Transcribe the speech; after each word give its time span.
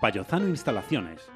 Bayozano 0.00 0.46
Instalaciones. 0.48 1.26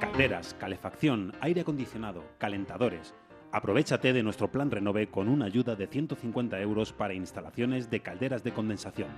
Calderas, 0.00 0.54
calefacción, 0.54 1.32
aire 1.40 1.60
acondicionado, 1.60 2.24
calentadores. 2.38 3.14
Aprovechate 3.50 4.14
de 4.14 4.22
nuestro 4.22 4.50
plan 4.50 4.70
Renove 4.70 5.08
con 5.08 5.28
una 5.28 5.44
ayuda 5.44 5.76
de 5.76 5.86
150 5.86 6.58
euros 6.60 6.94
para 6.94 7.12
instalaciones 7.12 7.90
de 7.90 8.00
calderas 8.00 8.44
de 8.44 8.52
condensación. 8.52 9.10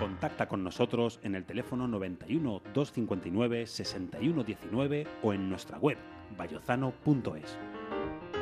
Contacta 0.00 0.48
con 0.48 0.64
nosotros 0.64 1.20
en 1.22 1.36
el 1.36 1.44
teléfono 1.44 1.86
91 1.86 2.62
259 2.74 3.66
6119 3.68 5.06
o 5.22 5.32
en 5.32 5.48
nuestra 5.48 5.78
web 5.78 5.98
bayozano.es. 6.36 7.56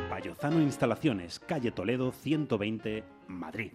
Bayozano 0.09 0.63
Instalaciones, 0.63 1.39
calle 1.39 1.71
Toledo 1.71 2.13
120, 2.13 3.05
Madrid. 3.29 3.73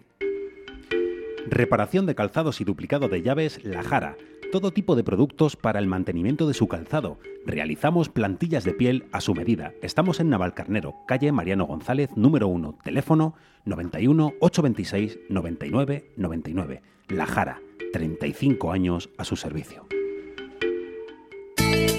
Reparación 1.46 2.06
de 2.06 2.16
calzados 2.16 2.60
y 2.60 2.64
duplicado 2.64 3.08
de 3.08 3.22
llaves 3.22 3.62
La 3.62 3.84
Jara. 3.84 4.16
Todo 4.52 4.70
tipo 4.70 4.96
de 4.96 5.02
productos 5.02 5.56
para 5.56 5.78
el 5.78 5.86
mantenimiento 5.86 6.46
de 6.46 6.52
su 6.52 6.68
calzado. 6.68 7.18
Realizamos 7.46 8.10
plantillas 8.10 8.64
de 8.64 8.74
piel 8.74 9.06
a 9.10 9.22
su 9.22 9.34
medida. 9.34 9.72
Estamos 9.80 10.20
en 10.20 10.28
Navalcarnero, 10.28 10.94
calle 11.08 11.32
Mariano 11.32 11.64
González, 11.64 12.10
número 12.16 12.48
1, 12.48 12.76
teléfono 12.84 13.34
91 13.64 14.34
826 14.40 15.20
99 15.30 16.12
99. 16.18 16.82
La 17.08 17.24
Jara, 17.24 17.62
35 17.94 18.72
años 18.72 19.08
a 19.16 19.24
su 19.24 19.36
servicio. 19.36 19.86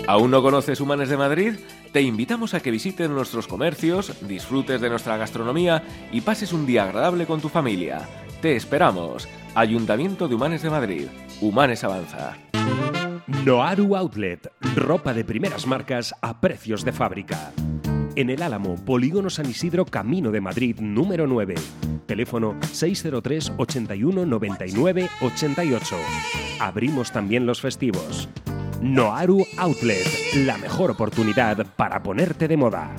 ¿Aún 0.05 0.29
no 0.29 0.43
conoces 0.43 0.79
Humanes 0.79 1.09
de 1.09 1.17
Madrid? 1.17 1.53
Te 1.91 2.03
invitamos 2.03 2.53
a 2.53 2.59
que 2.59 2.69
visites 2.69 3.09
nuestros 3.09 3.47
comercios, 3.47 4.27
disfrutes 4.27 4.79
de 4.79 4.91
nuestra 4.91 5.17
gastronomía 5.17 5.81
y 6.11 6.21
pases 6.21 6.53
un 6.53 6.67
día 6.67 6.83
agradable 6.83 7.25
con 7.25 7.41
tu 7.41 7.49
familia. 7.49 8.07
Te 8.43 8.57
esperamos. 8.57 9.25
Ayuntamiento 9.55 10.27
de 10.27 10.35
Humanes 10.35 10.61
de 10.63 10.69
Madrid. 10.69 11.07
Humanes 11.39 11.81
Avanza. 11.85 12.35
Noaru 13.45 13.95
Outlet. 13.95 14.51
Ropa 14.75 15.13
de 15.13 15.23
primeras 15.23 15.65
marcas 15.65 16.13
a 16.21 16.41
precios 16.41 16.83
de 16.83 16.91
fábrica. 16.91 17.53
En 18.17 18.29
el 18.29 18.41
Álamo, 18.41 18.75
Polígono 18.75 19.29
San 19.29 19.49
Isidro, 19.49 19.85
Camino 19.85 20.29
de 20.29 20.41
Madrid, 20.41 20.75
número 20.81 21.25
9. 21.25 21.55
Teléfono 22.05 22.57
603 22.69 23.53
81 23.55 24.25
99 24.25 25.09
88. 25.21 25.95
Abrimos 26.59 27.13
también 27.13 27.45
los 27.45 27.61
festivos. 27.61 28.27
Noaru 28.81 29.45
Outlet, 29.55 30.05
la 30.35 30.57
mejor 30.57 30.91
oportunidad 30.91 31.65
para 31.77 32.03
ponerte 32.03 32.49
de 32.49 32.57
moda. 32.57 32.93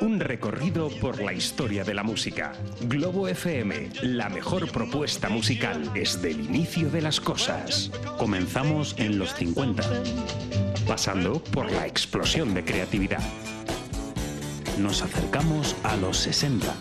Un 0.00 0.20
recorrido 0.20 0.90
por 1.00 1.22
la 1.22 1.32
historia 1.32 1.82
de 1.82 1.94
la 1.94 2.02
música. 2.02 2.52
Globo 2.82 3.26
FM, 3.26 3.90
la 4.02 4.28
mejor 4.28 4.70
propuesta 4.70 5.30
musical 5.30 5.92
desde 5.94 6.32
el 6.32 6.40
inicio 6.40 6.90
de 6.90 7.00
las 7.00 7.20
cosas. 7.20 7.90
Comenzamos 8.18 8.94
en 8.98 9.18
los 9.18 9.34
50. 9.34 9.82
Pasando 10.86 11.42
por 11.42 11.70
la 11.72 11.86
explosión 11.86 12.52
de 12.52 12.64
creatividad. 12.64 13.22
Nos 14.78 15.00
acercamos 15.00 15.74
a 15.84 15.96
los 15.96 16.18
60. 16.18 16.74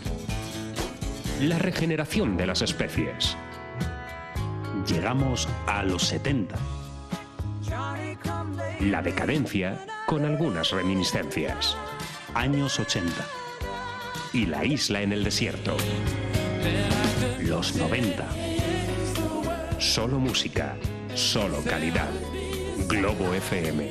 La 1.44 1.58
regeneración 1.58 2.36
de 2.36 2.48
las 2.48 2.62
especies. 2.62 3.38
Llegamos 4.86 5.48
a 5.66 5.81
los 5.84 6.03
70. 6.03 6.56
La 8.81 9.02
decadencia 9.02 9.86
con 10.08 10.26
algunas 10.26 10.72
reminiscencias. 10.72 11.78
Años 12.36 12.80
80. 12.80 13.11
Y 14.33 14.45
la 14.45 14.66
isla 14.66 15.02
en 15.02 15.14
el 15.14 15.23
desierto. 15.23 15.78
Los 17.39 17.75
90. 17.75 18.28
Solo 19.80 20.19
música, 20.19 20.75
solo 21.16 21.63
calidad. 21.63 22.09
Globo 22.89 23.33
FM. 23.33 23.89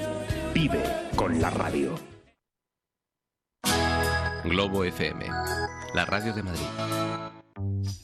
Vive 0.53 0.83
con 1.17 1.41
la 1.41 1.49
radio. 1.49 1.99
Globo 4.45 4.85
FM, 4.85 5.25
la 5.95 6.05
radio 6.05 6.35
de 6.35 6.43
Madrid. 6.43 8.04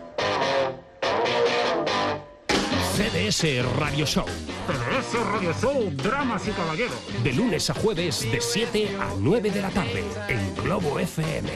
CDS 2.95 3.65
Radio 3.77 4.05
Show. 4.05 4.25
CDS 4.67 5.25
Radio 5.31 5.53
Show, 5.53 5.89
Dramas 5.91 6.45
y 6.47 6.51
Caballeros. 6.51 7.23
De 7.23 7.31
lunes 7.31 7.69
a 7.69 7.73
jueves, 7.73 8.29
de 8.29 8.41
7 8.41 8.97
a 8.99 9.13
9 9.17 9.49
de 9.49 9.61
la 9.61 9.69
tarde, 9.69 10.03
en 10.27 10.55
Globo 10.55 10.99
FM. 10.99 11.49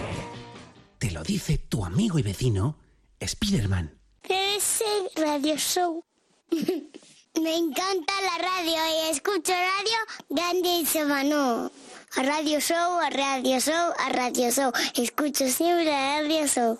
Te 0.98 1.12
lo 1.12 1.24
dice 1.24 1.58
tu 1.58 1.84
amigo 1.84 2.18
y 2.20 2.22
vecino, 2.22 2.78
Spiderman. 3.22 4.00
Ese 4.24 4.86
radio 5.18 5.58
show. 5.58 6.04
Me 6.52 7.58
encanta 7.58 8.14
la 8.22 8.38
radio 8.38 8.78
y 8.94 9.12
escucho 9.12 9.52
radio 9.52 9.98
grande 10.30 10.70
y 10.80 10.86
semano. 10.86 11.70
A 12.16 12.24
radio 12.24 12.62
show, 12.62 13.00
a 13.00 13.10
radio 13.10 13.60
show, 13.60 13.92
a 14.00 14.10
radio 14.10 14.50
show. 14.52 14.72
Escucho 14.96 15.50
siempre 15.50 15.94
a 15.94 16.22
radio 16.22 16.48
show. 16.48 16.80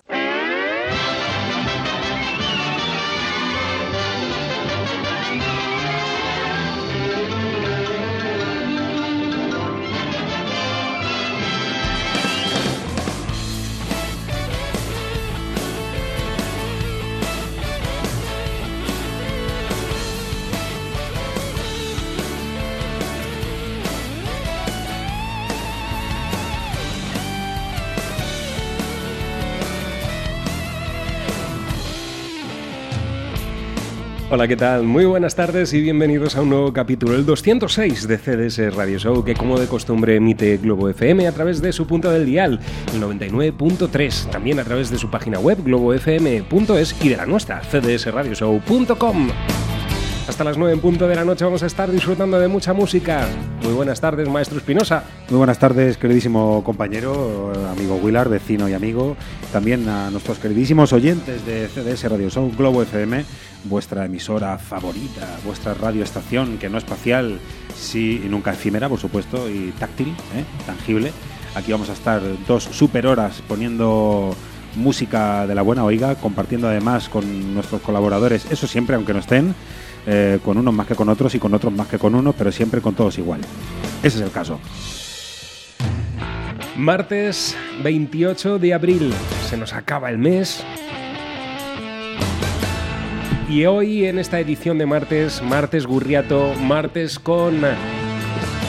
Hola, 34.36 34.48
¿qué 34.48 34.56
tal? 34.56 34.82
Muy 34.82 35.06
buenas 35.06 35.34
tardes 35.34 35.72
y 35.72 35.80
bienvenidos 35.80 36.36
a 36.36 36.42
un 36.42 36.50
nuevo 36.50 36.70
capítulo, 36.70 37.14
el 37.14 37.24
206 37.24 38.06
de 38.06 38.18
CDS 38.18 38.74
Radio 38.74 38.98
Show, 38.98 39.24
que 39.24 39.32
como 39.32 39.58
de 39.58 39.66
costumbre 39.66 40.14
emite 40.14 40.58
Globo 40.58 40.90
FM 40.90 41.26
a 41.26 41.32
través 41.32 41.62
de 41.62 41.72
su 41.72 41.86
punto 41.86 42.10
del 42.10 42.26
dial, 42.26 42.60
el 42.92 43.00
99.3, 43.00 44.28
también 44.28 44.60
a 44.60 44.64
través 44.64 44.90
de 44.90 44.98
su 44.98 45.10
página 45.10 45.38
web 45.38 45.64
globofm.es 45.64 47.02
y 47.02 47.08
de 47.08 47.16
la 47.16 47.24
nuestra, 47.24 47.62
cdsradioshow.com. 47.62 49.28
Hasta 50.28 50.42
las 50.42 50.58
9 50.58 50.74
en 50.74 50.80
punto 50.80 51.06
de 51.06 51.14
la 51.14 51.24
noche 51.24 51.44
vamos 51.44 51.62
a 51.62 51.66
estar 51.66 51.88
disfrutando 51.88 52.40
de 52.40 52.48
mucha 52.48 52.72
música. 52.72 53.28
Muy 53.62 53.72
buenas 53.72 54.00
tardes, 54.00 54.28
maestro 54.28 54.58
Espinosa. 54.58 55.04
Muy 55.30 55.38
buenas 55.38 55.60
tardes, 55.60 55.96
queridísimo 55.98 56.64
compañero, 56.64 57.52
amigo 57.70 57.94
Willard, 58.02 58.28
vecino 58.28 58.68
y 58.68 58.72
amigo. 58.72 59.16
También 59.52 59.88
a 59.88 60.10
nuestros 60.10 60.40
queridísimos 60.40 60.92
oyentes 60.92 61.46
de 61.46 61.68
CDS 61.68 62.10
Radio 62.10 62.28
Show, 62.28 62.52
Globo 62.58 62.82
FM, 62.82 63.24
vuestra 63.64 64.04
emisora 64.06 64.58
favorita, 64.58 65.28
vuestra 65.44 65.74
radioestación 65.74 66.58
que 66.58 66.68
no 66.68 66.78
espacial, 66.78 67.38
sí 67.76 68.20
y 68.24 68.28
nunca 68.28 68.52
efímera, 68.52 68.88
por 68.88 68.98
supuesto, 68.98 69.48
y 69.48 69.72
táctil, 69.78 70.08
¿eh? 70.08 70.44
tangible. 70.66 71.12
Aquí 71.54 71.70
vamos 71.70 71.88
a 71.88 71.92
estar 71.92 72.20
dos 72.48 72.64
super 72.64 73.06
horas 73.06 73.44
poniendo 73.46 74.34
música 74.74 75.46
de 75.46 75.54
la 75.54 75.62
buena 75.62 75.84
oiga, 75.84 76.16
compartiendo 76.16 76.68
además 76.68 77.08
con 77.08 77.54
nuestros 77.54 77.80
colaboradores, 77.80 78.46
eso 78.50 78.66
siempre, 78.66 78.96
aunque 78.96 79.14
no 79.14 79.20
estén, 79.20 79.54
eh, 80.06 80.38
con 80.44 80.56
unos 80.56 80.72
más 80.72 80.86
que 80.86 80.94
con 80.94 81.08
otros 81.08 81.34
y 81.34 81.38
con 81.38 81.52
otros 81.54 81.72
más 81.72 81.88
que 81.88 81.98
con 81.98 82.14
unos, 82.14 82.34
pero 82.36 82.52
siempre 82.52 82.80
con 82.80 82.94
todos 82.94 83.18
igual. 83.18 83.40
Ese 84.02 84.18
es 84.18 84.22
el 84.22 84.30
caso. 84.30 84.60
Martes 86.76 87.56
28 87.82 88.58
de 88.58 88.74
abril, 88.74 89.12
se 89.48 89.56
nos 89.56 89.72
acaba 89.72 90.10
el 90.10 90.18
mes. 90.18 90.62
Y 93.48 93.64
hoy 93.64 94.06
en 94.06 94.18
esta 94.18 94.40
edición 94.40 94.76
de 94.76 94.86
martes, 94.86 95.40
martes 95.42 95.86
Gurriato, 95.86 96.52
martes 96.54 97.18
con 97.18 97.60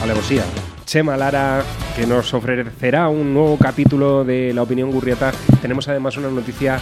Alevosía. 0.02 0.44
Chema 0.86 1.18
Lara, 1.18 1.62
que 1.96 2.06
nos 2.06 2.32
ofrecerá 2.32 3.08
un 3.08 3.34
nuevo 3.34 3.58
capítulo 3.58 4.24
de 4.24 4.54
La 4.54 4.62
Opinión 4.62 4.90
Gurriata. 4.90 5.32
Tenemos 5.60 5.86
además 5.88 6.16
una 6.16 6.30
noticia 6.30 6.80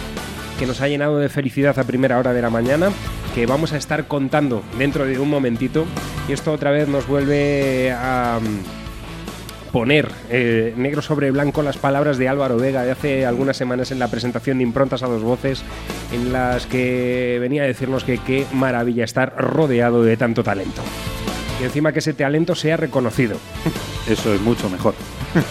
que 0.57 0.65
nos 0.65 0.79
ha 0.79 0.87
llenado 0.87 1.19
de 1.19 1.27
felicidad 1.27 1.77
a 1.77 1.83
primera 1.83 2.17
hora 2.17 2.31
de 2.31 2.41
la 2.41 2.49
mañana, 2.49 2.89
que 3.37 3.45
vamos 3.45 3.71
a 3.71 3.77
estar 3.77 4.07
contando 4.07 4.63
dentro 4.79 5.05
de 5.05 5.19
un 5.19 5.29
momentito. 5.29 5.85
Y 6.27 6.31
esto 6.31 6.51
otra 6.51 6.71
vez 6.71 6.87
nos 6.87 7.05
vuelve 7.05 7.91
a 7.91 8.39
mm, 8.41 9.71
poner 9.71 10.09
eh, 10.31 10.73
negro 10.75 11.03
sobre 11.03 11.29
blanco 11.29 11.61
las 11.61 11.77
palabras 11.77 12.17
de 12.17 12.27
Álvaro 12.27 12.57
Vega 12.57 12.81
de 12.81 12.89
hace 12.89 13.27
algunas 13.27 13.55
semanas 13.55 13.91
en 13.91 13.99
la 13.99 14.07
presentación 14.07 14.57
de 14.57 14.63
Improntas 14.63 15.03
a 15.03 15.07
dos 15.07 15.21
voces, 15.21 15.61
en 16.11 16.33
las 16.33 16.65
que 16.65 17.37
venía 17.39 17.61
a 17.61 17.67
decirnos 17.67 18.03
que 18.03 18.17
qué 18.17 18.47
maravilla 18.53 19.03
estar 19.03 19.35
rodeado 19.37 20.01
de 20.01 20.17
tanto 20.17 20.43
talento. 20.43 20.81
Y 21.61 21.65
encima 21.65 21.93
que 21.93 21.99
ese 21.99 22.15
talento 22.15 22.55
sea 22.55 22.75
reconocido. 22.75 23.37
Eso 24.09 24.33
es 24.33 24.41
mucho 24.41 24.67
mejor. 24.67 24.95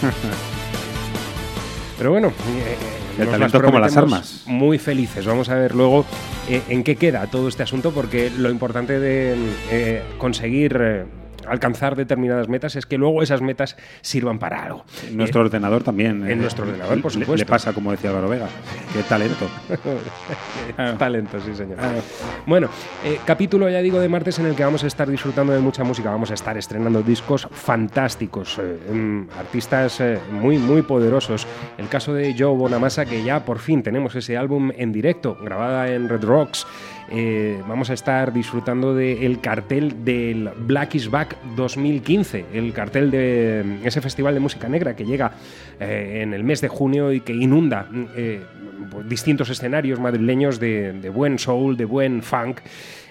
Pero 1.97 2.11
bueno, 2.11 2.27
eh, 2.27 2.96
El 3.17 3.25
nos 3.25 3.31
talento 3.31 3.57
es 3.57 3.63
como 3.63 3.79
las 3.79 3.97
armas. 3.97 4.43
Muy 4.45 4.77
felices. 4.77 5.25
Vamos 5.25 5.49
a 5.49 5.55
ver 5.55 5.75
luego 5.75 6.05
eh, 6.49 6.61
en 6.69 6.83
qué 6.83 6.95
queda 6.95 7.27
todo 7.27 7.47
este 7.47 7.63
asunto, 7.63 7.91
porque 7.91 8.29
lo 8.29 8.49
importante 8.49 8.99
de 8.99 9.35
eh, 9.71 10.03
conseguir 10.17 10.77
eh, 10.79 11.05
alcanzar 11.49 11.95
determinadas 11.95 12.47
metas 12.47 12.75
es 12.75 12.85
que 12.85 12.97
luego 12.97 13.21
esas 13.23 13.41
metas 13.41 13.77
sirvan 14.01 14.39
para 14.39 14.63
algo. 14.63 14.85
Nuestro 15.11 15.41
ordenador 15.41 15.83
también. 15.83 16.23
en 16.25 16.31
eh, 16.31 16.35
nuestro 16.35 16.65
ordenador, 16.65 17.01
por 17.01 17.13
le- 17.15 17.21
supuesto. 17.21 17.35
Le 17.35 17.45
pasa, 17.45 17.73
como 17.73 17.91
decía 17.91 18.09
Álvaro 18.09 18.29
Vega. 18.29 18.47
Qué 18.93 19.03
talento. 19.03 19.45
Eh, 20.77 20.93
talento, 20.99 21.39
sí, 21.39 21.55
señor. 21.55 21.77
Bueno, 22.45 22.69
eh, 23.03 23.19
capítulo, 23.25 23.69
ya 23.69 23.79
digo, 23.81 23.99
de 23.99 24.09
martes 24.09 24.37
en 24.39 24.45
el 24.45 24.55
que 24.55 24.63
vamos 24.63 24.83
a 24.83 24.87
estar 24.87 25.09
disfrutando 25.09 25.53
de 25.53 25.59
mucha 25.59 25.83
música. 25.83 26.11
Vamos 26.11 26.29
a 26.29 26.33
estar 26.35 26.57
estrenando 26.57 27.01
discos 27.01 27.47
fantásticos, 27.51 28.59
eh, 28.59 28.77
em, 28.89 29.27
artistas 29.39 29.99
eh, 30.01 30.19
muy, 30.31 30.57
muy 30.57 30.81
poderosos. 30.83 31.47
El 31.77 31.87
caso 31.87 32.13
de 32.13 32.35
Joe 32.37 32.55
Bonamassa, 32.55 33.05
que 33.05 33.23
ya 33.23 33.43
por 33.45 33.59
fin 33.59 33.81
tenemos 33.81 34.13
ese 34.15 34.37
álbum 34.37 34.71
en 34.75 34.91
directo, 34.91 35.37
grabada 35.41 35.87
en 35.91 36.09
Red 36.09 36.23
Rocks. 36.25 36.67
Eh, 37.09 37.61
vamos 37.67 37.89
a 37.89 37.93
estar 37.93 38.33
disfrutando 38.33 38.93
del 38.93 39.39
cartel 39.39 40.03
del 40.03 40.49
Black 40.57 40.95
is 40.95 41.09
Back 41.09 41.37
2015, 41.55 42.45
el 42.53 42.73
cartel 42.73 43.09
de 43.11 43.63
mm, 43.63 43.87
ese 43.87 44.01
festival 44.01 44.33
de 44.33 44.41
música 44.41 44.67
negra 44.67 44.95
que 44.95 45.05
llega 45.05 45.31
eh, 45.79 46.19
en 46.21 46.33
el 46.33 46.43
mes 46.43 46.59
de 46.59 46.67
junio 46.67 47.13
y 47.13 47.21
que 47.21 47.33
inunda 47.33 47.87
mm, 47.89 48.05
eh, 48.15 48.41
distintos 49.07 49.49
escenarios 49.49 49.99
madrileños 49.99 50.59
de, 50.59 50.93
de 50.93 51.09
buen 51.09 51.39
soul, 51.39 51.77
de 51.77 51.85
buen 51.85 52.21
funk. 52.23 52.59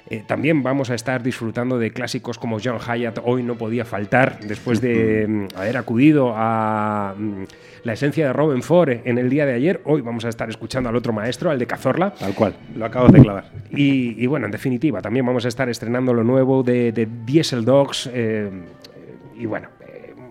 Eh, 0.09 0.23
también 0.27 0.63
vamos 0.63 0.91
a 0.91 0.95
estar 0.95 1.23
disfrutando 1.23 1.79
de 1.79 1.91
clásicos 1.91 2.39
como 2.39 2.59
John 2.63 2.79
Hyatt, 2.79 3.19
hoy 3.25 3.43
no 3.43 3.57
podía 3.57 3.85
faltar, 3.85 4.39
después 4.41 4.81
de 4.81 5.27
mm, 5.27 5.47
haber 5.57 5.77
acudido 5.77 6.33
a 6.37 7.15
mm, 7.19 7.43
la 7.83 7.93
esencia 7.93 8.27
de 8.27 8.33
Robin 8.33 8.63
Ford 8.63 8.91
en 9.05 9.19
el 9.19 9.29
día 9.29 9.47
de 9.47 9.55
ayer. 9.55 9.81
Hoy 9.85 10.03
vamos 10.03 10.25
a 10.25 10.29
estar 10.29 10.49
escuchando 10.49 10.89
al 10.89 10.97
otro 10.97 11.13
maestro, 11.13 11.51
al 11.51 11.59
de 11.59 11.67
Cazorla. 11.67 12.13
Tal 12.15 12.35
cual. 12.35 12.55
Lo 12.77 12.85
acabas 12.85 13.13
de 13.13 13.21
clavar. 13.21 13.51
Y, 13.71 14.23
y 14.23 14.27
bueno, 14.27 14.47
en 14.47 14.53
definitiva, 14.53 15.01
también 15.03 15.27
vamos 15.27 15.45
a 15.45 15.49
estar 15.49 15.69
estrenando 15.69 16.15
lo 16.15 16.23
nuevo 16.25 16.63
de, 16.63 16.93
de 16.93 17.09
Diesel 17.25 17.65
Dogs. 17.65 18.09
eh, 18.13 18.51
y 19.39 19.45
bueno, 19.45 19.69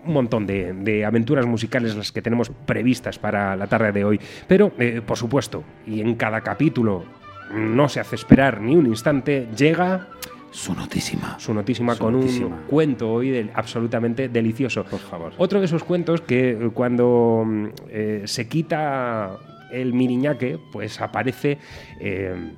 un 0.06 0.12
montón 0.12 0.46
de, 0.46 0.72
de 0.72 1.04
aventuras 1.04 1.46
musicales 1.46 1.96
las 1.96 2.12
que 2.12 2.22
tenemos 2.22 2.50
previstas 2.50 3.18
para 3.18 3.56
la 3.56 3.66
tarde 3.66 3.92
de 3.92 4.04
hoy. 4.04 4.20
Pero, 4.46 4.72
eh, 4.78 5.02
por 5.04 5.16
supuesto, 5.16 5.64
y 5.86 6.00
en 6.00 6.14
cada 6.14 6.40
capítulo 6.40 7.04
no 7.54 7.88
se 7.88 8.00
hace 8.00 8.16
esperar 8.16 8.60
ni 8.60 8.74
un 8.76 8.86
instante, 8.86 9.48
llega 9.56 10.08
Su 10.50 10.74
notísima. 10.74 11.38
su 11.38 11.52
notísima 11.54 11.96
con 11.96 12.14
notísima. 12.14 12.46
un 12.56 12.62
cuento 12.66 13.10
hoy 13.12 13.30
del- 13.30 13.50
absolutamente 13.54 14.28
delicioso. 14.28 14.84
Por 14.84 15.00
favor. 15.00 15.32
Otro 15.38 15.58
de 15.60 15.66
esos 15.66 15.84
cuentos 15.84 16.20
que 16.22 16.50
eh, 16.50 16.70
cuando 16.72 17.42
mm, 17.46 17.66
eh, 17.88 18.22
se 18.24 18.48
quita 18.48 19.38
el 19.70 19.92
miriñaque, 19.92 20.58
pues 20.72 21.00
aparece 21.00 21.58
eh, 22.00 22.52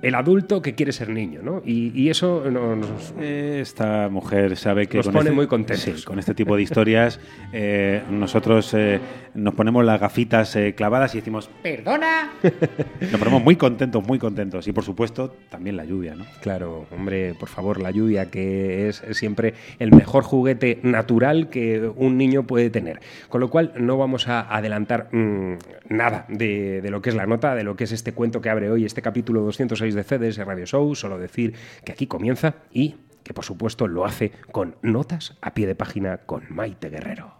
el 0.00 0.14
adulto 0.14 0.62
que 0.62 0.74
quiere 0.74 0.92
ser 0.92 1.08
niño, 1.08 1.40
¿no? 1.42 1.60
Y, 1.64 1.90
y 2.00 2.08
eso 2.10 2.44
no- 2.50 2.76
nos, 2.76 3.12
Esta 3.20 4.08
mujer 4.08 4.56
sabe 4.56 4.86
que 4.86 4.98
Nos 4.98 5.06
con 5.06 5.14
pone 5.14 5.30
este, 5.30 5.34
muy 5.36 5.46
contentos. 5.46 5.82
sí, 6.00 6.04
con 6.04 6.18
este 6.18 6.34
tipo 6.34 6.54
de 6.56 6.62
historias 6.62 7.18
eh, 7.52 8.02
nosotros 8.10 8.72
eh, 8.74 9.00
nos 9.34 9.54
ponemos 9.54 9.84
las 9.84 10.00
gafitas 10.00 10.54
eh, 10.56 10.74
clavadas 10.76 11.14
y 11.14 11.18
decimos 11.18 11.50
perdona. 11.62 12.30
nos 13.00 13.18
ponemos 13.18 13.42
muy 13.42 13.56
contentos, 13.56 14.06
muy 14.06 14.18
contentos 14.18 14.66
y 14.68 14.72
por 14.72 14.84
supuesto 14.84 15.34
también 15.48 15.76
la 15.76 15.84
lluvia, 15.84 16.14
¿no? 16.14 16.24
Claro, 16.42 16.86
hombre, 16.92 17.34
por 17.34 17.48
favor, 17.48 17.80
la 17.80 17.90
lluvia, 17.90 18.30
que 18.30 18.88
es 18.88 19.02
siempre 19.12 19.54
el 19.78 19.90
mejor 19.92 20.22
juguete 20.22 20.78
natural 20.82 21.48
que 21.50 21.90
un 21.96 22.16
niño 22.16 22.44
puede 22.44 22.70
tener. 22.70 23.00
Con 23.28 23.40
lo 23.40 23.50
cual, 23.50 23.72
no 23.78 23.98
vamos 23.98 24.28
a 24.28 24.54
adelantar 24.54 25.08
mm, 25.12 25.54
nada 25.88 26.26
de, 26.28 26.80
de 26.80 26.90
lo 26.90 27.02
que 27.02 27.10
es 27.10 27.16
la 27.16 27.26
nota, 27.26 27.54
de 27.54 27.64
lo 27.64 27.76
que 27.76 27.84
es 27.84 27.92
este 27.92 28.12
cuento 28.12 28.40
que 28.40 28.50
abre 28.50 28.70
hoy, 28.70 28.84
este 28.84 29.02
capítulo 29.02 29.42
206 29.42 29.94
de 29.94 30.04
CDS 30.04 30.38
Radio 30.38 30.66
Show. 30.66 30.94
Solo 30.94 31.18
decir 31.18 31.54
que 31.84 31.92
aquí 31.92 32.06
comienza 32.06 32.56
y 32.70 32.96
que, 33.22 33.34
por 33.34 33.44
supuesto, 33.44 33.86
lo 33.88 34.04
hace 34.04 34.32
con 34.52 34.76
notas 34.82 35.36
a 35.42 35.54
pie 35.54 35.66
de 35.66 35.74
página 35.74 36.18
con 36.18 36.44
Maite 36.48 36.88
Guerrero. 36.88 37.37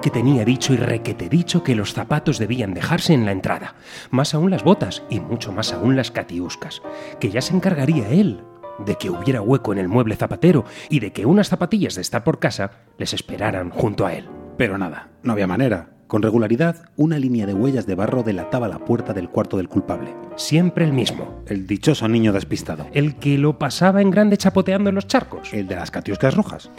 Que 0.00 0.10
tenía 0.10 0.44
dicho 0.44 0.72
y 0.72 0.76
requete 0.76 1.28
dicho 1.28 1.62
que 1.64 1.74
los 1.74 1.92
zapatos 1.92 2.38
debían 2.38 2.72
dejarse 2.72 3.12
en 3.12 3.26
la 3.26 3.32
entrada, 3.32 3.74
más 4.10 4.32
aún 4.32 4.50
las 4.50 4.62
botas 4.62 5.02
y 5.10 5.18
mucho 5.18 5.52
más 5.52 5.72
aún 5.72 5.96
las 5.96 6.12
catiuscas, 6.12 6.80
que 7.18 7.30
ya 7.30 7.42
se 7.42 7.54
encargaría 7.54 8.08
él 8.08 8.42
de 8.78 8.94
que 8.94 9.10
hubiera 9.10 9.42
hueco 9.42 9.72
en 9.72 9.78
el 9.78 9.88
mueble 9.88 10.14
zapatero 10.14 10.64
y 10.88 11.00
de 11.00 11.12
que 11.12 11.26
unas 11.26 11.48
zapatillas 11.48 11.96
de 11.96 12.02
estar 12.02 12.22
por 12.22 12.38
casa 12.38 12.70
les 12.96 13.12
esperaran 13.12 13.70
junto 13.70 14.06
a 14.06 14.14
él. 14.14 14.28
Pero 14.56 14.78
nada, 14.78 15.08
no 15.24 15.32
había 15.32 15.48
manera. 15.48 15.90
Con 16.06 16.22
regularidad, 16.22 16.88
una 16.96 17.18
línea 17.18 17.44
de 17.44 17.54
huellas 17.54 17.86
de 17.86 17.96
barro 17.96 18.22
delataba 18.22 18.68
la 18.68 18.78
puerta 18.78 19.12
del 19.12 19.28
cuarto 19.28 19.56
del 19.56 19.68
culpable. 19.68 20.14
Siempre 20.36 20.84
el 20.84 20.92
mismo, 20.92 21.42
El 21.46 21.66
dichoso 21.66 22.08
niño 22.08 22.32
despistado. 22.32 22.86
el 22.92 23.16
que 23.16 23.36
lo 23.36 23.58
pasaba 23.58 24.00
en 24.00 24.10
grande 24.10 24.38
chapoteando 24.38 24.88
en 24.88 24.94
los 24.94 25.08
charcos. 25.08 25.52
El 25.52 25.66
de 25.66 25.74
las 25.74 25.90
catiuscas 25.90 26.34
rojas. 26.34 26.70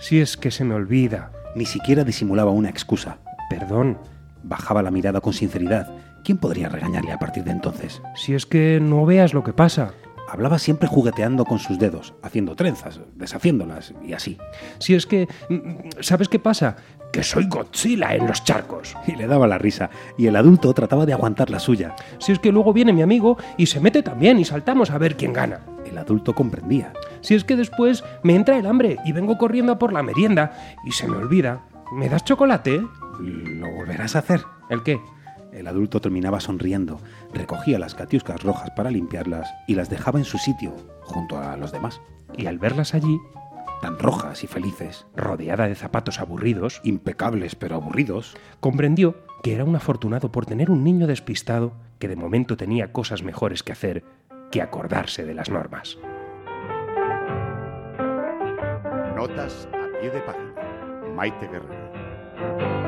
Si 0.00 0.20
es 0.20 0.36
que 0.38 0.50
se 0.50 0.64
me 0.64 0.74
olvida. 0.74 1.30
Ni 1.54 1.66
siquiera 1.66 2.04
disimulaba 2.04 2.50
una 2.50 2.70
excusa. 2.70 3.18
Perdón, 3.50 3.98
Bajaba 4.44 4.82
la 4.82 4.90
mirada 4.90 5.20
con 5.20 5.32
sinceridad. 5.32 5.88
¿Quién 6.24 6.38
podría 6.38 6.68
regañarle 6.68 7.12
a 7.12 7.18
partir 7.18 7.44
de 7.44 7.52
entonces? 7.52 8.02
si 8.16 8.34
es 8.34 8.46
que 8.46 8.80
no 8.82 9.06
veas 9.06 9.34
lo 9.34 9.44
que 9.44 9.52
pasa. 9.52 9.92
Hablaba 10.28 10.58
siempre 10.58 10.88
jugueteando 10.88 11.44
con 11.44 11.58
sus 11.58 11.78
dedos, 11.78 12.14
haciendo 12.22 12.56
trenzas, 12.56 13.00
deshaciéndolas 13.16 13.92
y 14.04 14.14
así. 14.14 14.38
Si 14.78 14.94
es 14.94 15.04
que... 15.06 15.28
mm, 15.48 16.00
¿Sabes 16.00 16.28
qué 16.28 16.38
pasa? 16.38 16.76
Que 17.12 17.22
soy 17.22 17.46
Godzilla 17.48 18.14
en 18.14 18.26
los 18.26 18.42
charcos. 18.42 18.96
Y 19.06 19.14
le 19.14 19.26
daba 19.26 19.46
la 19.46 19.58
risa, 19.58 19.90
y 20.16 20.26
el 20.28 20.36
adulto 20.36 20.72
trataba 20.72 21.04
de 21.06 21.12
aguantar 21.12 21.50
la 21.50 21.58
suya. 21.58 21.94
Si 22.18 22.32
es 22.32 22.38
que 22.38 22.50
luego 22.50 22.72
viene 22.72 22.92
mi 22.94 23.02
amigo 23.02 23.36
y 23.58 23.66
se 23.66 23.80
mete 23.80 24.02
también 24.02 24.38
y 24.38 24.44
saltamos 24.44 24.90
a 24.90 24.98
ver 24.98 25.16
quién 25.16 25.32
gana. 25.34 25.60
El 25.84 25.98
adulto 25.98 26.34
comprendía. 26.34 26.94
Si 27.22 27.34
es 27.34 27.44
que 27.44 27.56
después 27.56 28.04
me 28.22 28.34
entra 28.34 28.58
el 28.58 28.66
hambre 28.66 28.98
y 29.04 29.12
vengo 29.12 29.38
corriendo 29.38 29.72
a 29.72 29.78
por 29.78 29.92
la 29.92 30.02
merienda 30.02 30.52
y 30.84 30.92
se 30.92 31.08
me 31.08 31.16
olvida. 31.16 31.62
¿Me 31.92 32.08
das 32.08 32.24
chocolate? 32.24 32.82
¿Lo 33.20 33.70
volverás 33.70 34.16
a 34.16 34.20
hacer? 34.20 34.42
¿El 34.68 34.82
qué? 34.82 35.00
El 35.52 35.66
adulto 35.66 36.00
terminaba 36.00 36.40
sonriendo, 36.40 36.98
recogía 37.32 37.78
las 37.78 37.94
catiuscas 37.94 38.42
rojas 38.42 38.70
para 38.70 38.90
limpiarlas 38.90 39.52
y 39.66 39.74
las 39.74 39.90
dejaba 39.90 40.18
en 40.18 40.24
su 40.24 40.38
sitio, 40.38 40.74
junto 41.02 41.38
a 41.38 41.56
los 41.56 41.72
demás, 41.72 42.00
Y 42.38 42.46
al 42.46 42.58
verlas 42.58 42.94
allí, 42.94 43.20
tan 43.82 43.98
rojas 43.98 44.42
y 44.42 44.46
felices, 44.46 45.04
rodeada 45.14 45.68
de 45.68 45.74
zapatos 45.74 46.20
aburridos, 46.20 46.80
impecables 46.82 47.54
pero 47.54 47.74
aburridos, 47.76 48.34
comprendió 48.60 49.16
que 49.42 49.54
era 49.54 49.64
un 49.64 49.76
afortunado 49.76 50.32
por 50.32 50.46
tener 50.46 50.70
un 50.70 50.82
niño 50.82 51.06
despistado 51.06 51.74
que 51.98 52.08
de 52.08 52.16
momento 52.16 52.56
tenía 52.56 52.92
cosas 52.92 53.22
mejores 53.22 53.62
que 53.62 53.72
hacer 53.72 54.04
que 54.50 54.62
acordarse 54.62 55.24
de 55.24 55.34
las 55.34 55.50
normas. 55.50 55.98
Notas 59.22 59.68
a 59.72 60.00
pie 60.00 60.10
de 60.10 60.20
página. 60.22 60.52
Maite 61.14 61.46
Guerrero. 61.46 62.81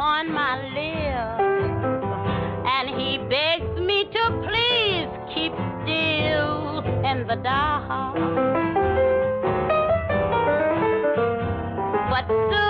Upon 0.00 0.32
my 0.32 0.56
lips. 0.72 1.42
And 2.64 2.88
he 2.98 3.18
begs 3.28 3.80
me 3.80 4.04
to 4.04 4.22
please 4.48 5.10
keep 5.34 5.52
still 5.82 6.78
in 7.04 7.26
the 7.26 7.36
dark. 7.42 8.14
But 12.10 12.26
soon 12.28 12.69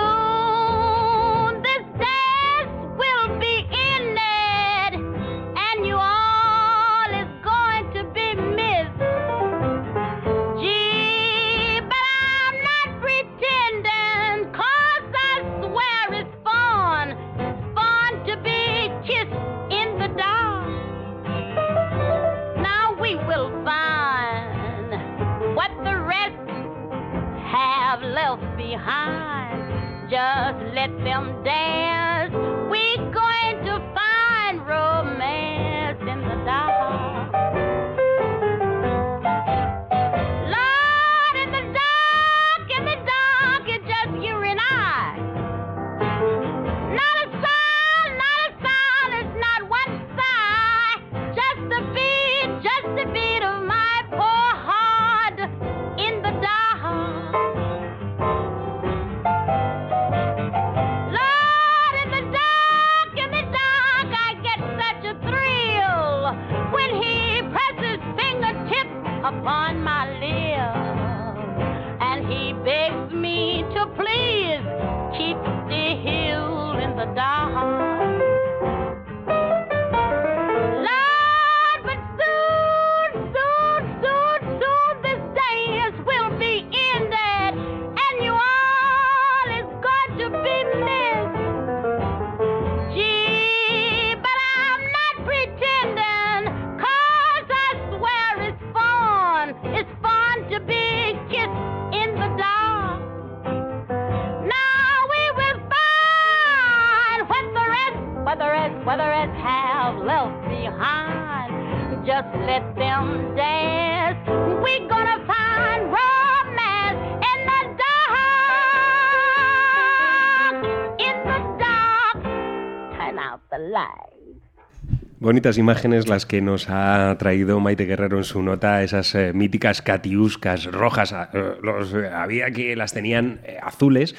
Bonitas 125.31 125.57
imágenes 125.57 126.09
las 126.09 126.25
que 126.25 126.41
nos 126.41 126.69
ha 126.69 127.15
traído 127.17 127.61
Maite 127.61 127.85
Guerrero 127.85 128.17
en 128.17 128.25
su 128.25 128.43
nota, 128.43 128.83
esas 128.83 129.15
eh, 129.15 129.31
míticas 129.31 129.81
catiuscas 129.81 130.65
rojas. 130.65 131.13
eh, 131.13 131.53
eh, 131.95 132.09
había 132.13 132.51
que 132.51 132.75
las 132.75 132.91
tenían 132.91 133.39
azules 133.63 134.13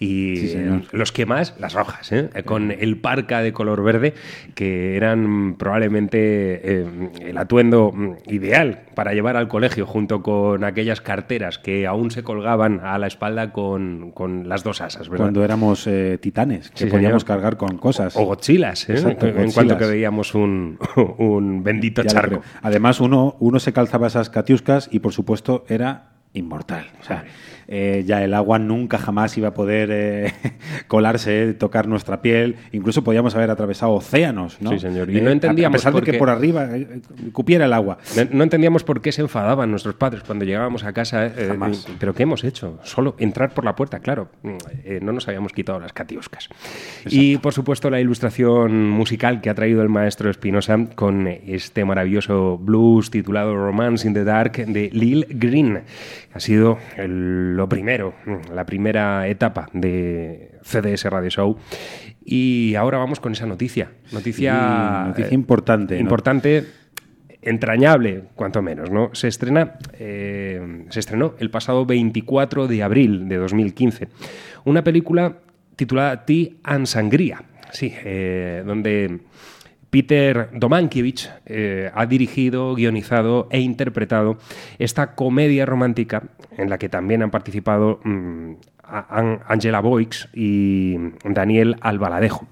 y 0.00 0.36
Sí, 0.36 0.52
eh, 0.56 0.80
los 0.92 1.10
que 1.10 1.26
más, 1.26 1.54
las 1.58 1.72
rojas, 1.74 2.12
¿eh? 2.12 2.30
Con 2.44 2.70
el 2.70 2.98
parca 2.98 3.42
de 3.42 3.52
color 3.52 3.82
verde, 3.82 4.14
que 4.54 4.96
eran 4.96 5.56
probablemente 5.58 6.18
eh, 6.62 6.86
el 7.20 7.36
atuendo 7.38 7.92
ideal 8.28 8.82
para 8.94 9.12
llevar 9.12 9.36
al 9.36 9.48
colegio, 9.48 9.86
junto 9.86 10.22
con 10.22 10.62
aquellas 10.64 11.00
carteras 11.00 11.58
que 11.58 11.86
aún 11.86 12.10
se 12.10 12.22
colgaban 12.22 12.80
a 12.80 12.98
la 12.98 13.06
espalda 13.06 13.52
con, 13.52 14.12
con 14.12 14.48
las 14.48 14.62
dos 14.64 14.80
asas, 14.80 15.08
¿verdad? 15.08 15.24
Cuando 15.26 15.44
éramos 15.44 15.86
eh, 15.86 16.18
titanes, 16.20 16.70
que 16.70 16.84
Sí, 16.84 16.86
podíamos 16.86 17.22
señor. 17.22 17.36
cargar 17.36 17.56
con 17.56 17.76
cosas. 17.78 18.16
O 18.16 18.24
Godzillas, 18.24 18.88
¿eh? 18.88 18.92
Exacto, 18.92 19.26
en 19.26 19.32
Godzillas. 19.34 19.54
cuanto 19.54 19.78
que 19.78 19.86
veíamos 19.86 20.34
un, 20.34 20.78
un 21.18 21.62
bendito 21.64 22.02
Ya 22.02 22.08
charco. 22.08 22.42
Además, 22.62 23.00
uno, 23.00 23.36
uno 23.40 23.58
se 23.58 23.72
calzaba 23.72 24.06
esas 24.06 24.30
catiuscas 24.30 24.88
y, 24.92 25.00
por 25.00 25.12
supuesto, 25.12 25.64
era 25.68 26.10
inmortal. 26.34 26.86
O 27.00 27.04
sea, 27.04 27.24
eh, 27.70 28.02
ya 28.06 28.24
el 28.24 28.32
agua 28.32 28.58
nunca 28.58 28.96
jamás 28.96 29.36
iba 29.36 29.48
a 29.48 29.54
poder 29.54 29.90
eh, 29.92 30.32
colarse, 30.88 31.52
tocar 31.52 31.86
nuestra 31.86 32.22
piel. 32.22 32.56
Incluso 32.72 33.04
podíamos 33.04 33.34
haber 33.34 33.50
atravesado 33.50 33.92
océanos, 33.92 34.60
¿no? 34.62 34.70
Sí, 34.70 34.78
señor. 34.78 35.10
Y 35.10 35.20
no 35.20 35.30
entendíamos 35.30 35.74
A 35.74 35.78
pesar 35.78 35.92
de 35.92 35.98
por 36.00 36.04
que 36.10 36.14
por 36.14 36.30
arriba 36.30 36.66
eh, 36.74 37.00
cupiera 37.32 37.66
el 37.66 37.74
agua. 37.74 37.98
No, 38.16 38.22
no 38.32 38.42
entendíamos 38.42 38.84
por 38.84 39.02
qué 39.02 39.12
se 39.12 39.20
enfadaban 39.20 39.70
nuestros 39.70 39.94
padres 39.96 40.22
cuando 40.22 40.46
llegábamos 40.46 40.82
a 40.84 40.94
casa. 40.94 41.30
Jamás. 41.30 41.86
¿Pero 42.00 42.14
qué 42.14 42.22
hemos 42.22 42.42
hecho? 42.42 42.78
Solo 42.84 43.14
entrar 43.18 43.52
por 43.52 43.66
la 43.66 43.76
puerta, 43.76 44.00
claro. 44.00 44.30
Mm, 44.42 44.56
no 45.02 45.12
nos 45.12 45.28
habíamos 45.28 45.52
quitado 45.52 45.78
las 45.78 45.92
catiuscas. 45.92 46.48
Y, 47.06 47.36
por 47.36 47.52
supuesto, 47.52 47.90
la 47.90 48.00
ilustración 48.00 48.88
musical 48.88 49.42
que 49.42 49.50
ha 49.50 49.54
traído 49.54 49.82
el 49.82 49.90
maestro 49.90 50.30
Espinosa 50.30 50.78
con 50.94 51.26
este 51.28 51.84
maravilloso 51.84 52.56
blues 52.56 53.10
titulado 53.10 53.54
Romance 53.54 54.08
in 54.08 54.14
the 54.14 54.24
Dark 54.24 54.52
de 54.56 54.88
Lil 54.92 55.26
Green. 55.28 55.82
Ha 56.32 56.40
sido 56.40 56.78
el- 56.96 57.57
lo 57.58 57.68
primero, 57.68 58.14
la 58.54 58.64
primera 58.64 59.26
etapa 59.26 59.68
de 59.72 60.52
CDS 60.62 61.04
Radio 61.04 61.28
Show. 61.28 61.58
Y 62.24 62.74
ahora 62.76 62.98
vamos 62.98 63.20
con 63.20 63.32
esa 63.32 63.46
noticia. 63.46 63.90
Noticia, 64.12 65.02
Sí, 65.02 65.08
noticia 65.08 65.30
eh, 65.30 65.34
importante, 65.34 65.94
¿no? 65.96 66.00
Importante 66.00 66.64
entrañable, 67.42 68.24
cuanto 68.34 68.62
menos, 68.62 68.90
¿no? 68.90 69.10
Se 69.12 69.28
estrena, 69.28 69.74
eh, 69.98 70.86
se 70.90 71.00
estrenó 71.00 71.34
el 71.38 71.50
pasado 71.50 71.84
24 71.84 72.68
de 72.68 72.82
abril 72.82 73.28
de 73.28 73.36
2015 73.36 74.08
una 74.64 74.84
película 74.84 75.38
titulada 75.76 76.24
Tea 76.24 76.50
and 76.62 76.86
Sangría, 76.86 77.42
sí, 77.72 77.92
eh, 78.04 78.62
donde 78.66 79.20
Peter 79.90 80.50
Domankiewicz 80.52 81.30
eh, 81.46 81.90
ha 81.94 82.06
dirigido, 82.06 82.74
guionizado 82.74 83.48
e 83.50 83.60
interpretado 83.60 84.38
esta 84.78 85.14
comedia 85.14 85.64
romántica 85.66 86.24
en 86.56 86.68
la 86.68 86.78
que 86.78 86.88
también 86.88 87.22
han 87.22 87.30
participado 87.30 88.00
mm, 88.04 88.54
Angela 89.46 89.80
Boix 89.80 90.28
y 90.32 90.96
Daniel 91.24 91.76
Albaladejo. 91.80 92.46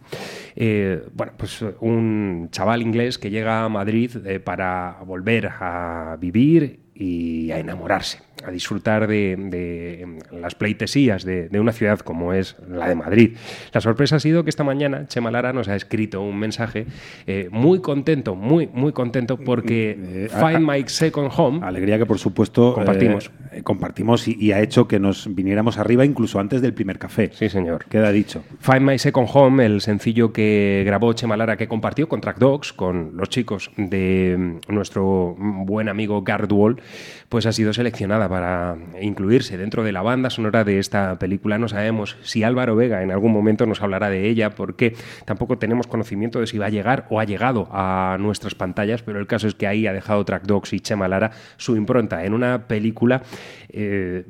Eh, 0.54 1.02
bueno, 1.14 1.32
pues 1.36 1.64
un 1.80 2.48
chaval 2.50 2.82
inglés 2.82 3.18
que 3.18 3.30
llega 3.30 3.64
a 3.64 3.68
Madrid 3.68 4.10
eh, 4.24 4.40
para 4.40 4.98
volver 5.04 5.50
a 5.60 6.16
vivir 6.20 6.80
y 6.94 7.50
a 7.50 7.58
enamorarse, 7.58 8.20
a 8.44 8.50
disfrutar 8.50 9.06
de, 9.06 9.36
de 9.38 10.18
las 10.40 10.54
pleitesías 10.54 11.24
de, 11.24 11.48
de 11.48 11.60
una 11.60 11.72
ciudad 11.72 11.98
como 12.00 12.32
es 12.32 12.56
la 12.68 12.88
de 12.88 12.94
Madrid. 12.94 13.36
La 13.72 13.80
sorpresa 13.80 14.16
ha 14.16 14.20
sido 14.20 14.44
que 14.44 14.50
esta 14.50 14.64
mañana 14.64 15.06
Chema 15.08 15.30
Lara 15.30 15.52
nos 15.52 15.68
ha 15.68 15.76
escrito 15.76 16.20
un 16.22 16.38
mensaje 16.38 16.86
eh, 17.26 17.48
muy 17.50 17.80
contento, 17.80 18.34
muy, 18.34 18.68
muy 18.72 18.92
contento 18.92 19.36
porque 19.38 19.96
Eh, 19.98 20.28
a- 20.32 20.48
Find 20.48 20.68
My 20.68 20.84
Second 20.86 21.30
Home 21.36 21.66
Alegría 21.66 21.98
que, 21.98 22.06
por 22.06 22.18
supuesto, 22.18 22.74
Compartimos. 22.74 23.30
eh, 23.52 23.62
compartimos 23.62 24.28
y, 24.28 24.36
y 24.38 24.52
ha 24.52 24.60
hecho 24.60 24.86
que 24.86 24.98
nos 25.00 25.34
viniéramos 25.34 25.78
arriba 25.78 26.04
incluso 26.04 26.38
antes 26.38 26.60
del 26.60 26.74
primer 26.74 26.98
café. 26.98 27.30
Sí, 27.32 27.48
señor. 27.48 27.86
Queda 27.88 28.12
dicho. 28.12 28.42
Find 28.60 28.82
My 28.82 28.98
Second 28.98 29.28
Home, 29.32 29.64
el 29.64 29.80
sencillo 29.80 30.32
que 30.32 30.82
grabó 30.86 31.12
Chema 31.14 31.36
Lara, 31.36 31.56
que 31.56 31.68
compartió 31.68 32.08
con 32.08 32.20
Track 32.20 32.38
Dogs, 32.38 32.72
con 32.72 33.16
los 33.16 33.28
chicos 33.30 33.70
de 33.76 34.36
mm, 34.38 34.72
nuestro 34.74 35.34
buen 35.38 35.88
amigo 35.88 36.22
Gardwall, 36.22 36.80
pues 37.28 37.46
ha 37.46 37.52
sido 37.52 37.72
seleccionada 37.72 38.28
para 38.28 38.76
incluirse 39.00 39.56
dentro 39.58 39.84
de 39.84 39.92
la 39.92 40.02
banda 40.02 40.30
sonora 40.30 40.64
de 40.64 40.78
esta 40.78 41.18
película. 41.18 41.58
No 41.58 41.68
sabemos 41.68 42.16
si 42.22 42.42
Álvaro 42.42 42.76
Vega 42.76 43.02
en 43.02 43.10
algún 43.10 43.32
momento 43.32 43.66
nos 43.66 43.82
hablará 43.82 44.10
de 44.10 44.28
ella, 44.28 44.50
porque 44.50 44.94
tampoco 45.24 45.58
tenemos 45.58 45.86
conocimiento 45.86 46.40
de 46.40 46.46
si 46.46 46.58
va 46.58 46.66
a 46.66 46.70
llegar 46.70 47.06
o 47.10 47.20
ha 47.20 47.24
llegado 47.24 47.68
a 47.70 48.16
nuestras 48.20 48.54
pantallas, 48.54 49.02
pero 49.02 49.18
el 49.18 49.26
caso 49.26 49.48
es 49.48 49.54
que 49.54 49.66
ahí 49.66 49.86
ha 49.86 49.92
dejado 49.92 50.24
Track 50.24 50.44
Dogs 50.44 50.72
y 50.72 50.80
Chema 50.80 51.08
Lara 51.08 51.32
su 51.56 51.76
impronta 51.76 52.24
en 52.24 52.34
una 52.34 52.66
película. 52.66 53.22
eh, 53.70 54.24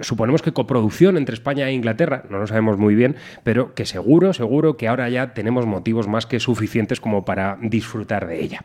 suponemos 0.00 0.42
que 0.42 0.52
coproducción 0.52 1.16
entre 1.16 1.34
España 1.34 1.68
e 1.68 1.72
Inglaterra, 1.72 2.24
no 2.30 2.38
lo 2.38 2.46
sabemos 2.46 2.78
muy 2.78 2.94
bien, 2.94 3.16
pero 3.42 3.74
que 3.74 3.84
seguro, 3.84 4.32
seguro 4.32 4.76
que 4.76 4.88
ahora 4.88 5.08
ya 5.08 5.34
tenemos 5.34 5.66
motivos 5.66 6.08
más 6.08 6.26
que 6.26 6.40
suficientes 6.40 7.00
como 7.00 7.24
para 7.24 7.58
disfrutar 7.60 8.26
de 8.26 8.42
ella. 8.42 8.64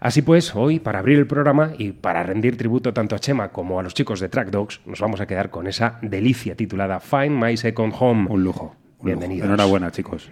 Así 0.00 0.22
pues, 0.22 0.56
hoy, 0.56 0.80
para 0.80 0.98
abrir 0.98 1.18
el 1.18 1.26
programa 1.26 1.72
y 1.76 1.92
para 1.92 2.22
rendir 2.22 2.56
tributo 2.56 2.94
tanto 2.94 3.14
a 3.14 3.18
Chema 3.18 3.50
como 3.50 3.78
a 3.78 3.82
los 3.82 3.92
chicos 3.92 4.18
de 4.18 4.30
Track 4.30 4.48
Dogs, 4.48 4.80
nos 4.86 4.98
vamos 4.98 5.20
a 5.20 5.26
quedar 5.26 5.50
con 5.50 5.66
esa 5.66 5.98
delicia 6.00 6.54
titulada 6.56 7.00
Find 7.00 7.32
My 7.32 7.54
Second 7.58 7.92
Home. 8.00 8.26
Un 8.30 8.42
lujo. 8.42 8.74
un 8.98 9.06
Bienvenidos. 9.06 9.42
lujo. 9.46 9.54
Enhorabuena, 9.54 9.90
chicos. 9.90 10.30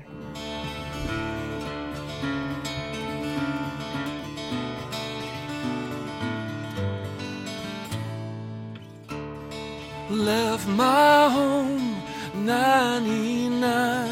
left 10.10 10.66
my 10.68 11.28
home 11.28 12.02
99 12.34 14.08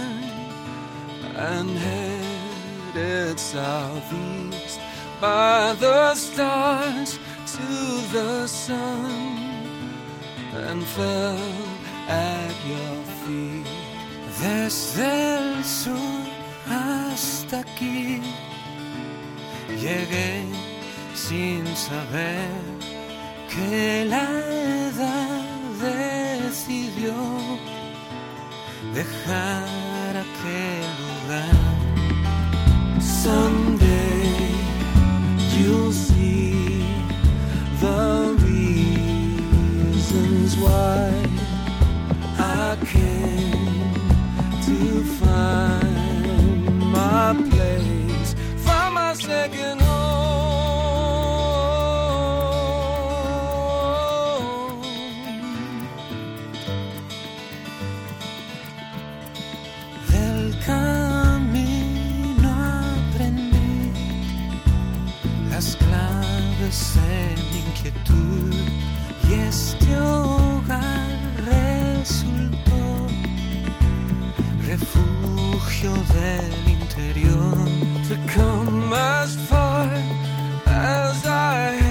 and 1.36 1.70
headed 1.70 3.38
southeast 3.38 4.45
by 5.20 5.74
the 5.80 6.14
stars 6.14 7.18
to 7.46 7.68
the 8.12 8.46
sun 8.46 9.10
and 10.52 10.82
fell 10.84 11.38
at 12.08 12.54
your 12.66 12.96
feet 13.24 13.66
desde 14.40 15.36
el 15.36 15.64
sur 15.64 15.96
hasta 16.68 17.60
aquí 17.60 18.20
llegué 19.80 20.44
sin 21.14 21.66
saber 21.76 22.48
que 23.48 24.04
la 24.04 24.28
edad 24.88 25.46
decidió 25.80 27.14
dejar 28.94 30.16
aquel 30.26 30.86
lugar. 31.02 31.76
Someday 33.00 33.75
you'll 35.66 35.90
see 35.90 36.84
the 37.80 38.36
reasons 38.46 39.96
why 40.58 41.10
I 42.38 42.76
came 42.86 43.92
to 44.66 45.02
find 45.18 46.78
my 46.92 47.34
place, 47.50 48.34
find 48.64 48.94
my 48.94 49.14
second 49.14 49.80
home. 49.80 50.05
Mi 67.52 67.58
inquietud 67.60 68.54
y 69.28 69.34
este 69.34 69.98
hogar 69.98 71.08
resultó 71.44 73.06
refugio 74.66 75.92
del 76.14 76.68
interior. 76.68 77.56
To 78.08 78.16
come 78.32 78.94
as 78.94 79.34
far 79.48 79.88
as 80.66 81.26
I 81.26 81.85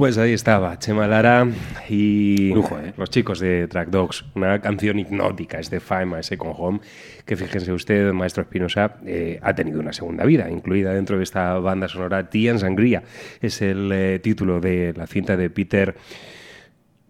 Pues 0.00 0.16
ahí 0.16 0.32
estaba, 0.32 0.78
Chema 0.78 1.06
Lara 1.06 1.46
y 1.86 2.54
Lujo, 2.54 2.80
¿eh? 2.80 2.94
los 2.96 3.10
chicos 3.10 3.38
de 3.38 3.68
Track 3.68 3.90
Dogs. 3.90 4.24
Una 4.34 4.58
canción 4.58 4.98
hipnótica, 4.98 5.58
este 5.58 5.78
Find 5.78 6.06
My 6.06 6.22
Second 6.22 6.54
Home, 6.56 6.80
que 7.26 7.36
fíjense 7.36 7.70
usted, 7.70 8.10
maestro 8.14 8.44
Espinosa, 8.44 8.96
eh, 9.04 9.38
ha 9.42 9.54
tenido 9.54 9.78
una 9.78 9.92
segunda 9.92 10.24
vida, 10.24 10.50
incluida 10.50 10.94
dentro 10.94 11.18
de 11.18 11.24
esta 11.24 11.52
banda 11.58 11.86
sonora 11.86 12.30
Tea 12.30 12.52
and 12.52 12.60
Sangría. 12.60 13.02
Es 13.42 13.60
el 13.60 13.92
eh, 13.92 14.20
título 14.20 14.58
de 14.58 14.94
la 14.96 15.06
cinta 15.06 15.36
de 15.36 15.50
Peter 15.50 15.94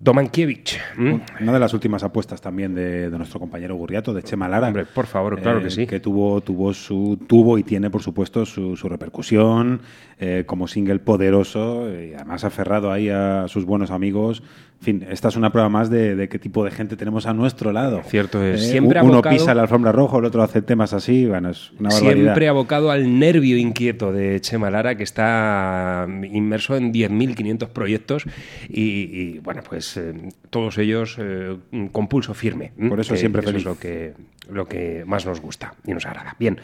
Domankiewicz. 0.01 0.79
Una 0.97 1.53
de 1.53 1.59
las 1.59 1.75
últimas 1.75 2.03
apuestas 2.03 2.41
también 2.41 2.75
de, 2.75 3.11
de 3.11 3.19
nuestro 3.19 3.39
compañero 3.39 3.77
Gurriato, 3.77 4.15
de 4.15 4.23
Chema 4.23 4.49
Lara. 4.49 4.69
Hombre, 4.69 4.87
por 4.87 5.07
favor, 5.07 5.39
claro 5.39 5.61
eh, 5.61 5.65
que 5.65 5.71
sí. 5.71 5.87
Que 5.87 6.01
tuvo, 6.01 6.41
tuvo, 6.41 6.73
su, 6.73 7.19
tuvo 7.29 7.59
y 7.59 7.65
tiene, 7.65 7.91
por 7.91 8.03
supuesto, 8.03 8.47
su, 8.47 8.77
su 8.77 8.89
repercusión 8.89 9.83
eh, 10.19 10.45
como 10.47 10.69
single 10.69 11.01
poderoso 11.01 11.91
y 11.93 12.15
además 12.15 12.45
aferrado 12.45 12.91
ahí 12.91 13.11
a 13.11 13.47
sus 13.49 13.67
buenos 13.67 13.91
amigos. 13.91 14.43
En 14.81 14.85
fin, 14.85 15.07
esta 15.11 15.29
es 15.29 15.37
una 15.37 15.53
prueba 15.53 15.69
más 15.69 15.91
de, 15.91 16.17
de 16.17 16.29
qué 16.31 16.39
tipo 16.39 16.65
de 16.65 16.71
gente 16.71 16.97
tenemos 16.97 17.27
a 17.27 17.35
nuestro 17.35 17.71
lado. 17.71 18.01
Cierto 18.07 18.43
es. 18.43 18.63
Eh, 18.63 18.71
Siempre 18.71 18.99
uno 19.03 19.19
abocado- 19.19 19.35
pisa 19.37 19.53
la 19.55 19.61
alfombra 19.61 19.93
roja, 19.93 20.17
el 20.17 20.25
otro 20.25 20.43
hace 20.43 20.63
temas 20.63 20.95
así. 20.95 21.27
Bueno, 21.27 21.51
es 21.51 21.71
una 21.79 21.91
barbaridad. 21.91 22.15
Siempre 22.15 22.49
abocado 22.49 22.91
al 22.91 23.19
nervio 23.19 23.59
inquieto 23.59 24.11
de 24.11 24.41
Chema 24.41 24.71
Lara, 24.71 24.95
que 24.97 25.03
está 25.03 26.07
inmerso 26.33 26.77
en 26.79 26.95
10.500 26.95 27.69
proyectos 27.69 28.25
y, 28.71 28.81
y, 28.81 29.39
bueno, 29.41 29.61
pues 29.69 29.99
eh, 29.99 30.15
todos 30.49 30.79
ellos 30.79 31.17
eh, 31.19 31.59
con 31.93 32.09
pulso 32.09 32.33
firme. 32.33 32.73
Por 32.89 33.01
eso 33.01 33.13
Que 33.13 33.21
siempre 33.21 33.43
eso 33.43 33.51
feliz. 33.51 33.61
es 33.61 33.67
lo 33.67 33.79
que, 33.79 34.15
lo 34.51 34.67
que 34.67 35.05
más 35.07 35.27
nos 35.27 35.43
gusta 35.43 35.75
y 35.87 35.93
nos 35.93 36.07
agrada. 36.07 36.37
Bien. 36.39 36.59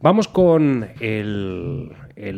Vamos 0.00 0.28
con 0.28 0.90
el, 1.00 1.90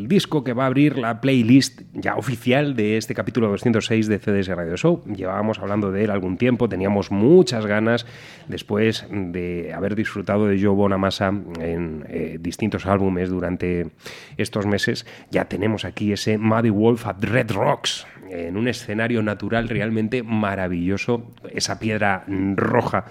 disco 0.08 0.42
que 0.44 0.54
va 0.54 0.64
a 0.64 0.66
abrir 0.66 0.96
la 0.96 1.20
playlist 1.20 1.82
ya 1.92 2.16
oficial 2.16 2.74
de 2.74 2.96
este 2.96 3.14
capítulo 3.14 3.48
206 3.48 4.08
de 4.08 4.18
CDS 4.18 4.48
Radio 4.48 4.78
Show. 4.78 5.02
Llevábamos 5.04 5.58
hablando 5.58 5.92
de 5.92 6.04
él 6.04 6.10
algún 6.10 6.38
tiempo, 6.38 6.70
teníamos 6.70 7.10
muchas 7.10 7.66
ganas 7.66 8.06
después 8.48 9.06
de 9.10 9.74
haber 9.74 9.94
disfrutado 9.94 10.46
de 10.46 10.58
Joe 10.58 10.74
Bonamassa 10.74 11.34
en 11.60 12.06
eh, 12.08 12.38
distintos 12.40 12.86
álbumes 12.86 13.28
durante 13.28 13.90
estos 14.38 14.64
meses. 14.64 15.04
Ya 15.30 15.44
tenemos 15.44 15.84
aquí 15.84 16.14
ese 16.14 16.38
Muddy 16.38 16.70
Wolf 16.70 17.06
at 17.06 17.22
Red 17.22 17.52
Rocks 17.52 18.06
en 18.30 18.56
un 18.56 18.68
escenario 18.68 19.22
natural 19.22 19.68
realmente 19.68 20.22
maravilloso, 20.22 21.30
esa 21.52 21.78
piedra 21.78 22.24
roja 22.56 23.04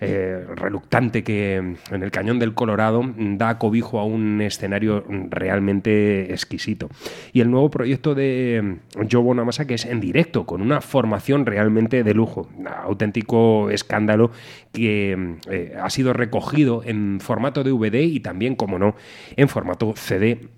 eh, 0.00 0.44
reluctante 0.54 1.22
que 1.22 1.56
en 1.56 2.02
el 2.02 2.10
cañón 2.10 2.38
del 2.38 2.54
Colorado 2.54 3.02
da 3.16 3.58
cobijo 3.58 4.00
a 4.00 4.04
un 4.04 4.40
escenario 4.40 5.04
realmente 5.30 6.32
exquisito. 6.32 6.88
Y 7.32 7.40
el 7.40 7.50
nuevo 7.50 7.70
proyecto 7.70 8.14
de 8.14 8.78
Joe 9.10 9.22
Bonamassa 9.22 9.66
que 9.66 9.74
es 9.74 9.84
en 9.84 10.00
directo, 10.00 10.46
con 10.46 10.62
una 10.62 10.80
formación 10.80 11.46
realmente 11.46 12.02
de 12.02 12.14
lujo, 12.14 12.48
auténtico 12.82 13.70
escándalo 13.70 14.30
que 14.72 15.36
eh, 15.50 15.76
ha 15.80 15.90
sido 15.90 16.12
recogido 16.12 16.82
en 16.84 17.20
formato 17.20 17.62
DVD 17.62 18.02
y 18.02 18.20
también, 18.20 18.56
como 18.56 18.78
no, 18.78 18.96
en 19.36 19.48
formato 19.48 19.94
CD 19.96 20.48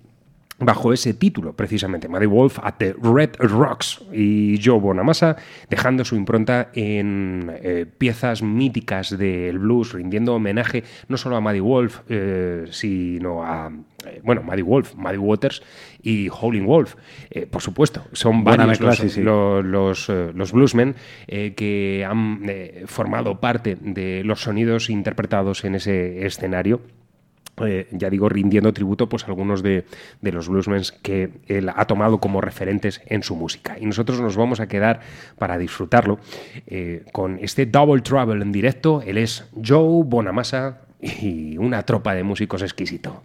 bajo 0.59 0.93
ese 0.93 1.13
título, 1.13 1.53
precisamente, 1.53 2.07
Muddy 2.07 2.27
Wolf 2.27 2.59
at 2.63 2.75
the 2.77 2.95
Red 3.01 3.35
Rocks 3.39 4.01
y 4.13 4.59
Joe 4.63 4.79
Bonamassa 4.79 5.35
dejando 5.69 6.05
su 6.05 6.15
impronta 6.15 6.69
en 6.73 7.51
eh, 7.61 7.85
piezas 7.85 8.41
míticas 8.41 9.17
del 9.17 9.59
blues, 9.59 9.93
rindiendo 9.93 10.35
homenaje 10.35 10.83
no 11.09 11.17
solo 11.17 11.35
a 11.35 11.41
Muddy 11.41 11.59
Wolf, 11.59 12.01
eh, 12.07 12.65
sino 12.69 13.43
a, 13.43 13.69
eh, 14.05 14.21
bueno, 14.23 14.43
Muddy 14.43 14.61
Wolf, 14.61 14.95
Muddy 14.95 15.17
Waters 15.17 15.61
y 16.01 16.29
Howling 16.29 16.65
Wolf. 16.65 16.95
Por 17.51 17.61
supuesto, 17.61 18.05
son 18.13 18.43
Buena 18.43 18.65
varios 18.65 18.79
los, 18.79 19.11
sí, 19.11 19.21
los, 19.21 20.09
los 20.09 20.51
bluesmen 20.51 20.95
que 21.27 22.05
han 22.07 22.43
formado 22.85 23.39
parte 23.39 23.77
de 23.81 24.23
los 24.23 24.41
sonidos 24.41 24.89
interpretados 24.89 25.65
en 25.65 25.75
ese 25.75 26.25
escenario. 26.25 26.81
Eh, 27.61 27.87
ya 27.91 28.09
digo, 28.09 28.27
rindiendo 28.27 28.73
tributo 28.73 29.07
pues, 29.07 29.23
a 29.23 29.27
algunos 29.27 29.63
de, 29.63 29.85
los 30.21 30.49
bluesmen 30.49 30.81
que 31.01 31.29
él 31.47 31.69
ha 31.73 31.85
tomado 31.85 32.19
como 32.19 32.41
referentes 32.41 33.01
en 33.05 33.23
su 33.23 33.35
música. 33.35 33.77
Y 33.79 33.85
nosotros 33.85 34.19
nos 34.19 34.35
vamos 34.35 34.59
a 34.59 34.67
quedar 34.67 34.99
para 35.37 35.57
disfrutarlo 35.57 36.19
eh, 36.67 37.05
con 37.13 37.39
este 37.39 37.65
Double 37.65 38.01
Trouble 38.01 38.41
en 38.41 38.51
directo. 38.51 39.01
Él 39.01 39.17
es 39.17 39.45
Joe 39.65 40.03
Bonamassa 40.05 40.81
y 40.99 41.57
una 41.57 41.83
tropa 41.83 42.13
de 42.13 42.23
músicos 42.23 42.61
exquisito. 42.61 43.23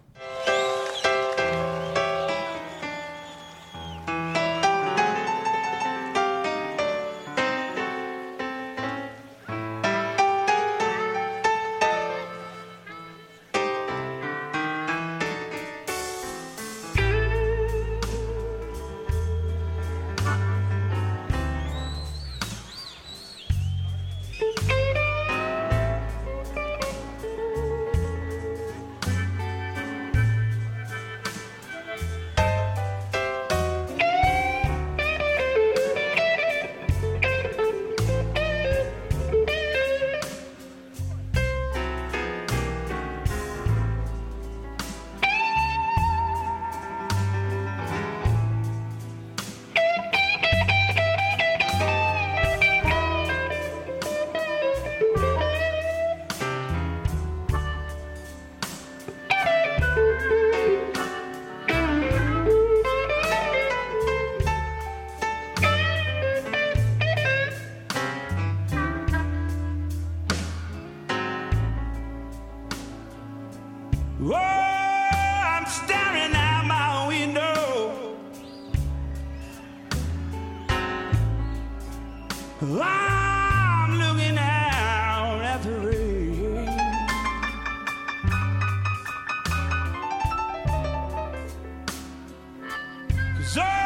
Cause 93.53 93.80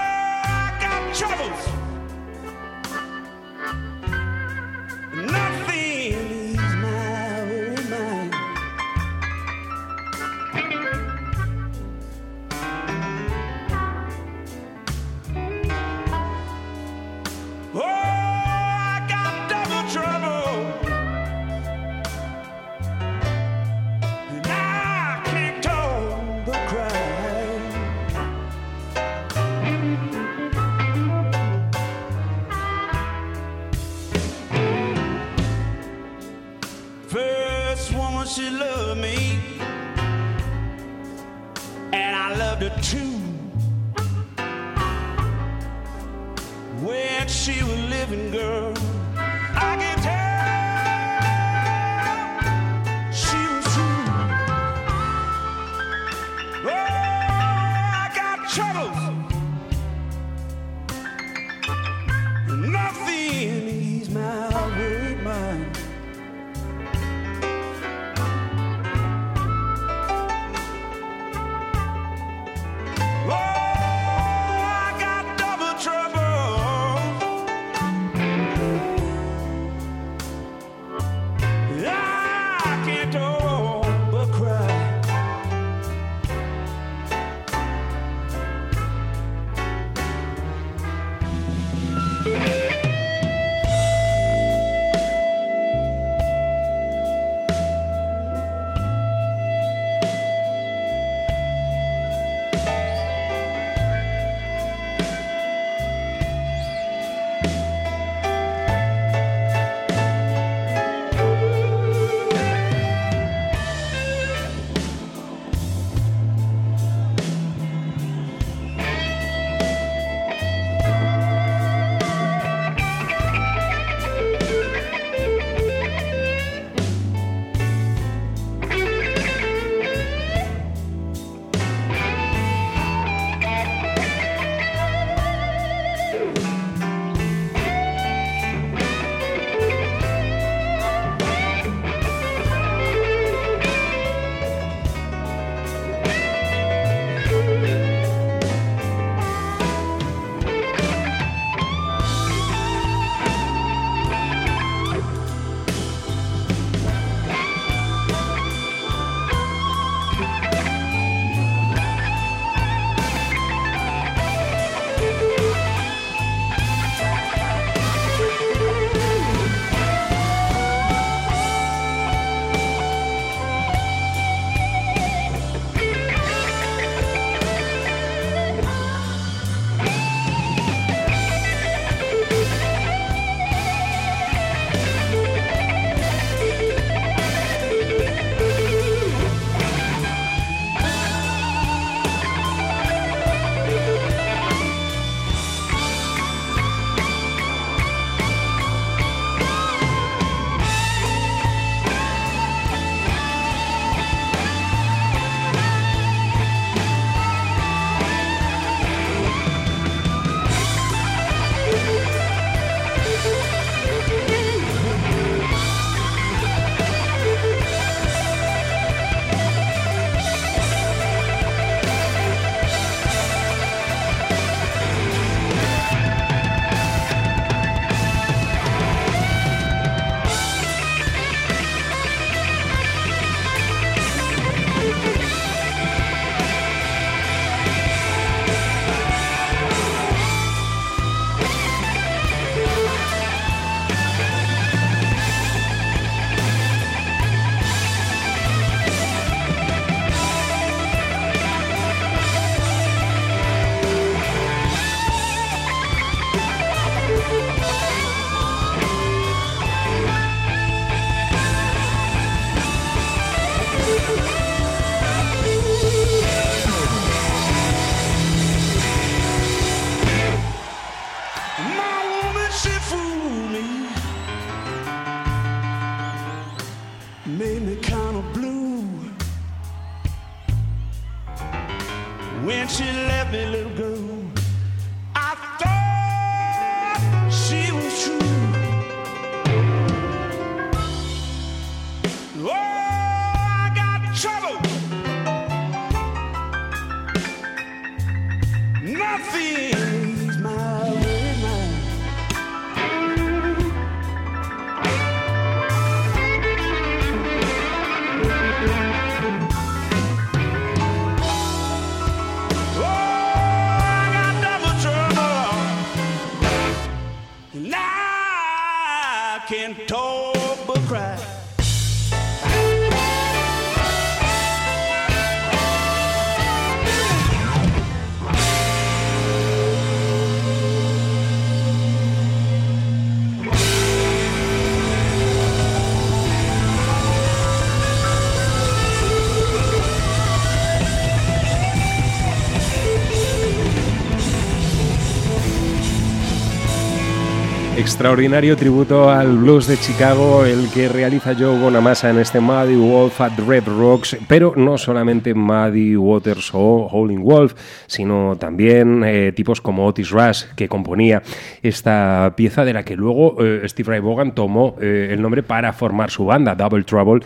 Extraordinario 347.95 348.57
tributo 348.57 349.09
al 349.09 349.37
blues 349.37 349.67
de 349.67 349.77
Chicago, 349.77 350.43
el 350.43 350.69
que 350.69 350.89
realiza 350.89 351.33
Joe 351.33 351.57
Bonamassa 351.57 352.09
en 352.09 352.19
este 352.19 352.41
Muddy 352.41 352.75
Wolf 352.75 353.21
at 353.21 353.39
Red 353.47 353.63
Rocks, 353.67 354.17
pero 354.27 354.51
no 354.57 354.77
solamente 354.77 355.33
Muddy 355.33 355.95
Waters 355.95 356.51
o 356.53 356.89
Howling 356.91 357.23
Wolf, 357.23 357.53
sino 357.87 358.35
también 358.37 359.01
eh, 359.05 359.31
tipos 359.31 359.61
como 359.61 359.85
Otis 359.85 360.09
Rush, 360.09 360.43
que 360.57 360.67
componía 360.67 361.23
esta 361.63 362.33
pieza 362.35 362.65
de 362.65 362.73
la 362.73 362.83
que 362.83 362.97
luego 362.97 363.37
eh, 363.39 363.61
Steve 363.69 363.91
Ray 363.91 364.01
Vaughan 364.01 364.35
tomó 364.35 364.75
eh, 364.81 365.11
el 365.11 365.21
nombre 365.21 365.41
para 365.41 365.71
formar 365.71 366.11
su 366.11 366.25
banda, 366.25 366.53
Double 366.53 366.83
Trouble. 366.83 367.25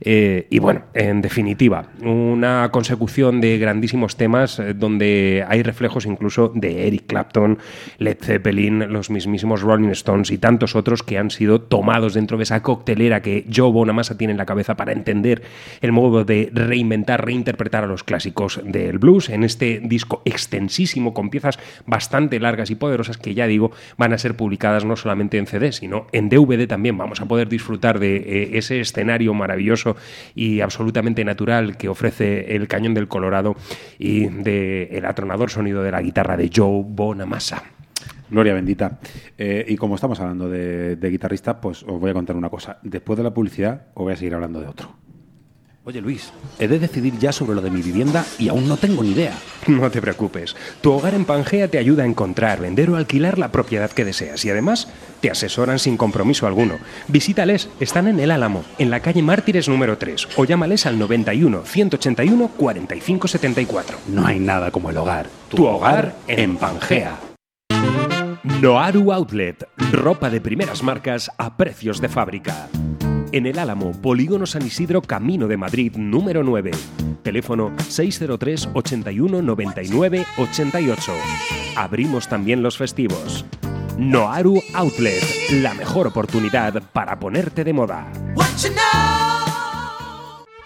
Eh, 0.00 0.48
y 0.50 0.58
bueno, 0.58 0.82
en 0.94 1.22
definitiva, 1.22 1.90
una 2.02 2.68
consecución 2.72 3.40
de 3.40 3.56
grandísimos 3.58 4.16
temas 4.16 4.60
donde 4.74 5.44
hay 5.46 5.62
reflejos 5.62 6.06
incluso 6.06 6.50
de 6.56 6.88
Eric 6.88 7.06
Clapton, 7.06 7.58
Led 7.98 8.18
Zeppelin, 8.20 8.92
los 8.92 9.10
mismísimos 9.10 9.62
Rolling 9.62 9.90
Stones 9.90 10.07
y 10.08 10.38
tantos 10.38 10.74
otros 10.74 11.02
que 11.02 11.18
han 11.18 11.30
sido 11.30 11.60
tomados 11.60 12.14
dentro 12.14 12.38
de 12.38 12.44
esa 12.44 12.62
coctelera 12.62 13.20
que 13.20 13.44
Joe 13.54 13.70
Bonamassa 13.70 14.16
tiene 14.16 14.30
en 14.30 14.38
la 14.38 14.46
cabeza 14.46 14.74
para 14.74 14.92
entender 14.92 15.42
el 15.82 15.92
modo 15.92 16.24
de 16.24 16.50
reinventar, 16.50 17.26
reinterpretar 17.26 17.84
a 17.84 17.86
los 17.86 18.04
clásicos 18.04 18.58
del 18.64 18.98
blues 18.98 19.28
en 19.28 19.44
este 19.44 19.80
disco 19.84 20.22
extensísimo 20.24 21.12
con 21.12 21.28
piezas 21.28 21.58
bastante 21.84 22.40
largas 22.40 22.70
y 22.70 22.74
poderosas 22.74 23.18
que 23.18 23.34
ya 23.34 23.46
digo 23.46 23.70
van 23.98 24.14
a 24.14 24.18
ser 24.18 24.34
publicadas 24.34 24.86
no 24.86 24.96
solamente 24.96 25.36
en 25.36 25.46
CD 25.46 25.72
sino 25.72 26.06
en 26.12 26.30
DVD 26.30 26.66
también. 26.66 26.96
Vamos 26.96 27.20
a 27.20 27.26
poder 27.26 27.50
disfrutar 27.50 27.98
de 27.98 28.16
eh, 28.16 28.50
ese 28.54 28.80
escenario 28.80 29.34
maravilloso 29.34 29.96
y 30.34 30.62
absolutamente 30.62 31.22
natural 31.22 31.76
que 31.76 31.90
ofrece 31.90 32.56
el 32.56 32.66
Cañón 32.66 32.94
del 32.94 33.08
Colorado 33.08 33.56
y 33.98 34.26
del 34.26 34.88
el 34.90 35.04
atronador 35.04 35.50
sonido 35.50 35.82
de 35.82 35.92
la 35.92 36.00
guitarra 36.00 36.38
de 36.38 36.50
Joe 36.54 36.82
Bonamassa. 36.86 37.77
Gloria 38.30 38.54
bendita. 38.54 38.98
Eh, 39.36 39.64
y 39.68 39.76
como 39.76 39.94
estamos 39.94 40.20
hablando 40.20 40.48
de, 40.48 40.96
de 40.96 41.10
guitarristas, 41.10 41.56
pues 41.60 41.82
os 41.82 42.00
voy 42.00 42.10
a 42.10 42.14
contar 42.14 42.36
una 42.36 42.50
cosa. 42.50 42.78
Después 42.82 43.16
de 43.16 43.24
la 43.24 43.32
publicidad, 43.32 43.86
os 43.94 44.04
voy 44.04 44.12
a 44.12 44.16
seguir 44.16 44.34
hablando 44.34 44.60
de 44.60 44.68
otro. 44.68 44.94
Oye 45.88 46.02
Luis, 46.02 46.34
he 46.58 46.68
de 46.68 46.78
decidir 46.78 47.18
ya 47.18 47.32
sobre 47.32 47.54
lo 47.54 47.62
de 47.62 47.70
mi 47.70 47.80
vivienda 47.80 48.22
y 48.38 48.48
aún 48.48 48.68
no 48.68 48.76
tengo 48.76 49.02
ni 49.02 49.12
idea. 49.12 49.32
No 49.68 49.90
te 49.90 50.02
preocupes. 50.02 50.54
Tu 50.82 50.92
hogar 50.92 51.14
en 51.14 51.24
Pangea 51.24 51.68
te 51.68 51.78
ayuda 51.78 52.02
a 52.02 52.06
encontrar, 52.06 52.60
vender 52.60 52.90
o 52.90 52.96
alquilar 52.96 53.38
la 53.38 53.52
propiedad 53.52 53.90
que 53.90 54.04
deseas 54.04 54.44
y 54.44 54.50
además 54.50 54.88
te 55.20 55.30
asesoran 55.30 55.78
sin 55.78 55.96
compromiso 55.96 56.46
alguno. 56.46 56.76
Visítales, 57.08 57.70
están 57.80 58.06
en 58.06 58.20
El 58.20 58.30
Álamo, 58.30 58.64
en 58.78 58.90
la 58.90 59.00
calle 59.00 59.22
Mártires 59.22 59.68
número 59.68 59.96
3 59.96 60.28
o 60.36 60.44
llámales 60.44 60.84
al 60.84 60.98
91 60.98 61.62
181 61.64 62.50
45 62.56 63.28
74. 63.28 63.98
No 64.08 64.26
hay 64.26 64.40
nada 64.40 64.70
como 64.70 64.90
el 64.90 64.96
hogar. 64.98 65.26
Tu 65.48 65.64
hogar 65.64 66.16
en 66.26 66.56
Pangea. 66.56 67.18
Noaru 68.56 69.12
Outlet, 69.12 69.68
ropa 69.92 70.30
de 70.30 70.40
primeras 70.40 70.82
marcas 70.82 71.30
a 71.38 71.56
precios 71.56 72.00
de 72.00 72.08
fábrica. 72.08 72.68
En 73.30 73.46
el 73.46 73.56
Álamo, 73.56 73.92
Polígono 73.92 74.46
San 74.46 74.66
Isidro, 74.66 75.00
Camino 75.00 75.46
de 75.46 75.56
Madrid, 75.56 75.92
número 75.94 76.42
9. 76.42 76.72
Teléfono 77.22 77.72
603 77.86 78.70
81 78.74 79.42
99 79.42 80.26
88. 80.38 81.12
Abrimos 81.76 82.26
también 82.26 82.60
los 82.64 82.76
festivos. 82.76 83.44
Noaru 83.96 84.60
Outlet, 84.74 85.22
la 85.62 85.74
mejor 85.74 86.08
oportunidad 86.08 86.82
para 86.92 87.16
ponerte 87.20 87.62
de 87.62 87.72
moda. 87.72 88.10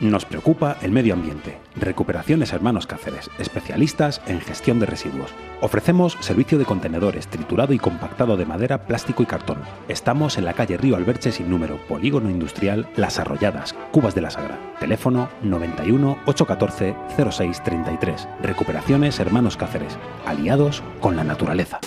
Nos 0.03 0.25
preocupa 0.25 0.79
el 0.83 0.91
medio 0.91 1.15
ambiente. 1.15 1.61
Recuperaciones 1.77 2.53
Hermanos 2.53 2.89
Cáceres, 2.89 3.31
especialistas 3.39 4.21
en 4.27 4.41
gestión 4.41 4.81
de 4.81 4.87
residuos. 4.87 5.31
Ofrecemos 5.61 6.19
servicio 6.19 6.59
de 6.59 6.65
contenedores, 6.65 7.29
triturado 7.29 7.73
y 7.73 7.79
compactado 7.79 8.37
de 8.37 8.45
madera, 8.45 8.85
plástico 8.85 9.23
y 9.23 9.27
cartón. 9.27 9.59
Estamos 9.87 10.39
en 10.39 10.45
la 10.45 10.55
calle 10.55 10.77
Río 10.77 10.97
Alberche 10.97 11.31
sin 11.31 11.49
número, 11.49 11.77
Polígono 11.87 12.31
Industrial 12.31 12.89
Las 12.97 13.21
Arrolladas, 13.21 13.77
Cubas 13.93 14.17
de 14.17 14.23
la 14.23 14.31
Sagra. 14.31 14.59
Teléfono 14.81 15.29
91 15.45 16.19
814 16.27 16.97
0633. 17.17 18.29
Recuperaciones 18.43 19.21
Hermanos 19.21 19.57
Cáceres, 19.57 19.97
aliados 20.27 20.83
con 20.99 21.15
la 21.15 21.23
naturaleza. 21.23 21.79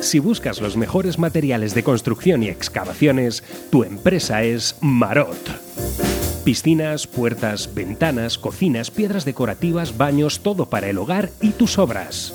Si 0.00 0.18
buscas 0.18 0.60
los 0.62 0.76
mejores 0.78 1.18
materiales 1.18 1.74
de 1.74 1.82
construcción 1.82 2.42
y 2.42 2.48
excavaciones, 2.48 3.44
tu 3.70 3.84
empresa 3.84 4.42
es 4.42 4.76
Marot. 4.80 5.38
Piscinas, 6.42 7.06
puertas, 7.06 7.74
ventanas, 7.74 8.38
cocinas, 8.38 8.90
piedras 8.90 9.26
decorativas, 9.26 9.98
baños, 9.98 10.40
todo 10.40 10.66
para 10.66 10.88
el 10.88 10.96
hogar 10.96 11.28
y 11.42 11.50
tus 11.50 11.78
obras. 11.78 12.32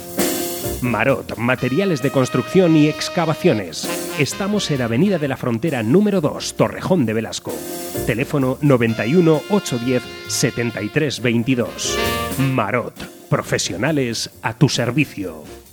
Marot, 0.81 1.37
materiales 1.37 2.03
de 2.03 2.11
construcción 2.11 2.77
y 2.77 2.87
excavaciones. 2.87 3.89
Estamos 4.19 4.69
en 4.69 4.83
Avenida 4.83 5.17
de 5.17 5.27
la 5.27 5.35
Frontera 5.35 5.81
número 5.81 6.21
2, 6.21 6.55
Torrejón 6.55 7.07
de 7.07 7.13
Velasco. 7.13 7.51
Teléfono 8.05 8.59
91 8.61 9.41
810 9.49 10.03
73 10.27 11.21
22. 11.21 11.97
Marot, 12.37 12.93
profesionales 13.27 14.29
a 14.43 14.53
tu 14.53 14.69
servicio. 14.69 15.64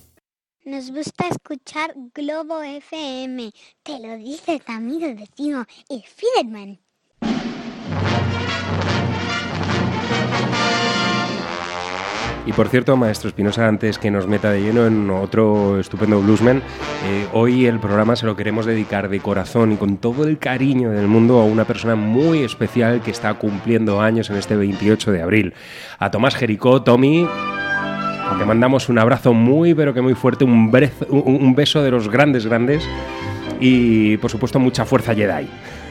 Nos 0.65 0.93
gusta 0.93 1.27
escuchar 1.27 1.93
Globo 2.15 2.63
FM. 2.63 3.51
Te 3.83 3.99
lo 3.99 4.17
dice 4.17 4.61
tu 4.65 4.71
amigo 4.71 5.13
vecino, 5.13 5.67
el 5.89 6.05
Fiderman. 6.05 6.79
Y 12.47 12.53
por 12.53 12.69
cierto, 12.69 12.97
maestro 12.97 13.29
Espinosa, 13.29 13.67
antes 13.67 13.99
que 13.99 14.13
nos 14.13 14.29
meta 14.29 14.53
de 14.53 14.63
lleno 14.63 14.87
en 14.87 15.11
otro 15.11 15.81
estupendo 15.81 16.21
bluesman, 16.21 16.63
eh, 17.07 17.27
hoy 17.33 17.67
el 17.67 17.81
programa 17.81 18.15
se 18.15 18.27
lo 18.27 18.37
queremos 18.37 18.65
dedicar 18.65 19.09
de 19.09 19.19
corazón 19.19 19.73
y 19.73 19.77
con 19.77 19.97
todo 19.97 20.29
el 20.29 20.39
cariño 20.39 20.91
del 20.91 21.09
mundo 21.09 21.41
a 21.41 21.45
una 21.45 21.65
persona 21.65 21.97
muy 21.97 22.45
especial 22.45 23.03
que 23.03 23.11
está 23.11 23.35
cumpliendo 23.35 24.01
años 24.01 24.31
en 24.31 24.37
este 24.37 24.55
28 24.55 25.11
de 25.11 25.23
abril. 25.23 25.55
A 25.99 26.13
Tomás 26.13 26.37
Jericó, 26.37 26.83
Tommy, 26.83 27.27
te 28.39 28.45
mandamos 28.45 28.89
un 28.89 28.99
abrazo 28.99 29.33
muy, 29.35 29.75
pero 29.75 29.93
que 29.95 30.01
muy 30.01 30.15
fuerte, 30.15 30.45
un, 30.45 30.71
brez- 30.73 31.07
un- 31.09 31.55
beso 31.55 31.83
de 31.83 31.91
los 31.91 32.09
grandes, 32.09 32.47
grandes 32.47 32.83
y 33.61 34.17
por 34.19 34.31
supuesto 34.31 34.59
mucha 34.59 34.85
fuerza 34.85 35.15
Jedi. 35.15 35.49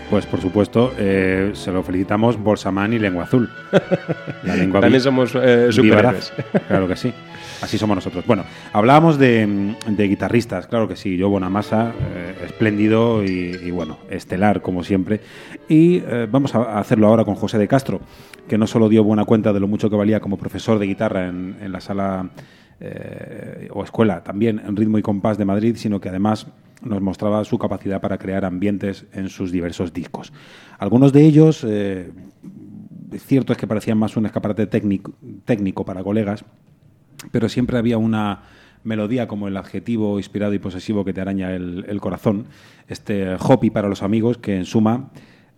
Pues 0.09 0.25
por 0.25 0.41
supuesto, 0.41 0.93
eh, 0.97 1.51
se 1.53 1.71
lo 1.71 1.83
felicitamos 1.83 2.37
Bolsaman 2.37 2.91
y 2.91 2.99
Lengua 2.99 3.23
Azul. 3.23 3.49
La 4.43 4.57
lengua 4.57 4.81
También 4.81 5.01
somos 5.01 5.33
eh, 5.35 5.67
superhéroes. 5.71 6.33
Claro 6.67 6.85
que 6.87 6.97
sí. 6.97 7.13
Así 7.61 7.77
somos 7.77 7.95
nosotros. 7.95 8.25
Bueno, 8.25 8.43
hablábamos 8.73 9.17
de, 9.17 9.75
de 9.87 10.07
guitarristas, 10.07 10.67
claro 10.67 10.87
que 10.89 10.97
sí. 10.97 11.15
Yo 11.15 11.29
Bonamassa, 11.29 11.93
eh, 12.13 12.35
espléndido 12.45 13.23
y, 13.23 13.57
y, 13.63 13.71
bueno, 13.71 13.99
estelar 14.09 14.61
como 14.61 14.83
siempre. 14.83 15.21
Y 15.69 15.97
eh, 16.05 16.27
vamos 16.29 16.55
a 16.55 16.77
hacerlo 16.79 17.07
ahora 17.07 17.23
con 17.23 17.35
José 17.35 17.57
de 17.57 17.67
Castro, 17.69 18.01
que 18.51 18.57
no 18.57 18.67
solo 18.67 18.89
dio 18.89 19.01
buena 19.01 19.23
cuenta 19.23 19.53
de 19.53 19.61
lo 19.61 19.67
mucho 19.69 19.89
que 19.89 19.95
valía 19.95 20.19
como 20.19 20.37
profesor 20.37 20.77
de 20.77 20.85
guitarra 20.85 21.29
en, 21.29 21.71
la 21.71 21.79
sala 21.79 22.31
eh, 22.81 23.69
o 23.71 23.81
escuela, 23.81 24.25
también 24.25 24.61
en 24.67 24.75
ritmo 24.75 24.97
y 24.97 25.01
compás 25.01 25.37
de 25.37 25.45
Madrid, 25.45 25.77
sino 25.77 26.01
que 26.01 26.09
además 26.09 26.47
nos 26.81 26.99
mostraba 26.99 27.45
su 27.45 27.57
capacidad 27.57 28.01
para 28.01 28.17
crear 28.17 28.43
ambientes 28.43 29.05
en 29.13 29.29
sus 29.29 29.53
diversos 29.53 29.93
discos. 29.93 30.33
Algunos 30.79 31.13
de 31.13 31.23
ellos, 31.23 31.65
eh, 31.65 32.11
cierto 33.19 33.53
es 33.53 33.57
que 33.57 33.67
parecían 33.67 33.97
más 33.97 34.17
un 34.17 34.25
escaparate 34.25 34.67
técnico, 34.67 35.13
técnico 35.45 35.85
para 35.85 36.03
colegas, 36.03 36.43
pero 37.31 37.47
siempre 37.47 37.77
había 37.77 37.97
una 37.97 38.41
melodía 38.83 39.29
como 39.29 39.47
el 39.47 39.55
adjetivo 39.55 40.19
inspirado 40.19 40.53
y 40.53 40.59
posesivo 40.59 41.05
que 41.05 41.13
te 41.13 41.21
araña 41.21 41.55
el, 41.55 41.85
el 41.87 42.01
corazón, 42.01 42.47
este 42.89 43.33
Hopi 43.39 43.69
para 43.69 43.87
los 43.87 44.03
amigos, 44.03 44.37
que 44.37 44.57
en 44.57 44.65
suma, 44.65 45.09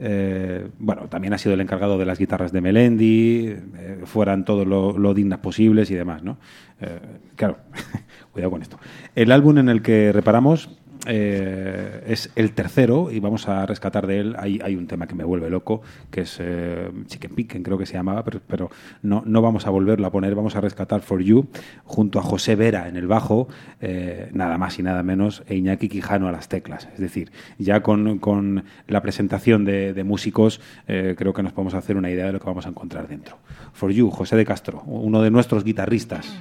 eh, 0.05 0.67
bueno, 0.79 1.07
también 1.07 1.33
ha 1.33 1.37
sido 1.37 1.53
el 1.53 1.61
encargado 1.61 1.97
de 1.97 2.05
las 2.05 2.19
guitarras 2.19 2.51
de 2.51 2.59
Melendi, 2.59 3.47
eh, 3.47 4.01
fueran 4.03 4.43
todos 4.43 4.67
lo, 4.67 4.97
lo 4.97 5.13
dignas 5.13 5.39
posibles 5.39 5.89
y 5.91 5.95
demás, 5.95 6.23
¿no? 6.23 6.39
Eh, 6.81 6.99
claro, 7.37 7.59
cuidado 8.33 8.51
con 8.51 8.61
esto. 8.61 8.77
El 9.15 9.31
álbum 9.31 9.59
en 9.59 9.69
el 9.69 9.81
que 9.81 10.11
reparamos 10.11 10.77
eh, 11.05 12.03
es 12.07 12.31
el 12.35 12.51
tercero 12.53 13.11
y 13.11 13.19
vamos 13.19 13.47
a 13.47 13.65
rescatar 13.65 14.07
de 14.07 14.19
él. 14.19 14.35
Hay, 14.37 14.59
hay 14.63 14.75
un 14.75 14.87
tema 14.87 15.07
que 15.07 15.15
me 15.15 15.23
vuelve 15.23 15.49
loco, 15.49 15.81
que 16.11 16.21
es 16.21 16.37
eh, 16.39 16.89
Chicken 17.07 17.35
Picken, 17.35 17.63
creo 17.63 17.77
que 17.77 17.85
se 17.85 17.93
llamaba, 17.93 18.23
pero, 18.23 18.41
pero 18.47 18.69
no, 19.01 19.23
no 19.25 19.41
vamos 19.41 19.67
a 19.67 19.69
volverlo 19.69 20.07
a 20.07 20.11
poner. 20.11 20.35
Vamos 20.35 20.55
a 20.55 20.61
rescatar 20.61 21.01
For 21.01 21.21
You 21.21 21.47
junto 21.83 22.19
a 22.19 22.23
José 22.23 22.55
Vera 22.55 22.87
en 22.87 22.95
el 22.95 23.07
bajo, 23.07 23.47
eh, 23.81 24.29
nada 24.33 24.57
más 24.57 24.79
y 24.79 24.83
nada 24.83 25.03
menos, 25.03 25.43
e 25.47 25.55
Iñaki 25.55 25.89
Quijano 25.89 26.27
a 26.27 26.31
las 26.31 26.47
teclas. 26.47 26.87
Es 26.93 26.99
decir, 26.99 27.31
ya 27.57 27.81
con, 27.81 28.19
con 28.19 28.63
la 28.87 29.01
presentación 29.01 29.65
de, 29.65 30.03
músicos, 30.03 30.59
eh, 30.87 31.15
creo 31.17 31.33
que 31.33 31.43
nos 31.43 31.53
podemos 31.53 31.73
hacer 31.73 31.97
una 31.97 32.09
idea 32.09 32.25
de 32.25 32.33
lo 32.33 32.39
que 32.39 32.45
vamos 32.45 32.65
a 32.65 32.69
encontrar 32.69 33.07
dentro. 33.07 33.37
For 33.73 33.91
You, 33.91 34.09
José 34.09 34.35
de 34.35 34.45
Castro, 34.45 34.83
uno 34.85 35.21
de 35.21 35.31
nuestros 35.31 35.63
guitarristas. 35.63 36.37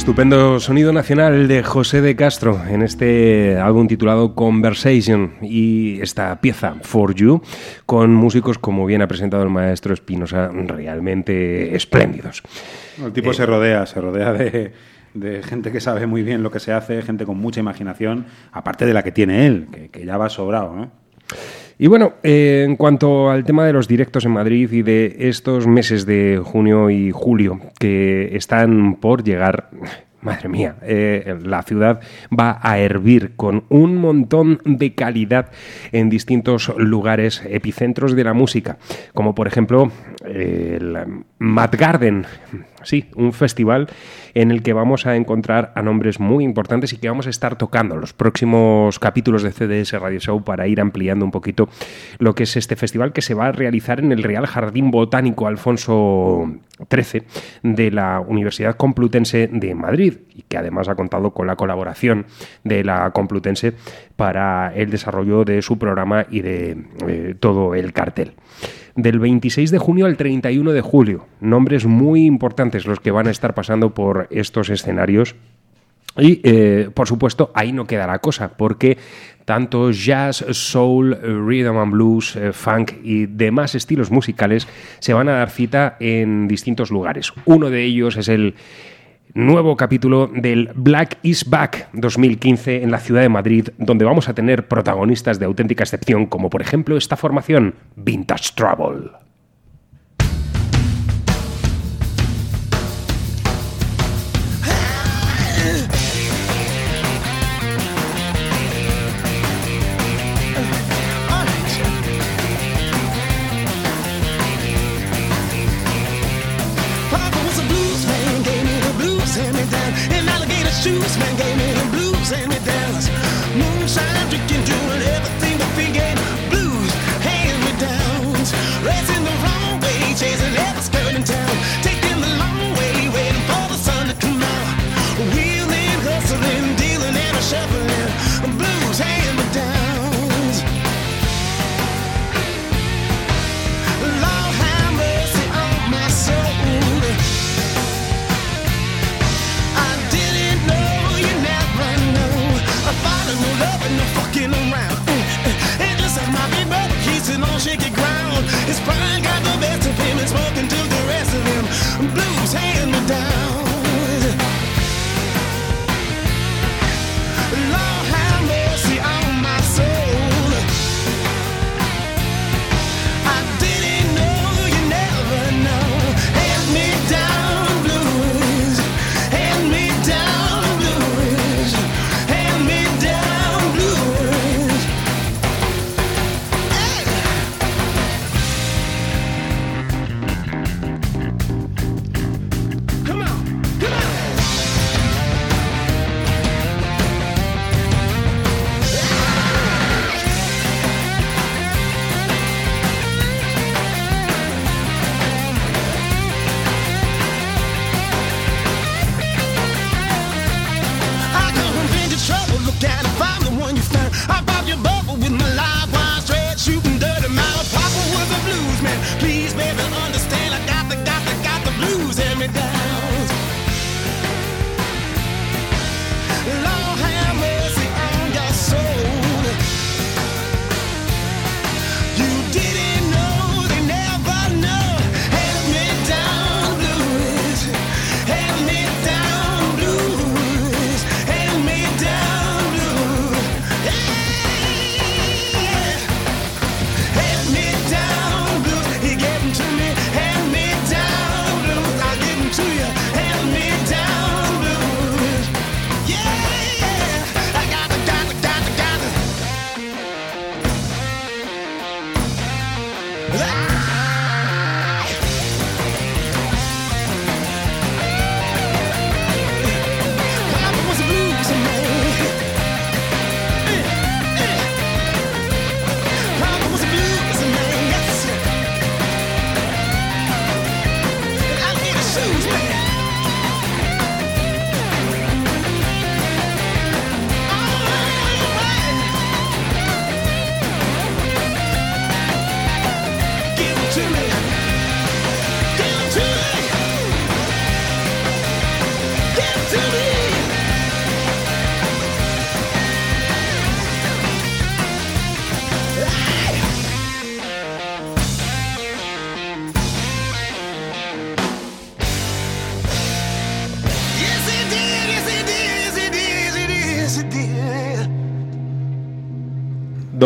Estupendo 0.00 0.58
sonido 0.60 0.94
nacional 0.94 1.46
de 1.46 1.62
José 1.62 2.00
de 2.00 2.16
Castro 2.16 2.58
en 2.66 2.80
este 2.80 3.58
álbum 3.58 3.86
titulado 3.86 4.34
Conversation 4.34 5.34
y 5.42 6.00
esta 6.00 6.40
pieza 6.40 6.76
For 6.80 7.14
You 7.14 7.42
con 7.84 8.14
músicos 8.14 8.58
como 8.58 8.86
bien 8.86 9.02
ha 9.02 9.08
presentado 9.08 9.42
el 9.42 9.50
maestro 9.50 9.92
Espinosa 9.92 10.48
realmente 10.48 11.76
espléndidos. 11.76 12.42
El 13.04 13.12
tipo 13.12 13.30
Eh, 13.30 13.34
se 13.34 13.44
rodea, 13.44 13.84
se 13.84 14.00
rodea 14.00 14.32
de, 14.32 14.72
de 15.12 15.42
gente 15.42 15.70
que 15.70 15.82
sabe 15.82 16.06
muy 16.06 16.22
bien 16.22 16.42
lo 16.42 16.50
que 16.50 16.60
se 16.60 16.72
hace, 16.72 17.02
gente 17.02 17.26
con 17.26 17.36
mucha 17.36 17.60
imaginación, 17.60 18.24
aparte 18.52 18.86
de 18.86 18.94
la 18.94 19.02
que 19.02 19.12
tiene 19.12 19.46
él, 19.46 19.68
que, 19.70 19.90
que 19.90 20.06
ya 20.06 20.16
va 20.16 20.30
sobrado, 20.30 20.74
¿no? 20.74 20.90
Y 21.82 21.86
bueno, 21.86 22.12
eh, 22.22 22.66
en 22.68 22.76
cuanto 22.76 23.30
al 23.30 23.42
tema 23.42 23.64
de 23.64 23.72
los 23.72 23.88
directos 23.88 24.26
en 24.26 24.32
Madrid 24.32 24.70
y 24.70 24.82
de 24.82 25.16
estos 25.18 25.66
meses 25.66 26.04
de 26.04 26.38
junio 26.44 26.90
y 26.90 27.10
julio 27.10 27.58
que 27.78 28.36
están 28.36 28.96
por 28.96 29.24
llegar, 29.24 29.70
madre 30.20 30.50
mía, 30.50 30.76
eh, 30.82 31.38
la 31.42 31.62
ciudad 31.62 32.02
va 32.38 32.60
a 32.60 32.78
hervir 32.78 33.34
con 33.34 33.64
un 33.70 33.96
montón 33.96 34.60
de 34.66 34.94
calidad 34.94 35.52
en 35.90 36.10
distintos 36.10 36.70
lugares, 36.76 37.42
epicentros 37.48 38.14
de 38.14 38.24
la 38.24 38.34
música, 38.34 38.76
como 39.14 39.34
por 39.34 39.46
ejemplo 39.46 39.90
eh, 40.26 40.76
el 40.78 41.24
Mad 41.38 41.70
Garden, 41.78 42.26
sí, 42.82 43.06
un 43.16 43.32
festival 43.32 43.88
en 44.34 44.50
el 44.50 44.62
que 44.62 44.72
vamos 44.72 45.06
a 45.06 45.16
encontrar 45.16 45.72
a 45.74 45.82
nombres 45.82 46.20
muy 46.20 46.44
importantes 46.44 46.92
y 46.92 46.98
que 46.98 47.08
vamos 47.08 47.26
a 47.26 47.30
estar 47.30 47.56
tocando 47.56 47.96
los 47.96 48.12
próximos 48.12 48.98
capítulos 48.98 49.42
de 49.42 49.52
CDS 49.52 49.92
Radio 50.00 50.20
Show 50.20 50.44
para 50.44 50.66
ir 50.66 50.80
ampliando 50.80 51.24
un 51.24 51.30
poquito 51.30 51.68
lo 52.18 52.34
que 52.34 52.44
es 52.44 52.56
este 52.56 52.76
festival 52.76 53.12
que 53.12 53.22
se 53.22 53.34
va 53.34 53.46
a 53.46 53.52
realizar 53.52 54.00
en 54.00 54.12
el 54.12 54.22
Real 54.22 54.46
Jardín 54.46 54.90
Botánico 54.90 55.46
Alfonso 55.46 56.50
XIII 56.90 57.22
de 57.62 57.90
la 57.90 58.20
Universidad 58.20 58.76
Complutense 58.76 59.48
de 59.48 59.74
Madrid 59.74 60.14
y 60.34 60.42
que 60.42 60.56
además 60.56 60.88
ha 60.88 60.94
contado 60.94 61.32
con 61.32 61.46
la 61.46 61.56
colaboración 61.56 62.26
de 62.64 62.84
la 62.84 63.10
Complutense 63.10 63.74
para 64.16 64.72
el 64.74 64.90
desarrollo 64.90 65.44
de 65.44 65.62
su 65.62 65.78
programa 65.78 66.26
y 66.30 66.40
de 66.40 66.76
eh, 67.06 67.34
todo 67.38 67.74
el 67.74 67.92
cartel 67.92 68.34
del 68.96 69.18
26 69.18 69.70
de 69.70 69.78
junio 69.78 70.06
al 70.06 70.16
31 70.16 70.72
de 70.72 70.80
julio. 70.80 71.26
Nombres 71.40 71.86
muy 71.86 72.26
importantes 72.26 72.86
los 72.86 73.00
que 73.00 73.10
van 73.10 73.26
a 73.26 73.30
estar 73.30 73.54
pasando 73.54 73.94
por 73.94 74.28
estos 74.30 74.70
escenarios. 74.70 75.34
Y, 76.18 76.40
eh, 76.42 76.90
por 76.92 77.06
supuesto, 77.06 77.52
ahí 77.54 77.72
no 77.72 77.86
queda 77.86 78.06
la 78.06 78.18
cosa, 78.18 78.56
porque 78.56 78.98
tanto 79.44 79.90
jazz, 79.90 80.44
soul, 80.50 81.16
rhythm 81.46 81.76
and 81.76 81.92
blues, 81.92 82.36
eh, 82.36 82.52
funk 82.52 82.92
y 83.02 83.26
demás 83.26 83.74
estilos 83.74 84.10
musicales 84.10 84.66
se 84.98 85.12
van 85.12 85.28
a 85.28 85.32
dar 85.32 85.50
cita 85.50 85.96
en 86.00 86.48
distintos 86.48 86.90
lugares. 86.90 87.32
Uno 87.44 87.70
de 87.70 87.84
ellos 87.84 88.16
es 88.16 88.28
el 88.28 88.54
nuevo 89.34 89.76
capítulo 89.76 90.26
del 90.26 90.70
Black 90.74 91.18
is 91.22 91.48
Back 91.48 91.88
2015 91.92 92.82
en 92.82 92.90
la 92.90 92.98
ciudad 92.98 93.22
de 93.22 93.28
Madrid, 93.28 93.68
donde 93.78 94.04
vamos 94.04 94.28
a 94.28 94.34
tener 94.34 94.68
protagonistas 94.68 95.38
de 95.38 95.46
auténtica 95.46 95.84
excepción, 95.84 96.26
como 96.26 96.50
por 96.50 96.62
ejemplo 96.62 96.96
esta 96.96 97.16
formación, 97.16 97.74
Vintage 97.96 98.50
Trouble. 98.54 99.10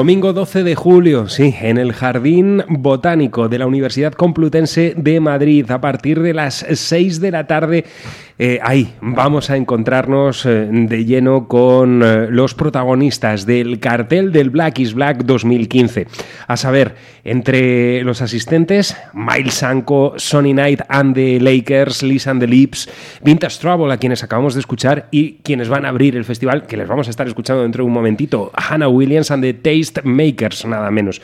Domingo 0.05 0.34
12 0.34 0.64
de 0.64 0.74
julio, 0.74 1.28
sí, 1.30 1.55
en 1.62 1.78
el 1.78 1.94
Jardín 1.94 2.62
Botánico 2.68 3.48
de 3.48 3.59
la 3.59 3.66
Universidad 3.66 4.12
Complutense 4.12 4.92
de 4.98 5.18
Madrid, 5.18 5.70
a 5.70 5.80
partir 5.80 6.20
de 6.20 6.34
las 6.34 6.57
6 6.57 7.22
de 7.22 7.30
la 7.30 7.46
tarde. 7.46 7.86
Eh, 8.37 8.59
ahí 8.62 8.95
vamos 9.01 9.49
a 9.51 9.57
encontrarnos 9.57 10.45
eh, 10.45 10.66
de 10.68 11.05
lleno 11.05 11.47
con 11.47 12.03
eh, 12.03 12.26
los 12.30 12.55
protagonistas 12.55 13.47
del 13.47 13.78
cartel 13.78 14.32
del 14.32 14.51
Black 14.51 14.80
is 14.80 14.93
Black 14.93 15.18
2015. 15.24 16.09
A 16.49 16.57
saber, 16.57 16.97
entre 17.22 18.03
los 18.03 18.22
asistentes, 18.22 18.97
Miles 19.12 19.55
Sanko, 19.55 20.14
Sonny 20.16 20.53
Knight 20.53 20.80
and 20.89 21.14
the 21.14 21.39
Lakers, 21.39 22.03
Liz 22.03 22.26
and 22.26 22.41
the 22.41 22.49
Lips, 22.49 22.89
Vintage 23.22 23.59
Trouble, 23.61 23.93
a 23.93 23.99
quienes 23.99 24.24
acabamos 24.24 24.55
de 24.55 24.61
escuchar, 24.61 25.07
y 25.12 25.35
quienes 25.45 25.68
van 25.68 25.85
a 25.87 25.91
abrir 25.91 26.16
el 26.16 26.24
festival, 26.24 26.66
que 26.66 26.76
les 26.76 26.89
vamos 26.89 27.07
a 27.07 27.11
estar 27.11 27.28
escuchando 27.28 27.62
dentro 27.62 27.85
de 27.85 27.87
un 27.87 27.95
momentito, 27.95 28.51
Hannah 28.55 28.89
Williams 28.89 29.30
and 29.30 29.45
the 29.45 29.55
Taste 29.55 30.03
Makers, 30.03 30.64
nada 30.66 30.91
menos. 30.91 31.22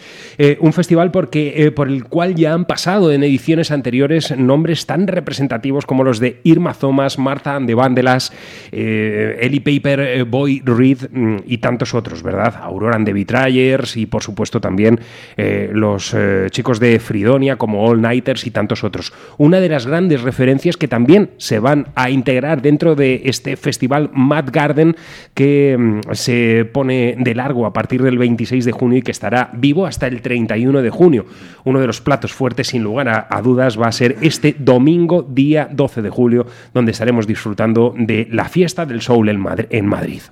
Un 0.61 0.73
festival 0.73 1.11
porque, 1.11 1.73
por 1.75 1.89
el 1.89 2.05
cual 2.05 2.35
ya 2.35 2.55
han 2.55 2.65
pasado 2.65 3.13
en 3.13 3.23
ediciones 3.23 3.71
anteriores 3.71 4.37
nombres 4.37 4.87
tan 4.87 5.07
representativos 5.07 5.87
como 5.87 6.05
los 6.05 6.21
de 6.21 6.41
Irma 6.45 6.75
Martha 7.18 7.57
and 7.57 7.66
the 7.66 7.74
Vandellas, 7.74 8.32
eh, 8.72 9.38
Ellie 9.40 9.61
Paper, 9.61 10.01
eh, 10.01 10.22
Boy 10.24 10.62
Reed 10.64 11.11
mm, 11.11 11.36
y 11.46 11.59
tantos 11.59 11.94
otros, 11.94 12.22
¿verdad? 12.22 12.55
Aurora 12.62 12.96
and 12.96 13.07
the 13.07 13.12
Betrayers 13.12 13.96
y 13.96 14.07
por 14.07 14.22
supuesto 14.22 14.61
también 14.61 15.01
eh, 15.36 15.70
los 15.72 16.14
eh, 16.14 16.46
chicos 16.51 16.80
de 16.80 16.98
Fridonia 17.01 17.57
como 17.57 17.84
All 17.84 18.01
Nighters 18.01 18.46
y 18.46 18.51
tantos 18.51 18.84
otros. 18.84 19.12
Una 19.38 19.61
de 19.61 19.68
las 19.68 19.86
grandes 19.86 20.22
referencias 20.22 20.76
que 20.76 20.88
también 20.88 21.30
se 21.38 21.59
van 21.59 21.88
a 21.94 22.11
integrar 22.11 22.62
dentro 22.62 22.94
de 22.94 23.22
este 23.24 23.57
festival 23.57 24.11
Mad 24.12 24.46
Garden 24.53 24.96
que 25.34 25.76
mm, 25.78 26.12
se 26.12 26.68
pone 26.72 27.16
de 27.18 27.34
largo 27.34 27.66
a 27.66 27.72
partir 27.72 28.03
del 28.03 28.18
26 28.18 28.64
de 28.64 28.72
junio 28.72 28.98
y 28.98 29.03
que 29.03 29.11
estará 29.11 29.51
vivo 29.55 29.86
hasta 29.86 30.07
el 30.07 30.22
31 30.22 30.82
de 30.82 30.90
junio. 30.90 31.26
Uno 31.64 31.80
de 31.80 31.86
los 31.86 32.01
platos 32.01 32.32
fuertes, 32.32 32.68
sin 32.68 32.82
lugar 32.82 33.09
a, 33.09 33.26
a 33.30 33.42
dudas, 33.42 33.80
va 33.80 33.88
a 33.88 33.92
ser 33.92 34.16
este 34.20 34.55
domingo, 34.59 35.22
día 35.22 35.68
12 35.70 36.03
de 36.03 36.11
julio, 36.11 36.46
donde 36.74 36.89
estaremos 36.91 37.26
disfrutando 37.26 37.95
de 37.97 38.28
la 38.30 38.45
fiesta 38.49 38.86
del 38.86 39.01
soul 39.01 39.28
en 39.28 39.41
Madri- 39.41 39.66
en 39.70 39.86
Madrid. 39.86 40.22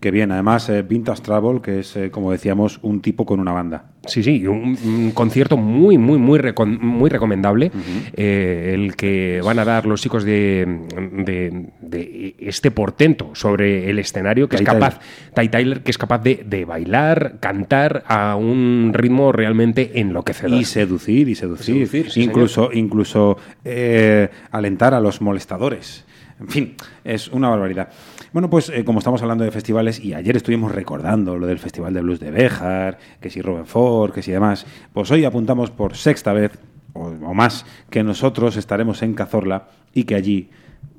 Que 0.00 0.10
bien, 0.10 0.32
además, 0.32 0.66
eh, 0.70 0.80
Vintage 0.80 1.20
Travel, 1.20 1.60
que 1.60 1.80
es, 1.80 1.94
eh, 1.94 2.10
como 2.10 2.32
decíamos, 2.32 2.78
un 2.80 3.02
tipo 3.02 3.26
con 3.26 3.38
una 3.38 3.52
banda. 3.52 3.84
Sí, 4.06 4.22
sí, 4.22 4.46
un, 4.46 4.78
un 4.82 5.10
concierto 5.10 5.58
muy, 5.58 5.98
muy, 5.98 6.16
muy, 6.16 6.40
muy 6.80 7.10
recomendable. 7.10 7.70
eh, 8.14 8.72
el 8.74 8.96
que 8.96 9.42
van 9.44 9.58
a 9.58 9.64
dar 9.66 9.84
los 9.84 10.00
chicos 10.00 10.24
de, 10.24 10.64
de- 11.12 11.66
de 11.82 12.34
este 12.38 12.70
portento 12.70 13.30
sobre 13.34 13.90
el 13.90 13.98
escenario, 13.98 14.48
que 14.48 14.56
Ty 14.56 14.62
es 14.62 14.66
capaz, 14.70 15.00
Ty 15.34 15.48
Tyler, 15.50 15.82
que 15.82 15.90
es 15.90 15.98
capaz 15.98 16.22
de, 16.22 16.44
de 16.46 16.64
bailar, 16.64 17.36
cantar 17.40 18.02
a 18.06 18.36
un 18.36 18.92
ritmo 18.94 19.32
realmente 19.32 20.00
enloquecedor. 20.00 20.58
Y 20.58 20.64
seducir, 20.64 21.28
y 21.28 21.34
seducir. 21.34 21.74
Seducir, 21.74 22.10
sí, 22.10 22.22
incluso 22.22 22.70
incluso 22.72 23.36
eh, 23.66 24.30
alentar 24.50 24.94
a 24.94 25.00
los 25.00 25.20
molestadores. 25.20 26.06
En 26.40 26.48
fin, 26.48 26.74
es 27.04 27.28
una 27.28 27.50
barbaridad. 27.50 27.90
Bueno, 28.32 28.48
pues 28.48 28.68
eh, 28.68 28.84
como 28.84 29.00
estamos 29.00 29.20
hablando 29.22 29.42
de 29.42 29.50
festivales, 29.50 29.98
y 29.98 30.14
ayer 30.14 30.36
estuvimos 30.36 30.70
recordando 30.70 31.36
lo 31.36 31.48
del 31.48 31.58
Festival 31.58 31.92
de 31.92 32.00
Blues 32.00 32.20
de 32.20 32.30
Béjar, 32.30 32.98
que 33.20 33.28
si 33.28 33.42
Robin 33.42 33.66
Ford, 33.66 34.12
que 34.12 34.22
si 34.22 34.30
demás, 34.30 34.66
pues 34.92 35.10
hoy 35.10 35.24
apuntamos 35.24 35.72
por 35.72 35.96
sexta 35.96 36.32
vez, 36.32 36.52
o, 36.92 37.08
o 37.08 37.34
más, 37.34 37.66
que 37.90 38.04
nosotros 38.04 38.56
estaremos 38.56 39.02
en 39.02 39.14
Cazorla 39.14 39.66
y 39.92 40.04
que 40.04 40.14
allí 40.14 40.48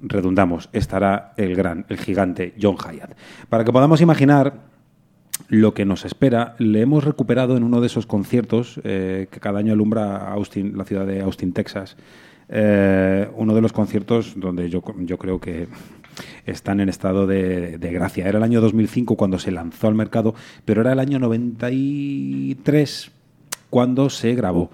redundamos, 0.02 0.68
estará 0.74 1.34
el 1.38 1.56
gran, 1.56 1.86
el 1.88 1.98
gigante 2.00 2.54
John 2.62 2.76
Hyatt. 2.76 3.16
Para 3.48 3.64
que 3.64 3.72
podamos 3.72 4.02
imaginar 4.02 4.54
lo 5.48 5.74
que 5.74 5.86
nos 5.86 6.04
espera, 6.04 6.56
le 6.60 6.82
hemos 6.82 7.06
recuperado 7.06 7.56
en 7.56 7.64
uno 7.64 7.80
de 7.80 7.88
esos 7.88 8.06
conciertos 8.08 8.82
eh, 8.84 9.28
que 9.32 9.40
cada 9.40 9.60
año 9.60 9.72
alumbra 9.72 10.32
Austin, 10.34 10.78
la 10.78 10.84
ciudad 10.84 11.06
de 11.06 11.22
Austin, 11.22 11.54
Texas. 11.54 11.96
Eh, 12.50 13.30
uno 13.36 13.56
de 13.56 13.62
los 13.62 13.72
conciertos 13.72 14.34
donde 14.36 14.70
yo, 14.70 14.84
yo 15.00 15.18
creo 15.18 15.40
que 15.40 15.70
están 16.46 16.80
en 16.80 16.90
estado 16.90 17.28
de, 17.28 17.78
de 17.78 17.92
gracia. 17.92 18.28
Era 18.28 18.38
el 18.38 18.44
año 18.44 18.62
2005 18.62 19.16
cuando 19.16 19.40
se 19.40 19.52
lanzó 19.52 19.88
al 19.88 19.96
mercado, 19.96 20.36
pero 20.66 20.82
era 20.82 20.94
el 20.94 21.00
año 21.00 21.20
93 21.20 23.12
cuando 23.70 24.10
se 24.10 24.36
grabó. 24.36 24.70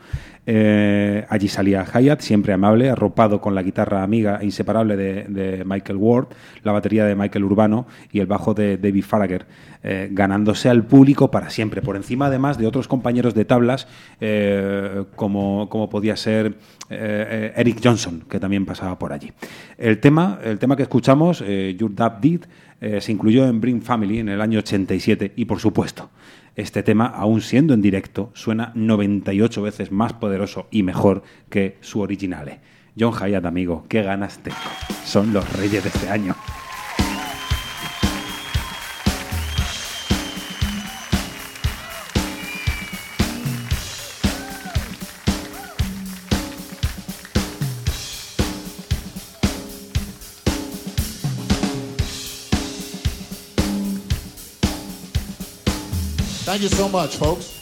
Eh, 0.49 1.25
allí 1.27 1.49
salía 1.49 1.83
Hyatt, 1.83 2.21
siempre 2.21 2.53
amable, 2.53 2.89
arropado 2.89 3.41
con 3.41 3.53
la 3.53 3.61
guitarra 3.61 4.01
amiga 4.01 4.39
e 4.41 4.45
inseparable 4.45 4.95
de, 4.95 5.63
Michael 5.65 5.97
Ward, 5.97 6.27
la 6.63 6.71
batería 6.71 7.03
de 7.03 7.15
Michael 7.15 7.43
Urbano 7.43 7.85
y 8.13 8.21
el 8.21 8.27
bajo 8.27 8.53
de 8.53 8.77
David 8.77 9.03
Farragher, 9.03 9.45
eh, 9.83 10.07
ganándose 10.09 10.69
al 10.69 10.85
público 10.85 11.29
para 11.29 11.49
siempre, 11.49 11.81
por 11.81 11.97
encima 11.97 12.27
además 12.27 12.57
de 12.57 12.65
otros 12.65 12.87
compañeros 12.87 13.33
de 13.33 13.43
tablas, 13.43 13.89
eh, 14.21 15.03
como, 15.17 15.67
podía 15.91 16.15
ser 16.15 16.55
Eric 16.89 17.81
Johnson, 17.83 18.23
que 18.29 18.39
también 18.39 18.65
pasaba 18.65 18.97
por 18.97 19.11
allí. 19.11 19.33
El 19.77 19.99
tema, 19.99 20.39
el 20.41 20.59
tema 20.59 20.77
que 20.77 20.83
escuchamos, 20.83 21.43
Your 21.77 21.93
Dad 21.93 22.13
Did, 22.21 22.45
se 22.79 23.11
incluyó 23.11 23.45
en 23.45 23.59
Bring 23.59 23.81
Family 23.81 24.19
en 24.19 24.29
el 24.29 24.39
año 24.39 24.59
87 24.59 25.33
y 25.35 25.43
por 25.43 25.59
supuesto, 25.59 26.09
este 26.57 26.83
tema, 26.83 27.05
aún 27.05 27.41
siendo 27.41 27.73
en 27.73 27.81
directo, 27.81 28.31
suena 28.33 28.71
98 28.75 29.61
veces 29.61 29.91
más 29.91 30.13
poderoso 30.13 30.67
y 30.71 30.83
mejor 30.83 31.23
que 31.49 31.77
su 31.81 32.01
originale. 32.01 32.59
John 32.99 33.13
Hyatt, 33.13 33.45
amigo, 33.45 33.85
qué 33.87 34.01
ganas 34.01 34.39
tengo. 34.39 34.57
Son 35.05 35.31
los 35.31 35.47
reyes 35.53 35.83
de 35.83 35.89
este 35.89 36.09
año. 36.09 36.35
Thank 56.57 56.71
you 56.71 56.75
so 56.75 56.89
much, 56.89 57.17
folks. 57.17 57.53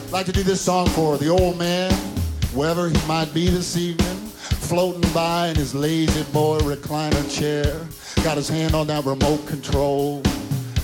I'd 0.00 0.10
like 0.10 0.26
to 0.26 0.32
do 0.32 0.42
this 0.42 0.60
song 0.60 0.88
for 0.88 1.16
the 1.16 1.28
old 1.28 1.56
man, 1.56 1.92
wherever 2.52 2.88
he 2.88 3.06
might 3.06 3.32
be 3.32 3.48
this 3.48 3.76
evening, 3.76 4.16
floating 4.66 5.08
by 5.12 5.50
in 5.50 5.54
his 5.54 5.76
lazy 5.76 6.24
boy 6.32 6.58
recliner 6.58 7.22
chair, 7.32 7.86
got 8.24 8.36
his 8.36 8.48
hand 8.48 8.74
on 8.74 8.88
that 8.88 9.04
remote 9.04 9.46
control, 9.46 10.22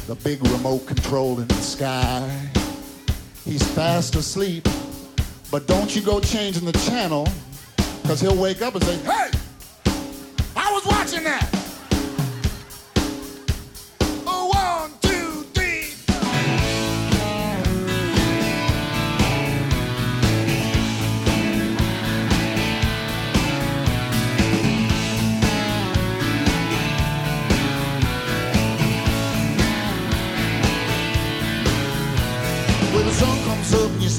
the 0.07 0.15
big 0.23 0.41
remote 0.53 0.87
control 0.87 1.41
in 1.41 1.49
the 1.49 1.55
sky. 1.55 2.49
He's 3.45 3.69
fast 3.75 4.15
asleep, 4.15 4.69
but 5.51 5.67
don't 5.67 5.97
you 5.97 6.03
go 6.03 6.21
changing 6.21 6.65
the 6.65 6.79
channel, 6.87 7.27
because 8.03 8.21
he'll 8.21 8.41
wake 8.41 8.63
up 8.63 8.77
and 8.77 8.85
say, 8.85 8.97
Hey, 8.99 9.33
I 10.55 10.73
was 10.73 10.87
watching 10.87 11.25
that. 11.25 11.58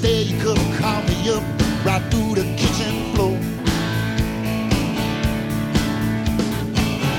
And 0.06 0.26
you 0.26 0.39
could 0.41 0.58
have 0.58 0.80
called 0.80 1.08
me 1.08 1.30
up 1.30 1.43
right 1.86 2.02
through 2.12 2.36
the 2.36 2.43
kitchen 2.56 3.14
floor. 3.14 3.38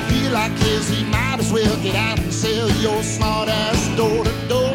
Feel 0.09 0.33
like 0.33 0.55
this, 0.61 0.89
he 0.89 1.05
might 1.05 1.37
as 1.39 1.53
well 1.53 1.77
get 1.83 1.95
out 1.95 2.19
and 2.19 2.33
sell 2.33 2.71
your 2.81 3.03
smart 3.03 3.49
ass 3.49 3.97
door 3.97 4.25
to 4.25 4.49
door. 4.49 4.75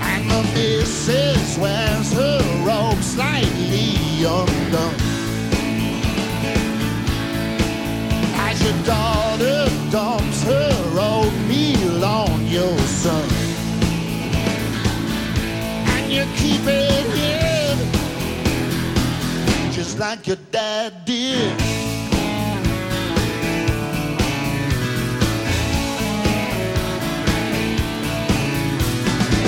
And 0.00 0.30
the 0.30 0.42
missus 0.54 1.58
wears 1.58 2.12
her 2.12 2.64
robe 2.64 3.02
slightly 3.02 4.24
undone. 4.24 4.99
Keep 16.40 16.66
it 16.66 17.00
just 19.80 19.98
like 19.98 20.26
your 20.26 20.36
dad 20.50 20.92
did. 21.06 21.58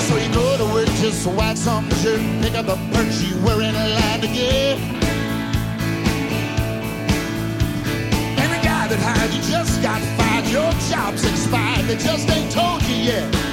So 0.01 0.17
you 0.17 0.33
go 0.33 0.57
to 0.57 0.73
work 0.73 0.87
just 1.01 1.23
to 1.23 1.29
wax 1.29 1.59
some 1.59 1.87
shirt, 2.01 2.19
pick 2.41 2.55
up 2.55 2.65
the 2.65 2.77
perks 2.93 3.21
you 3.21 3.35
were 3.45 3.61
in 3.61 3.75
line 3.75 4.21
to 4.21 4.27
get. 4.27 4.79
And 8.41 8.49
the 8.51 8.61
guy 8.65 8.87
that 8.87 8.99
hired 9.03 9.31
you 9.33 9.41
just 9.51 9.83
got 9.83 10.01
fired, 10.17 10.47
Your 10.47 10.71
job's 10.89 11.23
expired, 11.29 11.85
they 11.85 11.97
just 11.97 12.27
ain't 12.29 12.51
told 12.51 12.81
you 12.83 12.95
yet. 12.95 13.52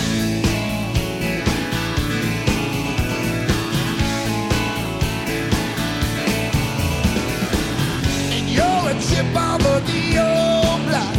off 9.35 9.65
of 9.65 9.87
the 9.87 10.17
old 10.17 10.81
block. 10.87 11.15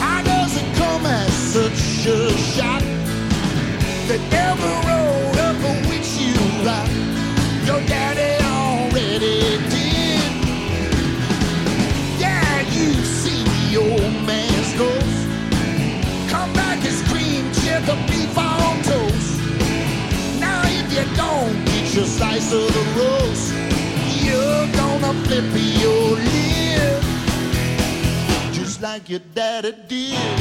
How 0.00 0.22
does 0.22 0.56
it 0.56 0.76
come 0.76 1.06
as 1.06 1.32
such 1.32 2.06
a 2.06 2.30
shock? 2.36 2.98
that 4.08 4.22
never 4.32 4.72
rode 4.88 5.38
up 5.48 5.60
which 5.90 6.16
you 6.16 6.32
rock. 6.64 6.88
Your 7.68 7.80
daddy 7.86 8.42
already 8.42 9.60
did. 9.68 10.32
Yeah, 12.18 12.60
you 12.72 12.94
see 13.04 13.44
the 13.44 13.76
old 13.84 14.14
man's 14.24 14.72
ghost. 14.80 15.18
Come 16.32 16.50
back 16.54 16.82
and 16.88 16.96
scream, 17.02 17.44
chicken 17.60 18.00
beef 18.08 18.38
on 18.38 18.82
toast. 18.88 19.40
Now 20.40 20.62
if 20.64 20.88
you 20.90 21.04
don't 21.16 21.56
get 21.66 21.94
your 21.94 22.06
slice 22.06 22.50
of 22.50 22.66
the 22.72 22.84
roast, 22.96 23.52
you're 24.24 24.66
gonna 24.72 25.12
flip 25.24 25.44
your 25.82 26.16
lid. 26.16 26.47
Like 28.80 29.10
your 29.10 29.20
daddy 29.34 29.72
did. 29.88 30.37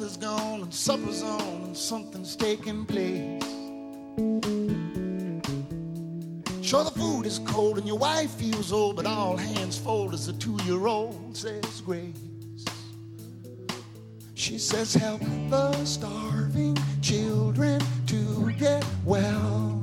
Is 0.00 0.16
gone, 0.16 0.62
and 0.62 0.72
supper's 0.72 1.22
on, 1.22 1.62
and 1.64 1.76
something's 1.76 2.34
taking 2.34 2.86
place. 2.86 3.42
Sure, 6.62 6.84
the 6.84 6.92
food 6.96 7.26
is 7.26 7.40
cold, 7.40 7.76
and 7.76 7.86
your 7.86 7.98
wife 7.98 8.30
feels 8.30 8.72
old, 8.72 8.96
but 8.96 9.04
all 9.04 9.36
hands 9.36 9.76
fold 9.76 10.14
as 10.14 10.26
the 10.26 10.32
two 10.32 10.56
year 10.64 10.86
old 10.86 11.36
says 11.36 11.82
grace. 11.82 12.14
She 14.34 14.58
says, 14.58 14.94
Help 14.94 15.20
the 15.50 15.84
starving 15.84 16.76
children 17.02 17.80
to 18.06 18.52
get 18.52 18.84
well. 19.04 19.80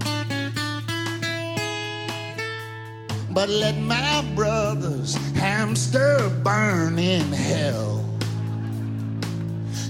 But 3.31 3.49
let 3.49 3.77
my 3.77 4.25
brother's 4.35 5.15
hamster 5.35 6.29
burn 6.43 6.97
in 6.97 7.31
hell. 7.31 7.98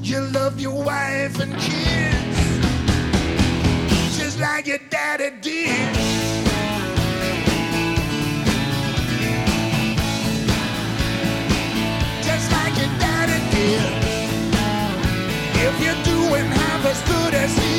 You 0.10 0.22
love 0.22 0.60
your 0.60 0.74
wife 0.74 1.40
and 1.40 1.54
kids 1.60 2.40
just 4.18 4.40
like 4.40 4.66
your 4.66 4.80
daddy 4.90 5.30
did. 5.40 5.96
Just 12.24 12.52
like 12.52 12.76
your 12.76 12.92
daddy 12.98 13.40
did. 13.54 13.94
If 15.68 15.76
you're 15.84 16.04
doing 16.04 16.46
half 16.46 16.86
as 16.88 17.02
good 17.08 17.36
as 17.36 17.56
he 17.56 17.79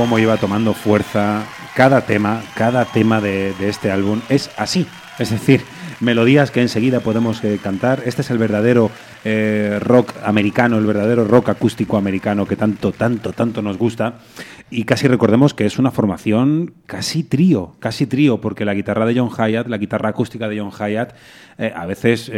cómo 0.00 0.18
iba 0.18 0.38
tomando 0.38 0.72
fuerza 0.72 1.44
cada 1.76 2.06
tema, 2.06 2.42
cada 2.54 2.86
tema 2.86 3.20
de, 3.20 3.52
este 3.60 3.90
álbum 3.90 4.22
es 4.30 4.50
así. 4.56 4.86
Es 5.18 5.28
decir, 5.28 5.60
melodías 6.00 6.50
que 6.50 6.62
enseguida 6.62 7.00
podemos 7.00 7.44
eh, 7.44 7.60
cantar. 7.62 8.04
Este 8.06 8.22
es 8.22 8.30
el 8.30 8.38
verdadero 8.38 8.90
eh, 9.26 9.78
rock 9.78 10.14
americano, 10.24 10.78
el 10.78 10.86
verdadero 10.86 11.26
rock 11.26 11.50
acústico 11.50 11.98
americano 11.98 12.46
que 12.46 12.56
tanto, 12.56 12.92
tanto, 12.92 13.34
tanto 13.34 13.60
nos 13.60 13.76
gusta. 13.76 14.20
Y 14.70 14.84
casi 14.84 15.06
recordemos 15.06 15.52
que 15.52 15.66
es 15.66 15.78
una 15.78 15.90
formación 15.90 16.72
casi 16.86 17.22
trío, 17.22 17.76
casi 17.78 18.06
trío, 18.06 18.40
porque 18.40 18.64
la 18.64 18.72
guitarra 18.72 19.04
de 19.04 19.18
John 19.18 19.28
Hyatt, 19.28 19.66
la 19.66 19.76
guitarra 19.76 20.08
acústica 20.08 20.48
de 20.48 20.60
John 20.60 20.70
Hyatt, 20.70 21.14
eh, 21.58 21.74
a 21.76 21.84
veces 21.84 22.32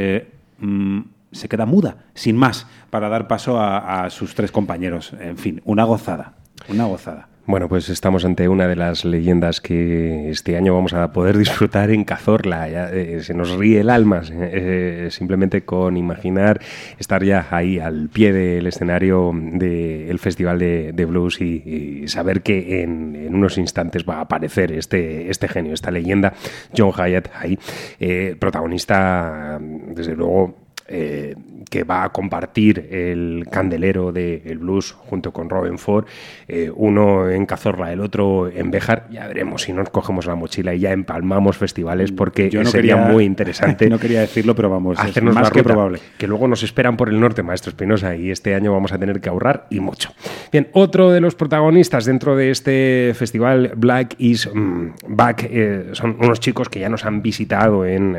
mm, 0.58 1.00
se 1.30 1.48
queda 1.48 1.64
muda, 1.64 2.06
sin 2.14 2.36
más, 2.36 2.66
para 2.90 3.08
dar 3.08 3.28
paso 3.28 3.60
a, 3.60 4.02
a 4.02 4.10
sus 4.10 4.34
tres 4.34 4.50
compañeros. 4.50 5.12
En 5.20 5.38
fin, 5.38 5.62
una 5.64 5.84
gozada, 5.84 6.34
una 6.68 6.86
gozada. 6.86 7.28
Bueno, 7.45 7.68
pues 7.68 7.88
estamos 7.88 8.24
ante 8.24 8.49
una 8.49 8.68
de 8.68 8.76
las 8.76 9.05
leyendas 9.05 9.61
que 9.61 10.30
este 10.30 10.57
año 10.57 10.74
vamos 10.74 10.95
a 10.95 11.12
poder 11.12 11.36
disfrutar 11.38 11.90
en 11.90 12.05
Cazorla. 12.05 12.68
Eh, 12.68 13.20
se 13.24 13.34
nos 13.34 13.51
ríe 13.57 13.80
el 13.80 13.90
alma 13.90 14.22
eh, 14.30 15.09
simplemente 15.11 15.64
con 15.64 15.97
imaginar 15.97 16.61
estar 17.01 17.24
ya 17.24 17.49
ahí 17.51 17.80
al 17.80 18.09
pie 18.11 18.32
del 18.32 18.68
escenario 18.68 19.32
del 19.34 20.20
Festival 20.20 20.61
de, 20.61 20.93
de 20.93 21.05
Blues 21.05 21.40
y, 21.40 22.03
y 22.05 22.09
saber 22.09 22.43
que 22.43 22.82
en, 22.82 23.16
en, 23.16 23.34
unos 23.34 23.59
instantes 23.59 24.05
va 24.09 24.18
a 24.18 24.20
aparecer 24.20 24.70
este, 24.70 25.28
este 25.28 25.49
genio, 25.49 25.74
esta 25.74 25.90
leyenda, 25.90 26.34
John 26.76 26.93
Hyatt, 26.93 27.28
ahí, 27.34 27.59
eh, 27.99 28.36
protagonista, 28.38 29.59
desde 29.61 30.14
luego, 30.14 30.61
eh, 30.95 31.34
que 31.70 31.84
va 31.84 32.05
a 32.05 32.11
compartir 32.11 32.86
el 32.90 33.47
candelero 33.51 34.12
del 34.12 34.59
blues 34.59 34.93
junto 34.93 35.32
con 35.32 35.49
Robin 35.49 35.78
Ford, 35.78 36.05
eh, 36.47 36.70
uno 36.74 37.30
en 37.30 37.47
Cazorla, 37.47 37.90
el 37.93 38.01
otro 38.01 38.49
en 38.51 38.70
Béjar. 38.70 39.07
Ya 39.11 39.26
veremos 39.26 39.62
si 39.62 39.72
nos 39.72 39.88
cogemos 39.88 40.26
la 40.26 40.34
mochila 40.34 40.74
y 40.74 40.80
ya 40.80 40.93
empalmamos 40.93 41.57
festivales 41.57 42.12
porque 42.12 42.51
Yo 42.51 42.62
no 42.62 42.68
sería 42.68 42.97
quería- 42.97 43.11
muy 43.12 43.24
interesante. 43.32 43.88
no 43.88 43.99
quería 43.99 44.20
decirlo, 44.20 44.55
pero 44.55 44.68
vamos, 44.68 44.99
es 44.99 45.05
hacernos 45.07 45.34
más 45.34 45.45
la 45.45 45.51
que 45.51 45.62
probable. 45.62 45.99
Que 46.18 46.26
luego 46.26 46.47
nos 46.47 46.62
esperan 46.62 46.99
por 46.99 47.09
el 47.09 47.18
norte, 47.18 47.43
Maestro 47.43 47.70
Espinosa, 47.70 48.14
y 48.16 48.30
este 48.30 48.55
año 48.55 48.70
vamos 48.70 48.93
a 48.93 48.99
tener 48.99 49.20
que 49.22 49.30
ahorrar 49.30 49.66
y 49.70 49.80
mucho. 49.80 50.11
Bien, 50.53 50.68
otro 50.72 51.11
de 51.11 51.20
los 51.22 51.34
protagonistas 51.34 52.05
dentro 52.05 52.36
de 52.36 52.51
este 52.51 53.12
festival 53.14 53.72
Black 53.76 54.14
is 54.18 54.47
mm, 54.53 54.88
Back 55.09 55.47
eh, 55.51 55.86
son 55.93 56.16
unos 56.20 56.38
chicos 56.38 56.68
que 56.68 56.80
ya 56.80 56.90
nos 56.90 57.07
han 57.07 57.22
visitado 57.22 57.86
en 57.86 58.16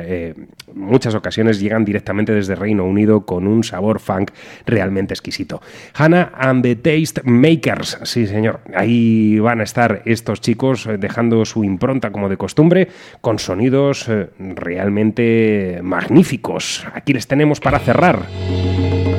muchas 0.74 1.14
ocasiones, 1.14 1.60
llegan 1.60 1.86
directamente 1.86 2.34
desde 2.34 2.56
Reino 2.64 2.86
Unido 2.86 3.26
con 3.26 3.46
un 3.46 3.64
sabor 3.64 4.00
funk 4.00 4.32
realmente 4.66 5.14
exquisito. 5.14 5.62
Hannah 5.94 6.32
and 6.38 6.64
the 6.64 6.76
Taste 6.76 7.22
Makers, 7.26 8.00
sí 8.04 8.26
señor, 8.26 8.62
ahí 8.74 9.38
van 9.40 9.60
a 9.60 9.64
estar 9.64 10.02
estos 10.06 10.40
chicos 10.42 10.86
eh, 10.86 10.98
dejando 10.98 11.44
su 11.46 11.64
impronta 11.64 12.12
como 12.12 12.30
de 12.30 12.38
costumbre 12.38 12.88
con 13.22 13.38
sonidos 13.40 14.08
eh, 14.08 14.30
realmente 14.40 15.80
magníficos. 15.84 16.86
Aquí 16.94 17.14
les 17.14 17.28
tenemos 17.28 17.60
para 17.60 17.80
cerrar 17.80 18.22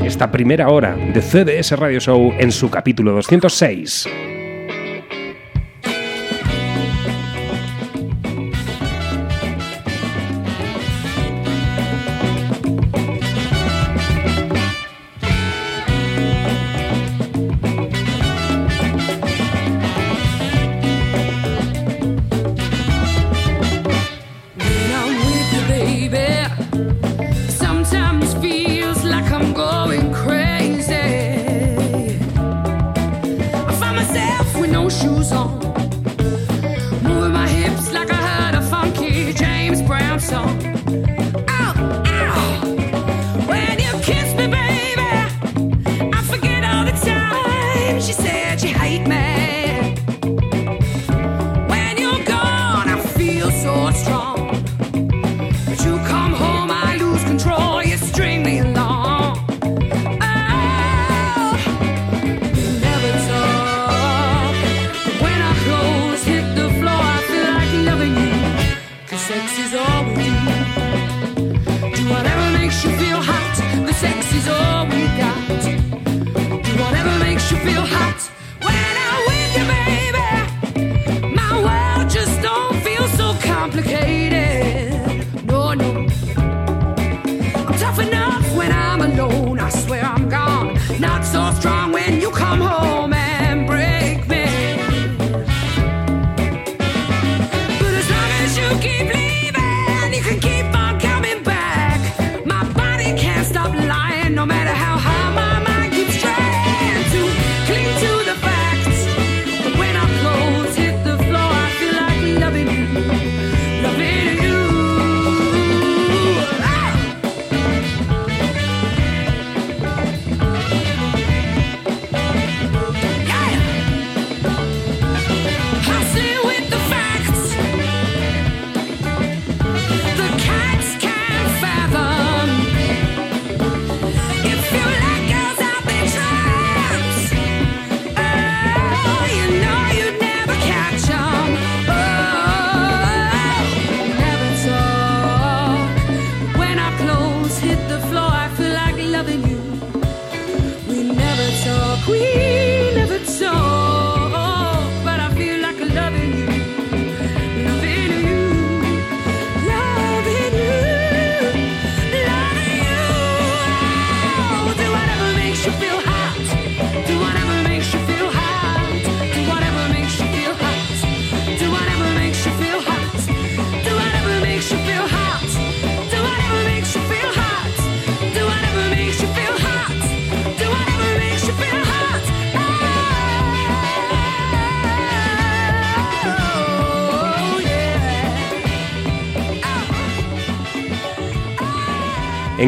esta 0.05 0.31
primera 0.31 0.69
hora 0.69 0.97
de 0.97 1.21
CDS 1.21 1.79
Radio 1.79 2.01
Show 2.01 2.33
en 2.39 2.53
su 2.53 2.71
capítulo 2.71 3.13
206. 3.13 4.34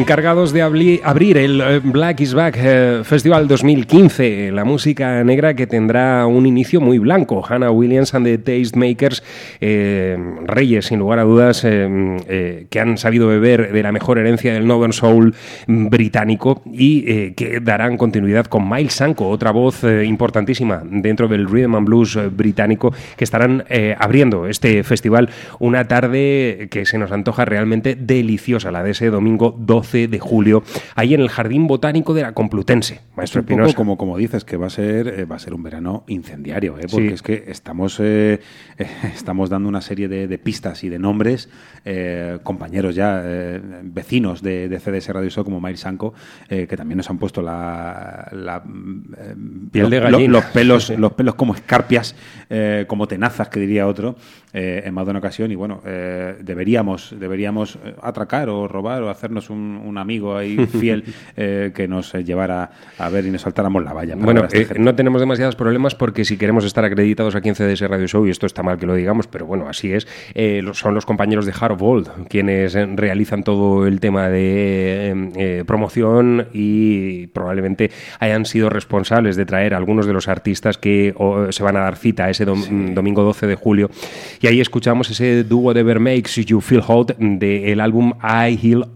Encargados 0.07 0.53
de 0.53 0.61
abrir 0.61 1.37
el 1.37 1.59
eh, 1.59 1.81
Black 1.83 2.21
is 2.21 2.33
Back 2.33 2.55
eh, 2.57 3.01
Festival 3.03 3.45
2015, 3.45 4.53
la 4.53 4.63
música 4.63 5.21
negra 5.25 5.53
que 5.53 5.67
tendrá 5.67 6.25
un 6.27 6.45
inicio 6.45 6.79
muy 6.79 6.97
blanco. 6.97 7.43
Hannah 7.45 7.71
Williams 7.71 8.13
and 8.13 8.25
the 8.25 8.37
Tastemakers, 8.37 9.21
eh, 9.59 10.17
reyes 10.45 10.85
sin 10.85 10.99
lugar 10.99 11.19
a 11.19 11.23
dudas, 11.23 11.65
eh, 11.65 12.67
que 12.69 12.79
han 12.79 12.97
sabido 12.97 13.27
beber 13.27 13.73
de 13.73 13.83
la 13.83 13.91
mejor 13.91 14.17
herencia 14.17 14.53
del 14.53 14.65
Northern 14.65 14.93
Soul 14.93 15.35
británico 15.67 16.61
y 16.71 17.33
que 17.33 17.59
darán 17.59 17.97
continuidad 17.97 18.45
con 18.45 18.69
Miles 18.69 18.93
Sanko, 18.93 19.27
otra 19.27 19.51
voz 19.51 19.83
importantísima 19.83 20.83
dentro 20.85 21.27
del 21.27 21.49
Rhythm 21.49 21.75
and 21.75 21.85
Blues 21.85 22.17
británico, 22.31 22.93
que 23.17 23.25
estarán 23.25 23.65
abriendo 23.99 24.47
este 24.47 24.85
festival 24.85 25.29
una 25.59 25.89
tarde 25.89 26.69
que 26.71 26.85
se 26.85 26.97
nos 26.97 27.11
antoja 27.11 27.43
realmente 27.43 27.95
deliciosa, 27.95 28.71
la 28.71 28.83
de 28.83 28.91
ese 28.91 29.09
domingo 29.09 29.53
12 29.57 29.96
de 30.05 30.19
julio, 30.19 30.61
ahí 30.93 31.15
en 31.15 31.21
el 31.21 31.29
Jardín 31.29 31.65
Botánico 31.65 32.13
de 32.13 32.21
la 32.21 32.33
Complutense. 32.33 33.01
Maestro 33.15 33.41
un 33.41 33.45
poco 33.47 33.53
Espinosa. 33.61 33.75
como, 33.75 33.97
como 33.97 34.17
dices, 34.17 34.45
que 34.45 34.57
va 34.57 34.67
a 34.67 34.69
ser 34.69 35.07
eh, 35.07 35.25
va 35.25 35.37
a 35.37 35.39
ser 35.39 35.55
un 35.55 35.63
verano 35.63 36.03
incendiario, 36.07 36.77
¿eh? 36.77 36.85
porque 36.91 37.07
Sí. 37.07 37.13
es 37.15 37.21
que 37.23 37.45
estamos, 37.47 37.97
eh, 37.99 38.39
estamos 39.15 39.49
dando 39.49 39.67
una 39.69 39.81
serie 39.81 40.07
de, 40.07 40.27
de 40.27 40.37
pistas 40.37 40.83
y 40.83 40.89
de 40.89 40.99
nombres, 40.99 41.49
eh, 41.85 42.37
compañeros 42.43 42.93
ya, 42.93 43.23
vecinos 43.83 44.41
de, 44.41 44.69
de 44.69 44.79
CDS 44.79 45.09
Radio 45.09 45.29
Show 45.29 45.43
como 45.43 45.59
Miles 45.61 45.79
Sanko, 45.79 46.13
eh, 46.49 46.67
que 46.67 46.77
también 46.77 46.97
nos 46.97 47.09
han 47.09 47.17
puesto 47.17 47.41
la, 47.41 48.27
la, 48.33 48.63
eh, 49.17 49.35
Piel 49.71 49.89
de 49.89 49.99
los- 50.01 50.11
gallina. 50.11 50.33
los 50.33 50.45
pelos, 50.45 50.89
los 50.97 51.13
pelos 51.13 51.35
como 51.35 51.55
escarpias, 51.55 52.15
como 52.87 53.07
tenazas, 53.07 53.49
que 53.49 53.59
diría 53.59 53.87
otro, 53.87 54.15
eh, 54.57 54.81
en 54.85 54.93
más 54.93 55.05
de 55.05 55.11
una 55.11 55.19
ocasión 55.19 55.51
y 55.51 55.55
bueno, 55.55 55.81
eh, 55.85 56.35
deberíamos, 56.41 57.15
deberíamos 57.19 57.75
eh, 57.85 57.93
atracar 58.01 58.49
o 58.49 58.67
robar 58.67 59.03
o 59.03 59.09
hacernos 59.09 59.49
un, 59.49 59.79
un 59.85 59.97
amigo 59.97 60.35
ahí 60.35 60.57
fiel 60.79 61.03
eh, 61.35 61.71
que 61.75 61.87
nos 61.87 62.13
llevara 62.13 62.71
a 62.97 63.09
ver 63.09 63.25
y 63.25 63.29
nos 63.31 63.41
saltáramos 63.41 63.83
la 63.83 63.93
valla. 63.93 64.15
Bueno, 64.17 64.43
no 64.79 64.95
tenemos 64.95 65.21
demasiados 65.21 65.55
problemas 65.55 65.93
porque 65.95 66.25
si 66.25 66.37
queremos 66.37 66.65
estar 66.65 66.83
acreditados 66.85 67.35
aquí 67.35 67.49
en 67.49 67.55
CDS 67.55 67.81
Radio 67.87 68.07
Show, 68.07 68.25
y 68.25 68.31
esto 68.31 68.45
está 68.47 68.63
mal 68.63 68.77
que 68.77 68.85
lo 68.87 68.95
digamos, 68.95 69.27
pero 69.27 69.45
bueno, 69.45 69.67
así 69.69 69.91
es, 69.93 70.07
son 70.73 70.93
los 70.95 71.05
compañeros 71.05 71.45
de 71.45 71.53
Hard 71.59 71.77
Vault 71.77 72.09
quienes 72.29 72.73
realizan 72.95 73.43
todo 73.43 73.85
el 73.87 73.99
tema 73.99 74.29
de 74.29 75.63
promoción 75.67 76.47
y 76.53 77.27
probablemente 77.27 77.91
hayan 78.19 78.45
sido 78.45 78.69
responsables 78.69 79.35
de 79.35 79.45
traer 79.45 79.73
a 79.73 79.77
algunos 79.77 80.05
de 80.05 80.13
los 80.13 80.27
artistas 80.27 80.77
que 80.77 81.13
o, 81.17 81.51
se 81.51 81.63
van 81.63 81.75
a 81.77 81.81
dar 81.81 81.95
cita 81.97 82.29
ese 82.29 82.45
dom- 82.45 82.93
domingo 82.93 83.23
12 83.23 83.47
de 83.47 83.55
julio. 83.55 83.89
Y 84.41 84.46
ahí 84.47 84.61
escuchamos 84.61 85.09
ese 85.09 85.43
dúo 85.43 85.61
Whatever 85.61 85.99
Makes 85.99 86.45
You 86.45 86.61
Feel 86.61 86.81
Hot 86.81 87.17
del 87.17 87.81
álbum 87.81 88.13
I 88.23 88.57
Heal 88.61 88.87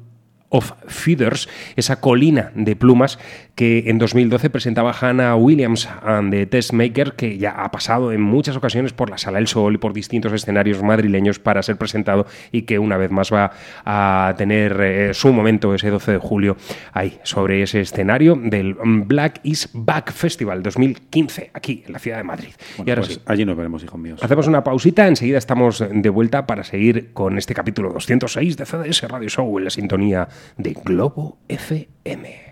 of 0.50 0.72
Feathers, 0.88 1.50
esa 1.76 2.00
colina 2.00 2.52
de 2.56 2.76
plumas 2.76 3.20
que 3.56 3.84
en 3.88 3.98
2012 3.98 4.50
presentaba 4.50 4.94
Hannah 5.00 5.36
Williams 5.36 5.88
and 6.04 6.32
the 6.32 6.46
Testmaker, 6.46 7.14
que 7.14 7.38
ya 7.38 7.52
ha 7.52 7.72
pasado 7.72 8.12
en 8.12 8.22
muchas 8.22 8.56
ocasiones 8.56 8.94
por 8.94 9.10
la 9.10 9.18
Sala 9.18 9.38
del 9.38 9.48
Sol 9.48 9.76
y 9.76 9.78
por 9.78 9.94
distintos 9.94 10.34
escenarios 10.34 10.82
madrileños 10.82 11.40
para 11.40 11.62
ser 11.64 11.78
presentado 11.78 12.26
y 12.52 12.64
que 12.64 12.80
una 12.80 12.98
vez 12.98 13.12
más 13.12 13.32
va 13.32 13.52
a 13.86 14.34
tener 14.38 14.80
eh, 14.82 15.14
su 15.14 15.34
momento 15.34 15.74
ese 15.74 15.90
12 15.90 16.14
de 16.14 16.18
julio 16.18 16.58
ahí, 16.94 17.20
sobre 17.24 17.62
ese 17.62 17.82
escenario 17.82 18.36
del 18.36 18.76
Black 18.84 19.40
is 19.44 19.70
Back 19.74 20.12
Festival 20.12 20.64
2015, 20.64 21.52
aquí 21.54 21.84
en 21.86 21.94
la 21.94 22.00
ciudad 22.00 22.18
de 22.18 22.24
Madrid. 22.24 22.50
Bueno, 22.78 22.88
y 22.88 22.92
ahora 22.92 23.02
pues 23.02 23.16
sí. 23.16 23.22
allí 23.26 23.46
nos 23.46 23.58
veremos, 23.58 23.84
hijos 23.84 24.00
míos. 24.00 24.24
Hacemos 24.24 24.48
una 24.48 24.64
pausita, 24.64 25.08
enseguida 25.08 25.38
estamos 25.38 25.84
de 25.90 26.10
vuelta 26.10 26.48
para 26.48 26.64
seguir 26.64 27.14
con 27.14 27.38
este 27.38 27.54
capítulo 27.54 27.92
206 27.94 28.58
de 28.58 28.66
CDS 28.66 29.02
Radio 29.08 29.30
Show 29.30 29.58
en 29.58 29.64
la 29.66 29.70
sintonía 29.70 30.28
de 30.58 30.74
Globo 30.74 31.38
FM. 31.48 32.51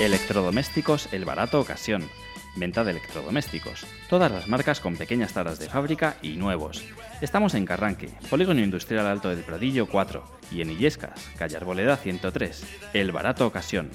Electrodomésticos 0.00 1.08
El 1.12 1.24
Barato 1.24 1.60
Ocasión. 1.60 2.02
Venta 2.56 2.82
de 2.82 2.90
electrodomésticos. 2.90 3.86
Todas 4.08 4.30
las 4.30 4.48
marcas 4.48 4.80
con 4.80 4.96
pequeñas 4.96 5.32
taras 5.32 5.60
de 5.60 5.68
fábrica 5.68 6.16
y 6.20 6.30
nuevos. 6.30 6.84
Estamos 7.20 7.54
en 7.54 7.64
Carranque, 7.64 8.10
Polígono 8.28 8.60
Industrial 8.60 9.06
Alto 9.06 9.28
del 9.28 9.44
Pradillo 9.44 9.86
4 9.86 10.24
y 10.50 10.62
en 10.62 10.70
Illescas, 10.70 11.30
calle 11.38 11.56
Arboleda 11.56 11.96
103. 11.96 12.64
El 12.92 13.12
Barato 13.12 13.46
Ocasión. 13.46 13.90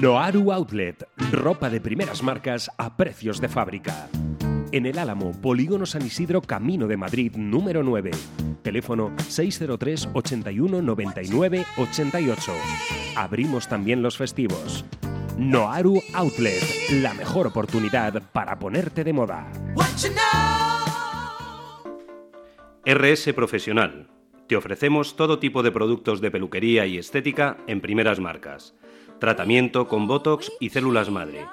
Noaru 0.00 0.52
Outlet, 0.52 1.08
ropa 1.30 1.70
de 1.70 1.80
primeras 1.80 2.22
marcas 2.22 2.70
a 2.76 2.98
precios 2.98 3.40
de 3.40 3.48
fábrica. 3.48 4.08
En 4.72 4.86
el 4.86 4.98
Álamo, 4.98 5.32
Polígono 5.32 5.84
San 5.84 6.00
Isidro, 6.00 6.40
Camino 6.40 6.86
de 6.86 6.96
Madrid, 6.96 7.36
número 7.36 7.82
9. 7.82 8.10
Teléfono 8.62 9.14
603 9.18 10.08
81 10.14 10.80
99 10.80 11.66
88. 11.76 12.52
Abrimos 13.14 13.68
también 13.68 14.00
los 14.00 14.16
festivos. 14.16 14.86
Noaru 15.36 16.00
Outlet, 16.14 16.62
la 17.02 17.12
mejor 17.12 17.48
oportunidad 17.48 18.22
para 18.32 18.58
ponerte 18.58 19.04
de 19.04 19.12
moda. 19.12 19.46
RS 22.86 23.34
Profesional. 23.34 24.08
Te 24.46 24.56
ofrecemos 24.56 25.16
todo 25.16 25.38
tipo 25.38 25.62
de 25.62 25.70
productos 25.70 26.22
de 26.22 26.30
peluquería 26.30 26.86
y 26.86 26.96
estética 26.96 27.58
en 27.66 27.82
primeras 27.82 28.20
marcas. 28.20 28.74
Tratamiento 29.20 29.86
con 29.86 30.06
Botox 30.06 30.50
y 30.60 30.70
células 30.70 31.10
madre. 31.10 31.44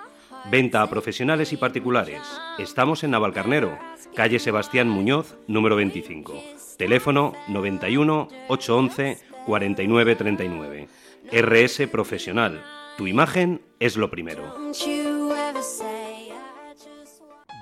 Venta 0.52 0.82
a 0.82 0.90
profesionales 0.90 1.54
y 1.54 1.58
particulares. 1.58 2.22
Estamos 2.58 3.04
en 3.04 3.12
Navalcarnero, 3.12 3.78
calle 4.16 4.40
Sebastián 4.40 4.90
Muñoz, 4.90 5.38
número 5.46 5.76
25. 5.76 6.34
Teléfono 6.76 7.34
91 7.50 8.28
811 8.48 9.20
4939. 9.46 10.88
RS 11.32 11.88
Profesional. 11.92 12.64
Tu 12.98 13.06
imagen 13.06 13.62
es 13.80 13.96
lo 13.96 14.10
primero. 14.10 14.42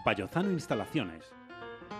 Vallozano 0.05 0.51
Instalaciones. 0.51 1.25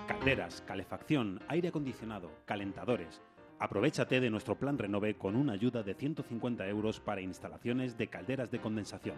Calderas, 0.08 0.64
calefacción, 0.66 1.42
aire 1.50 1.68
acondicionado, 1.68 2.32
calentadores. 2.46 3.22
Aprovechate 3.60 4.20
de 4.20 4.30
nuestro 4.30 4.56
plan 4.56 4.78
Renove 4.78 5.16
con 5.16 5.36
una 5.36 5.54
ayuda 5.54 5.82
de 5.82 5.96
150 5.96 6.68
euros 6.68 7.00
para 7.00 7.22
instalaciones 7.22 7.98
de 7.98 8.08
calderas 8.08 8.52
de 8.52 8.60
condensación. 8.60 9.16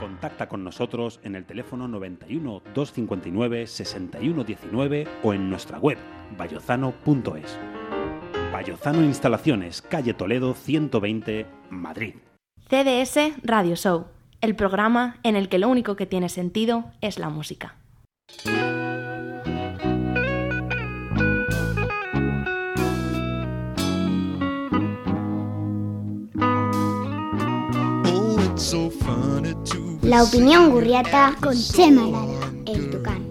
Contacta 0.00 0.48
con 0.48 0.64
nosotros 0.64 1.20
en 1.24 1.34
el 1.34 1.44
teléfono 1.44 1.86
91 1.86 2.62
259 2.74 3.66
6119 3.66 5.08
o 5.22 5.34
en 5.34 5.50
nuestra 5.50 5.78
web 5.78 5.98
vallozano.es. 6.38 7.58
Vallozano 8.52 9.02
Instalaciones, 9.02 9.82
calle 9.82 10.14
Toledo 10.14 10.54
120, 10.54 11.46
Madrid. 11.68 12.14
CDS 12.68 13.34
Radio 13.42 13.76
Show, 13.76 14.06
el 14.40 14.56
programa 14.56 15.18
en 15.22 15.36
el 15.36 15.48
que 15.50 15.58
lo 15.58 15.68
único 15.68 15.96
que 15.96 16.06
tiene 16.06 16.30
sentido 16.30 16.92
es 17.02 17.18
la 17.18 17.28
música. 17.28 17.76
La 30.02 30.24
opinión 30.24 30.70
gurriata 30.70 31.36
con 31.40 31.54
Chema 31.54 32.04
Lara, 32.04 32.52
el 32.66 32.90
tucán. 32.90 33.24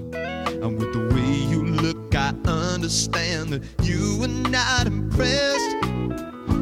And 0.63 0.79
with 0.79 0.93
the 0.93 1.13
way 1.13 1.43
you 1.49 1.65
look, 1.65 2.15
I 2.15 2.33
understand 2.45 3.49
that 3.49 3.61
you 3.83 4.17
were 4.17 4.29
not 4.29 4.87
impressed. 4.87 5.75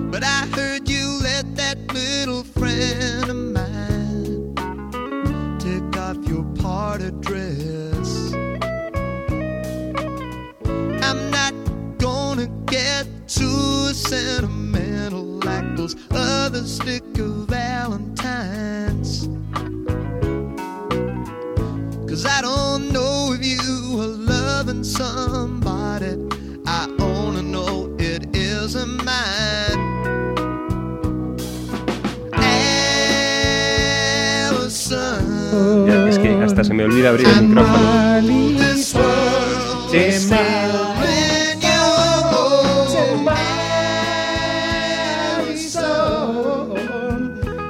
But 0.09 0.24
I 0.24 0.47
heard 0.55 0.89
you 0.89 1.19
let 1.21 1.55
that 1.55 1.78
little 1.93 2.43
friend 2.43 3.30
of 3.30 3.36
mine 3.36 4.55
take 5.59 5.95
off 6.01 6.17
your 6.28 6.43
party 6.55 7.11
dress. 7.21 8.34
I'm 11.03 11.30
not 11.30 11.53
gonna 11.99 12.47
get 12.65 13.05
too 13.28 13.93
sentimental 13.93 15.39
like 15.45 15.76
those 15.76 15.95
other 16.09 16.63
sticker 16.65 17.30
valentines. 17.45 18.12
Cause 22.14 22.28
I 22.28 22.41
don't 22.43 22.91
know 22.91 23.34
if 23.34 23.43
you 23.43 23.99
are 23.99 24.05
loving 24.05 24.84
somebody. 24.84 26.16
I 26.64 26.88
only 26.99 27.41
know 27.41 27.95
it 27.97 28.36
isn't 28.36 29.03
mine. 29.03 29.80
Allison. 34.43 35.88
Ya, 35.88 36.07
es 36.07 36.20
que 36.20 36.39
hasta 36.43 36.64
se 36.64 36.76
me 36.76 36.84
olvida 36.84 37.09
abrir 37.09 37.28
el 37.28 37.47
micrófono. 37.47 38.22
This 39.89 40.30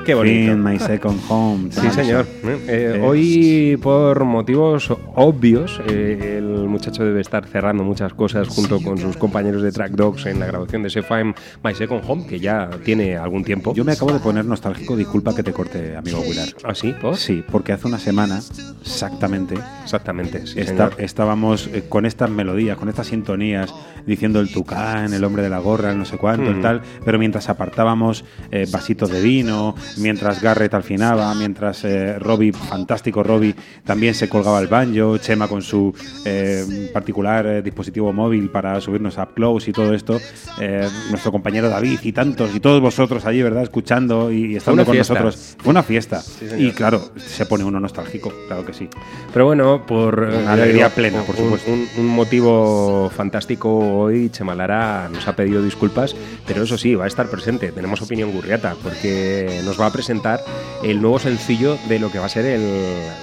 Qué 0.05 0.13
bonito. 0.13 0.51
In 0.51 0.61
my 0.63 0.77
second 0.79 1.19
home. 1.29 1.69
Sí, 1.71 1.89
señor. 1.91 2.25
Eh, 2.67 3.01
hoy, 3.03 3.77
por 3.81 4.23
motivos 4.25 4.89
obvios, 5.15 5.81
eh, 5.87 6.35
el 6.39 6.67
muchacho 6.67 7.03
debe 7.03 7.21
estar 7.21 7.45
cerrando 7.47 7.83
muchas 7.83 8.13
cosas 8.13 8.47
junto 8.47 8.81
con 8.81 8.97
sus 8.97 9.17
compañeros 9.17 9.61
de 9.61 9.71
Track 9.71 9.91
Dogs 9.91 10.25
en 10.25 10.39
la 10.39 10.45
grabación 10.47 10.81
de 10.83 10.87
ese 10.89 11.03
Fime 11.03 11.33
My 11.63 11.73
Second 11.73 12.03
Home, 12.07 12.25
que 12.27 12.39
ya 12.39 12.69
tiene 12.83 13.15
algún 13.17 13.43
tiempo. 13.43 13.73
Yo 13.73 13.83
me 13.85 13.93
acabo 13.93 14.11
de 14.11 14.19
poner 14.19 14.45
nostálgico, 14.45 14.95
disculpa 14.95 15.35
que 15.35 15.43
te 15.43 15.53
corte, 15.53 15.95
amigo 15.95 16.19
Willard. 16.19 16.49
¿Ah, 16.63 16.75
sí? 16.75 16.93
¿Por? 16.99 17.17
Sí, 17.17 17.43
porque 17.51 17.73
hace 17.73 17.87
una 17.87 17.99
semana, 17.99 18.39
exactamente, 18.81 19.55
Exactamente, 19.83 20.45
sí, 20.47 20.63
señor. 20.63 20.93
estábamos 20.97 21.67
eh, 21.73 21.83
con 21.87 22.05
estas 22.05 22.29
melodías, 22.29 22.77
con 22.77 22.89
estas 22.89 23.07
sintonías, 23.07 23.73
diciendo 24.05 24.39
el 24.39 24.51
tucán, 24.51 25.13
el 25.13 25.23
hombre 25.23 25.43
de 25.43 25.49
la 25.49 25.59
gorra, 25.59 25.91
el 25.91 25.97
no 25.97 26.05
sé 26.05 26.17
cuánto, 26.17 26.49
el 26.49 26.57
Mm. 26.57 26.61
tal, 26.61 26.81
pero 27.05 27.17
mientras 27.19 27.49
apartábamos 27.49 28.25
eh, 28.51 28.65
vasitos 28.71 29.09
de 29.09 29.21
vino, 29.21 29.75
mientras 29.97 30.41
Garrett 30.41 30.73
alfinaba, 30.73 31.33
mientras 31.35 31.83
eh, 31.85 32.17
Robbie, 32.19 32.51
fantástico 32.53 33.23
Robbie, 33.23 33.55
también 33.83 34.13
se 34.13 34.29
colgaba 34.29 34.59
el 34.59 34.67
banjo, 34.67 35.17
Chema 35.17 35.47
con 35.47 35.61
su 35.61 35.93
eh, 36.25 36.89
particular 36.93 37.45
eh, 37.45 37.61
dispositivo 37.61 38.11
móvil 38.13 38.49
para 38.49 38.79
subirnos 38.81 39.17
a 39.17 39.25
close 39.27 39.69
y 39.69 39.73
todo 39.73 39.93
esto, 39.93 40.19
eh, 40.59 40.87
nuestro 41.09 41.31
compañero 41.31 41.69
David 41.69 41.99
y 42.03 42.11
tantos, 42.11 42.55
y 42.55 42.59
todos 42.59 42.81
vosotros 42.81 43.25
allí, 43.25 43.41
¿verdad? 43.41 43.63
Escuchando 43.63 44.31
y, 44.31 44.53
y 44.53 44.55
estando 44.55 44.85
con 44.85 44.93
fiesta. 44.93 45.13
nosotros. 45.15 45.55
Fue 45.59 45.71
una 45.71 45.83
fiesta. 45.83 46.21
señor. 46.21 46.59
y 46.59 46.71
claro, 46.71 47.01
se 47.17 47.45
pone 47.45 47.63
uno 47.63 47.79
nostálgico, 47.79 48.31
claro 48.47 48.65
que 48.65 48.73
sí. 48.73 48.87
Pero 49.31 49.45
bueno, 49.45 49.85
por 49.85 50.29
eh, 50.31 50.37
Una 50.37 50.53
alegría 50.53 50.73
ya 50.81 50.89
digo, 50.89 50.95
plena, 50.95 51.21
por 51.23 51.35
un- 51.35 51.43
supuesto. 51.43 51.71
Un, 51.71 51.87
un 51.97 52.07
motivo 52.07 53.09
fantástico 53.15 53.69
hoy, 53.99 54.29
Chemalara 54.29 55.09
nos 55.11 55.27
ha 55.27 55.35
pedido 55.35 55.61
disculpas, 55.63 56.15
pero 56.45 56.63
eso 56.63 56.77
sí, 56.77 56.95
va 56.95 57.05
a 57.05 57.07
estar 57.07 57.27
presente. 57.29 57.71
Tenemos 57.71 58.01
opinión 58.01 58.31
gurriata, 58.31 58.75
porque 58.81 59.61
nos 59.65 59.79
va 59.79 59.82
va 59.83 59.89
a 59.89 59.91
presentar 59.93 60.39
el 60.81 61.01
nuevo 61.01 61.19
sencillo 61.19 61.77
de 61.87 61.99
lo 61.99 62.09
que 62.11 62.19
va 62.19 62.25
a 62.25 62.29
ser 62.29 62.45
el, 62.45 62.61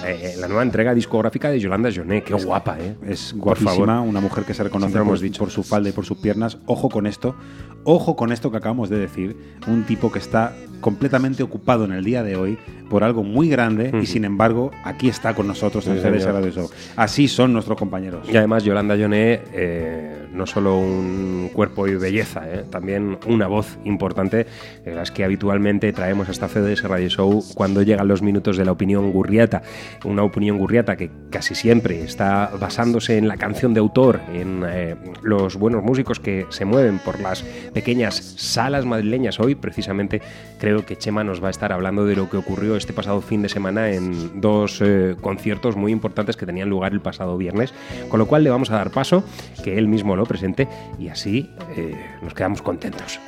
eh, 0.05 0.35
la 0.39 0.47
nueva 0.47 0.63
entrega 0.63 0.93
discográfica 0.93 1.49
de 1.49 1.59
Yolanda 1.59 1.89
Joné. 1.93 2.23
Qué 2.23 2.33
guapa, 2.33 2.77
¿eh? 2.79 2.95
Es 3.07 3.33
Por 3.33 3.57
favor. 3.57 3.87
guapísima, 3.87 4.01
una 4.01 4.21
mujer 4.21 4.45
que 4.45 4.53
se 4.53 4.63
reconoce 4.63 4.93
por, 4.93 5.01
hemos 5.01 5.21
dicho. 5.21 5.39
por 5.39 5.51
su 5.51 5.63
falda 5.63 5.89
y 5.89 5.91
por 5.91 6.05
sus 6.05 6.17
piernas. 6.17 6.57
Ojo 6.67 6.89
con 6.89 7.07
esto, 7.07 7.35
ojo 7.83 8.15
con 8.15 8.31
esto 8.31 8.51
que 8.51 8.57
acabamos 8.57 8.89
de 8.89 8.97
decir. 8.97 9.35
Un 9.67 9.83
tipo 9.85 10.11
que 10.11 10.19
está 10.19 10.53
completamente 10.81 11.43
ocupado 11.43 11.85
en 11.85 11.91
el 11.91 12.03
día 12.03 12.23
de 12.23 12.35
hoy 12.35 12.57
por 12.91 13.05
algo 13.05 13.23
muy 13.23 13.47
grande 13.47 13.89
y 14.01 14.05
sin 14.05 14.25
embargo 14.25 14.69
aquí 14.83 15.07
está 15.07 15.33
con 15.33 15.47
nosotros 15.47 15.87
en 15.87 15.95
Sí, 15.95 16.01
CDS 16.01 16.23
señor. 16.23 16.33
Radio 16.33 16.51
Show. 16.51 16.69
Así 16.97 17.29
son 17.29 17.53
nuestros 17.53 17.77
compañeros. 17.77 18.27
Y 18.29 18.35
además 18.35 18.65
Yolanda 18.65 18.97
Joné, 18.97 19.39
eh, 19.53 20.27
no 20.33 20.45
solo 20.45 20.77
un 20.77 21.49
cuerpo 21.53 21.87
y 21.87 21.95
belleza, 21.95 22.41
eh, 22.51 22.65
también 22.69 23.17
una 23.27 23.47
voz 23.47 23.77
importante, 23.85 24.45
eh, 24.85 24.93
las 24.93 25.09
que 25.09 25.23
habitualmente 25.23 25.93
traemos 25.93 26.27
hasta 26.27 26.49
CDS 26.49 26.83
Radio 26.83 27.07
Show 27.09 27.43
cuando 27.55 27.81
llegan 27.81 28.09
los 28.09 28.21
minutos 28.21 28.57
de 28.57 28.65
la 28.65 28.73
opinión 28.73 29.11
gurriata. 29.11 29.61
Una 30.03 30.23
opinión 30.23 30.57
gurriata 30.57 30.97
que 30.97 31.09
casi 31.29 31.55
siempre 31.55 32.03
está 32.03 32.51
basándose 32.59 33.17
en 33.17 33.29
la 33.29 33.37
canción 33.37 33.73
de 33.73 33.79
autor, 33.79 34.19
en 34.33 34.63
eh, 34.67 34.95
los 35.21 35.55
buenos 35.55 35.81
músicos 35.81 36.19
que 36.19 36.45
se 36.49 36.65
mueven 36.65 36.99
por 36.99 37.21
las 37.21 37.43
pequeñas 37.73 38.15
salas 38.37 38.85
madrileñas. 38.85 39.39
Hoy, 39.39 39.55
precisamente, 39.55 40.21
creo 40.59 40.85
que 40.85 40.97
Chema 40.97 41.23
nos 41.23 41.41
va 41.41 41.47
a 41.47 41.51
estar 41.51 41.71
hablando 41.71 42.05
de 42.05 42.17
lo 42.17 42.29
que 42.29 42.35
ocurrió 42.35 42.75
este 42.81 42.93
pasado 42.93 43.21
fin 43.21 43.41
de 43.41 43.49
semana 43.49 43.91
en 43.91 44.41
dos 44.41 44.81
eh, 44.81 45.15
conciertos 45.21 45.75
muy 45.75 45.91
importantes 45.91 46.35
que 46.35 46.45
tenían 46.45 46.69
lugar 46.69 46.91
el 46.91 46.99
pasado 46.99 47.37
viernes, 47.37 47.73
con 48.09 48.19
lo 48.19 48.27
cual 48.27 48.43
le 48.43 48.49
vamos 48.49 48.71
a 48.71 48.75
dar 48.75 48.91
paso, 48.91 49.23
que 49.63 49.77
él 49.77 49.87
mismo 49.87 50.15
lo 50.15 50.25
presente 50.25 50.67
y 50.99 51.07
así 51.07 51.49
eh, 51.77 51.95
nos 52.21 52.33
quedamos 52.33 52.61
contentos. 52.61 53.19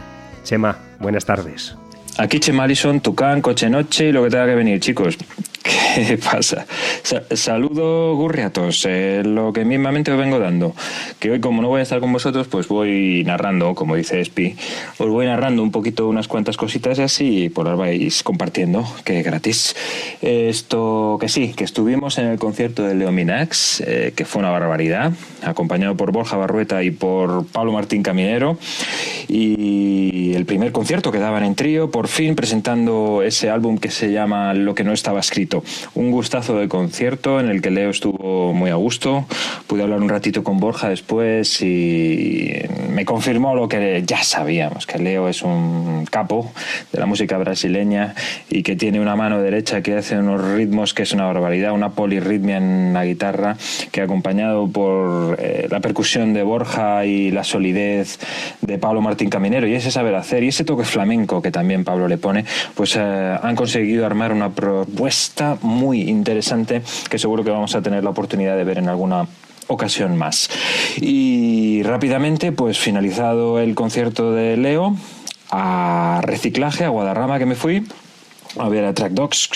Chema, 0.44 0.78
buenas 1.00 1.26
tardes. 1.26 1.78
Aquí 2.18 2.40
Chema 2.40 2.64
Alison, 2.64 3.00
Tucán, 3.00 3.42
Coche 3.42 3.70
Noche 3.70 4.10
y 4.10 4.12
lo 4.12 4.24
que 4.24 4.30
tenga 4.30 4.46
que 4.46 4.56
venir, 4.56 4.80
chicos. 4.80 5.18
¿Qué 5.96 6.18
pasa? 6.32 6.66
Sa- 7.04 7.24
saludo 7.36 8.16
gurriatos, 8.16 8.86
eh, 8.88 9.22
lo 9.26 9.52
que 9.54 9.66
mismamente 9.66 10.12
os 10.12 10.18
vengo 10.18 10.40
dando. 10.40 10.74
Que 11.20 11.32
hoy, 11.32 11.40
como 11.40 11.62
no 11.62 11.68
voy 11.68 11.80
a 11.80 11.84
estar 11.84 12.00
con 12.00 12.12
vosotros, 12.14 12.48
pues 12.48 12.68
voy 12.68 13.24
narrando, 13.26 13.76
como 13.76 13.96
dice 13.96 14.20
Espi, 14.22 14.56
os 14.98 15.10
voy 15.10 15.26
narrando 15.26 15.62
un 15.62 15.72
poquito 15.72 16.08
unas 16.08 16.28
cuantas 16.28 16.58
cositas 16.58 17.00
y 17.00 17.02
así 17.02 17.50
pues 17.50 17.68
las 17.68 17.78
vais 17.78 18.24
compartiendo, 18.24 18.86
que 19.04 19.22
gratis. 19.24 19.76
Esto 20.22 21.18
que 21.20 21.30
sí, 21.30 21.54
que 21.54 21.64
estuvimos 21.64 22.18
en 22.18 22.28
el 22.28 22.40
concierto 22.40 22.84
de 22.84 22.96
Leo 22.96 23.12
Minax, 23.12 23.82
eh, 23.86 24.14
que 24.16 24.26
fue 24.26 24.40
una 24.42 24.52
barbaridad, 24.52 25.12
acompañado 25.44 25.96
por 25.96 26.12
Borja 26.12 26.38
Barrueta 26.38 26.84
y 26.84 26.92
por 26.92 27.46
Pablo 27.48 27.72
Martín 27.72 28.04
Caminero. 28.04 28.58
Y 29.28 30.34
el 30.36 30.46
primer 30.46 30.72
concierto 30.72 31.12
que 31.12 31.20
daban 31.20 31.44
en 31.44 31.56
trío, 31.56 31.92
por 31.92 32.08
fin 32.08 32.36
presentando 32.36 33.22
ese 33.24 33.50
álbum 33.50 33.78
que 33.78 33.90
se 33.92 34.12
llama 34.12 34.54
Lo 34.54 34.76
que 34.76 34.84
no 34.84 34.94
estaba 34.94 35.20
escrito. 35.20 35.64
Un 35.96 36.12
gustazo 36.12 36.58
de 36.58 36.68
concierto 36.68 37.40
en 37.40 37.50
el 37.50 37.62
que 37.62 37.72
Leo 37.72 37.90
estuvo 37.90 38.54
muy 38.54 38.70
a 38.70 38.76
gusto. 38.76 39.26
Pude 39.68 39.84
hablar 39.84 40.02
un 40.02 40.10
ratito 40.10 40.44
con 40.44 40.60
Borja 40.60 40.90
después 40.90 41.62
y 41.62 42.54
me 42.90 43.06
confirmó 43.06 43.56
lo 43.56 43.68
que 43.68 44.04
ya 44.06 44.24
sabíamos, 44.24 44.86
que 44.86 45.00
Leo 45.00 45.28
es 45.28 45.42
un 45.42 46.06
capo 46.10 46.52
de 46.92 47.00
la 47.00 47.06
música 47.06 47.38
brasileña 47.38 48.16
y 48.50 48.64
que 48.64 48.76
tiene 48.76 49.00
una 49.00 49.16
mano 49.16 49.42
derecha 49.42 49.82
que 49.82 49.98
hace 49.98 50.18
unos 50.18 50.42
ritmos 50.54 50.94
que 50.94 51.04
es 51.04 51.12
una 51.12 51.26
barbaridad, 51.26 51.74
una 51.74 51.92
polirritmia 51.92 52.58
en 52.58 52.94
la 52.94 53.06
guitarra 53.06 53.58
que 53.92 54.02
acompañado 54.02 54.68
por 54.68 55.38
eh, 55.40 55.68
la 55.70 55.80
percusión 55.80 56.34
de 56.34 56.44
Borja 56.44 57.06
y 57.06 57.32
la 57.32 57.44
solidez 57.44 58.20
de 58.62 58.78
Pablo 58.78 59.02
Martín 59.02 59.30
Caminero 59.30 59.68
y 59.68 59.74
ese 59.74 59.92
saber 59.92 60.16
hacer 60.16 60.44
y 60.44 60.50
ese 60.50 60.64
toque 60.64 60.84
flamenco 60.84 61.42
que 61.42 61.52
también 61.52 61.84
Pablo 61.84 62.08
le 62.08 62.18
pone, 62.18 62.46
pues 62.76 62.96
eh, 62.96 63.38
han 63.42 63.56
conseguido 63.56 64.06
armar 64.06 64.32
una 64.32 64.52
propuesta 64.52 65.58
muy 65.62 65.73
interesante 66.02 66.82
que 67.10 67.20
seguro 67.20 67.44
que 67.44 67.52
vamos 67.52 67.76
a 67.76 67.82
tener 67.82 68.04
la 68.04 68.10
oportunidad 68.10 68.56
de 68.58 68.64
ver 68.64 68.78
en 68.78 68.90
alguna 68.90 69.28
ocasión 69.68 70.18
más. 70.18 70.50
Y 70.98 71.84
rápidamente, 71.84 72.52
pues 72.52 72.78
finalizado 72.78 73.60
el 73.60 73.76
concierto 73.76 74.32
de 74.32 74.58
Leo, 74.58 74.96
a 75.52 76.22
reciclaje, 76.24 76.84
a 76.84 76.90
Guadarrama 76.90 77.40
que 77.40 77.46
me 77.46 77.56
fui 77.56 77.86
a 78.58 78.70
ver 78.70 78.86
a 78.86 78.94
Track 78.94 79.14
Dogs. 79.14 79.50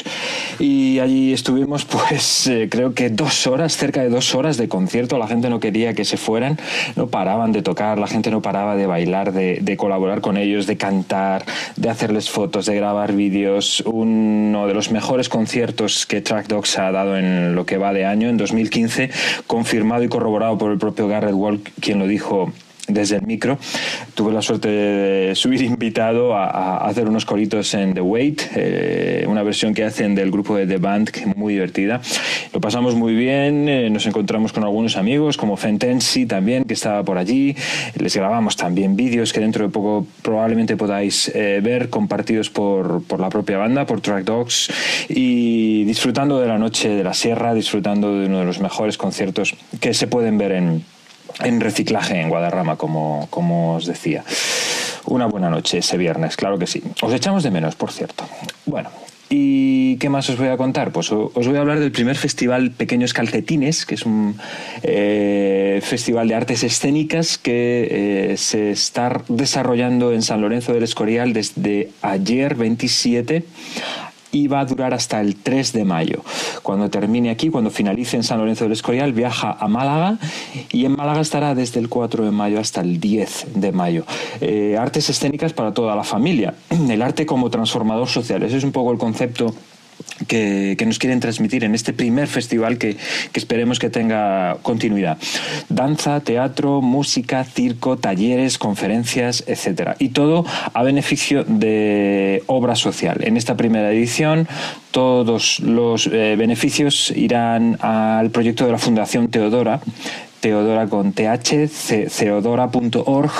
Y 0.60 1.00
allí 1.00 1.34
estuvimos 1.34 1.86
pues 2.08 2.48
eh, 2.48 2.68
creo 2.70 2.94
que 2.94 3.10
dos 3.10 3.48
horas, 3.48 3.78
cerca 3.78 4.02
de 4.02 4.10
dos 4.10 4.36
horas 4.36 4.58
de 4.58 4.68
concierto, 4.68 5.18
la 5.18 5.28
gente 5.28 5.50
no 5.50 5.60
quería 5.60 5.94
que 5.94 6.06
se 6.06 6.18
fueran, 6.18 6.58
no 6.96 7.08
paraban 7.08 7.52
de 7.52 7.62
tocar, 7.62 7.98
la 7.98 8.08
gente 8.08 8.32
no 8.32 8.42
paraba 8.42 8.76
de 8.76 8.86
bailar, 8.86 9.32
de, 9.34 9.78
colaborar 9.78 10.22
con 10.22 10.38
ellos, 10.38 10.66
de 10.66 10.78
cantar, 10.78 11.46
de 11.76 11.90
hacerles 11.90 12.30
fotos, 12.30 12.66
de 12.66 12.76
grabar 12.76 13.14
vídeos, 13.14 13.84
uno 13.86 14.68
de 14.68 14.74
los 14.74 14.92
mejores 14.92 15.30
conciertos 15.30 16.06
que 16.06 16.22
Track 16.22 16.48
Dogs 16.48 16.80
ha 16.80 16.92
dado 16.92 17.18
en 17.18 17.56
lo 17.56 17.66
que 17.66 17.78
va 17.78 17.94
de 17.94 18.06
año, 18.06 18.30
en 18.30 18.38
2015, 18.38 19.12
confirmado 19.46 20.04
y 20.04 20.10
corroborado 20.10 20.58
por 20.58 20.72
el 20.72 20.80
propio 20.80 21.08
Garrett 21.08 21.34
Wall, 21.36 21.62
quien 21.80 22.00
lo 22.00 22.08
dijo 22.08 22.52
desde 22.88 23.18
el 23.18 23.24
micro. 23.24 23.58
Tuve 24.16 24.34
la 24.34 24.42
suerte 24.42 24.70
de 24.70 25.36
subir 25.36 25.62
invitado 25.62 26.36
a, 26.36 26.78
hacer 26.88 27.08
unos 27.08 27.26
coritos 27.26 27.74
en 27.74 27.94
The 27.94 28.02
Wait, 28.02 28.42
eh, 28.56 29.26
una 29.28 29.44
versión 29.44 29.74
que 29.74 29.84
hacen 29.84 30.16
del 30.16 30.32
grupo 30.32 30.56
de 30.56 30.66
The 30.66 30.78
Band, 30.78 31.10
que 31.10 31.26
muy 31.26 31.54
divertida. 31.54 32.02
Lo 32.54 32.62
pasamos 32.62 32.96
muy 32.96 33.14
bien, 33.14 33.68
eh, 33.68 33.90
nos 33.90 34.06
encontramos 34.06 34.54
con 34.54 34.64
algunos 34.64 34.98
amigos, 34.98 35.38
como 35.38 35.58
Fentensi 35.58 36.26
también, 36.26 36.64
que 36.64 36.74
estaba 36.74 37.04
por 37.04 37.18
allí. 37.18 37.56
Les 37.96 38.16
grabamos 38.16 38.56
también 38.56 38.96
vídeos 38.96 39.34
que 39.34 39.40
dentro 39.40 39.66
de 39.66 39.72
poco 39.72 40.08
probablemente 40.22 40.78
podáis 40.78 41.32
eh, 41.36 41.60
ver, 41.62 41.90
compartidos 41.90 42.50
por, 42.50 43.04
por 43.04 43.20
la 43.20 43.30
propia 43.30 43.58
banda, 43.58 43.86
por 43.86 44.02
Track 44.02 44.24
Dogs, 44.24 44.72
y 45.10 45.84
disfrutando 45.84 46.40
de 46.40 46.48
la 46.48 46.58
noche 46.58 46.90
de 46.90 47.04
la 47.04 47.14
sierra, 47.14 47.54
disfrutando 47.54 48.20
de 48.20 48.28
uno 48.28 48.40
de 48.40 48.46
los 48.46 48.60
mejores 48.60 48.98
conciertos 48.98 49.56
que 49.80 49.94
se 49.94 50.08
pueden 50.08 50.38
ver 50.38 50.54
en, 50.54 50.84
en 51.44 51.60
reciclaje 51.60 52.20
en 52.20 52.30
Guadarrama, 52.30 52.76
como, 52.76 53.28
como 53.30 53.76
os 53.76 53.86
decía. 53.86 54.24
Una 55.06 55.26
buena 55.26 55.50
noche 55.50 55.78
ese 55.78 55.98
viernes, 55.98 56.36
claro 56.36 56.60
que 56.60 56.68
sí. 56.68 56.84
Os 57.02 57.14
echamos 57.14 57.44
de 57.44 57.52
menos, 57.52 57.76
por 57.76 57.92
cierto. 57.92 58.26
Bueno, 58.66 58.90
¿y 59.30 59.96
qué 59.98 60.10
más 60.10 60.30
os 60.30 60.38
voy 60.38 60.50
a 60.50 60.58
contar? 60.58 60.92
Pues 60.92 61.12
os 61.12 61.34
voy 61.34 61.56
a 61.56 61.62
hablar 61.62 61.80
del 61.80 61.92
primer 61.92 62.18
festival 62.18 62.72
Pequeños 62.72 63.14
Calcetines, 63.14 63.86
que 63.86 63.96
es 63.96 64.06
un 64.06 64.38
eh, 64.84 65.80
festival 65.82 66.28
de 66.28 66.36
artes 66.36 66.64
escénicas 66.64 67.38
que 67.38 68.32
eh, 68.32 68.38
se 68.38 68.72
está 68.72 69.22
desarrollando 69.30 70.12
en 70.12 70.22
San 70.22 70.42
Lorenzo 70.42 70.74
del 70.74 70.84
Escorial 70.84 71.32
desde 71.32 71.90
ayer 72.02 72.56
27 72.56 73.46
y 74.32 74.48
va 74.48 74.62
a 74.62 74.66
durar 74.66 74.94
hasta 74.94 75.22
el 75.22 75.36
3 75.36 75.74
de 75.74 75.86
mayo. 75.86 76.24
Cuando 76.64 76.90
termine 76.90 77.30
aquí, 77.30 77.50
cuando 77.50 77.70
finalice 77.70 78.18
en 78.18 78.24
San 78.24 78.40
Lorenzo 78.40 78.66
del 78.66 78.74
Escorial, 78.74 79.14
viaja 79.14 79.56
a 79.60 79.68
Málaga 79.68 80.18
y 80.72 80.86
en 80.86 80.94
Málaga 80.94 81.22
estará 81.22 81.56
desde 81.56 81.80
el 81.80 81.90
4 81.90 82.26
de 82.26 82.32
mayo 82.32 82.60
hasta 82.60 82.82
el 82.82 83.00
10 83.00 83.48
de 83.56 83.72
mayo. 83.72 84.06
Eh, 84.42 84.78
artes 84.80 85.10
escénicas 85.10 85.54
para 85.54 85.74
toda 85.74 85.96
la 85.96 86.04
familia. 86.04 86.56
El 86.90 87.02
arte 87.02 87.26
como 87.26 87.50
transformador 87.50 88.08
social. 88.08 88.44
Ese 88.44 88.58
es 88.58 88.64
un 88.64 88.72
poco 88.72 88.92
el 88.92 88.98
concepto 88.98 89.54
que, 90.28 90.78
nos 90.86 91.00
quieren 91.00 91.20
transmitir 91.20 91.64
en 91.64 91.76
este 91.76 91.94
primer 91.94 92.28
festival 92.28 92.78
que, 92.78 92.98
esperemos 93.34 93.80
que 93.80 93.90
tenga 93.90 94.58
continuidad. 94.62 95.18
Danza, 95.70 96.20
teatro, 96.22 96.82
música, 96.82 97.44
circo, 97.44 97.98
talleres, 97.98 98.58
conferencias, 98.58 99.44
etcétera. 99.48 99.96
Y 100.00 100.10
todo 100.10 100.46
a 100.74 100.84
beneficio 100.84 101.44
de 101.44 102.44
obra 102.48 102.76
social. 102.76 103.24
En 103.24 103.38
esta 103.38 103.56
primera 103.56 103.92
edición, 103.92 104.48
todos 104.92 105.60
los 105.60 106.08
eh, 106.08 106.36
beneficios 106.38 107.12
irán 107.12 107.78
al 107.82 108.32
proyecto 108.32 108.66
de 108.66 108.72
la 108.72 108.78
Fundación 108.78 109.28
Teodora. 109.28 109.82
Teodora 110.40 110.88
con 110.88 111.14
th, 111.14 111.68
ce- 111.68 112.10
ceodora.org. 112.10 113.32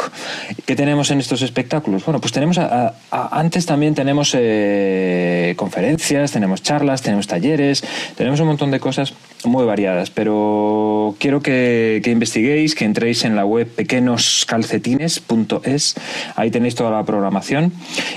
¿Qué 0.66 0.76
tenemos 0.76 1.12
en 1.12 1.20
estos 1.20 1.42
espectáculos? 1.42 2.04
Bueno, 2.06 2.20
pues 2.20 2.34
tenemos, 2.34 2.58
a- 2.58 2.94
antes 3.12 3.66
también 3.66 3.94
tenemos 3.96 4.34
eh, 4.38 5.54
conferencias, 5.58 6.32
tenemos 6.32 6.64
charlas, 6.64 7.02
tenemos 7.02 7.28
talleres, 7.28 7.84
tenemos 8.16 8.40
un 8.40 8.48
montón 8.48 8.72
de 8.72 8.80
cosas 8.80 9.14
muy 9.46 9.66
variadas, 9.66 10.10
pero 10.10 11.16
quiero 11.20 11.42
que, 11.42 12.02
que 12.04 12.10
investiguéis, 12.12 12.74
que 12.74 12.86
entréis 12.86 13.24
en 13.24 13.36
la 13.36 13.46
web 13.46 13.68
pequeñoscalcetines.es, 13.68 15.96
ahí 16.36 16.50
tenéis 16.52 16.76
toda 16.76 16.92
la 16.92 17.04
programación 17.06 17.72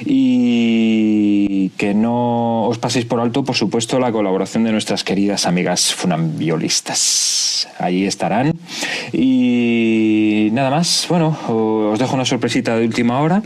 y 0.05 1.71
que 1.77 1.95
no 1.95 2.65
os 2.67 2.79
paséis 2.79 3.05
por 3.05 3.21
alto, 3.21 3.45
por 3.45 3.55
supuesto, 3.57 3.99
la 4.01 4.11
colaboración 4.13 4.65
de 4.65 4.73
nuestras 4.73 5.05
queridas 5.05 5.47
amigas 5.47 5.93
funambiolistas. 5.95 7.69
Ahí 7.79 8.07
estarán. 8.07 8.55
Y 9.13 10.49
nada 10.53 10.71
más, 10.71 11.07
bueno, 11.09 11.37
os 11.49 11.99
dejo 11.99 12.15
una 12.15 12.25
sorpresita 12.25 12.77
de 12.77 12.87
última 12.87 13.21
hora, 13.21 13.43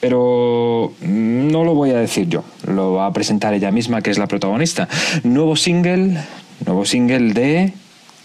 pero 0.00 0.92
no 1.00 1.64
lo 1.64 1.74
voy 1.74 1.90
a 1.90 1.98
decir 1.98 2.28
yo, 2.28 2.44
lo 2.66 2.94
va 2.94 3.06
a 3.06 3.12
presentar 3.12 3.54
ella 3.54 3.70
misma, 3.70 4.02
que 4.02 4.10
es 4.10 4.18
la 4.18 4.26
protagonista. 4.26 4.88
Nuevo 5.22 5.56
single, 5.56 6.20
nuevo 6.66 6.84
single 6.84 7.32
de 7.32 7.72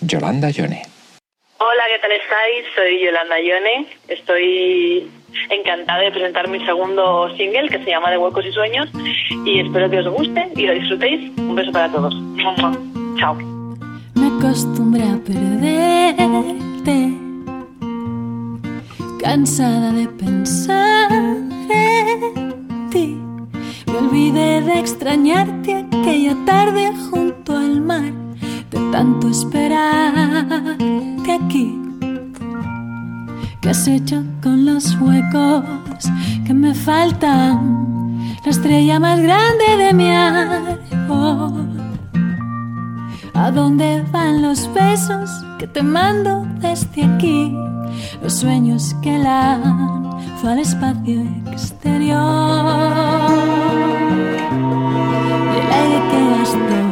Yolanda 0.01 0.49
Yone. 0.49 0.83
Hola, 1.57 1.83
¿qué 1.93 1.99
tal 1.99 2.11
estáis? 2.11 2.65
Soy 2.75 3.05
Yolanda 3.05 3.39
Ione. 3.41 3.85
Estoy 4.07 5.09
encantada 5.49 5.99
de 5.99 6.11
presentar 6.11 6.47
mi 6.47 6.65
segundo 6.65 7.35
single 7.35 7.69
que 7.69 7.83
se 7.83 7.89
llama 7.89 8.09
De 8.09 8.17
Huecos 8.17 8.45
y 8.45 8.51
Sueños 8.51 8.89
y 9.45 9.59
espero 9.59 9.89
que 9.89 9.99
os 9.99 10.07
guste 10.07 10.49
y 10.55 10.65
lo 10.65 10.73
disfrutéis. 10.73 11.37
Un 11.37 11.55
beso 11.55 11.71
para 11.71 11.91
todos. 11.91 12.15
Chao. 13.17 13.58
Acostumbré 14.39 15.03
a 15.03 15.17
perderte, 15.17 17.13
cansada 19.19 19.91
de 19.91 20.07
pensar 20.07 21.11
en 21.11 22.89
ti. 22.89 23.17
Me 23.85 23.97
olvidé 23.97 24.61
de 24.61 24.79
extrañarte 24.79 25.75
aquella 25.75 26.37
tarde 26.45 26.89
junto 27.11 27.57
al 27.57 27.81
mar, 27.81 28.13
de 28.71 28.79
tanto 28.93 29.27
esperarte 29.27 31.33
aquí. 31.33 31.77
¿Qué 33.61 33.69
has 33.69 33.85
hecho 33.89 34.23
con 34.41 34.65
los 34.65 34.95
huecos 35.01 35.65
que 36.47 36.53
me 36.53 36.73
faltan? 36.73 38.37
La 38.45 38.51
estrella 38.51 39.01
más 39.01 39.19
grande 39.19 39.65
de 39.77 39.93
mi 39.93 40.11
árbol. 40.11 41.88
¿A 43.41 43.51
dónde 43.51 44.03
van 44.11 44.41
los 44.41 44.69
besos 44.73 45.29
que 45.59 45.65
te 45.65 45.81
mando 45.81 46.45
desde 46.59 47.05
aquí? 47.05 47.55
Los 48.21 48.33
sueños 48.33 48.93
que 49.01 49.17
lanzo 49.17 50.49
al 50.49 50.59
espacio 50.59 51.21
exterior. 51.49 52.17
El 55.57 55.71
aire 55.71 55.99
que 56.11 56.19
gasto 56.37 56.88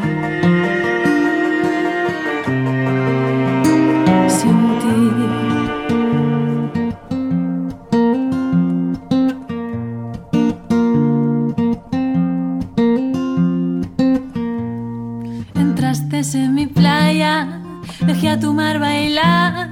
dejé 18.08 18.30
a 18.30 18.40
tu 18.40 18.54
mar 18.54 18.80
bailar, 18.80 19.70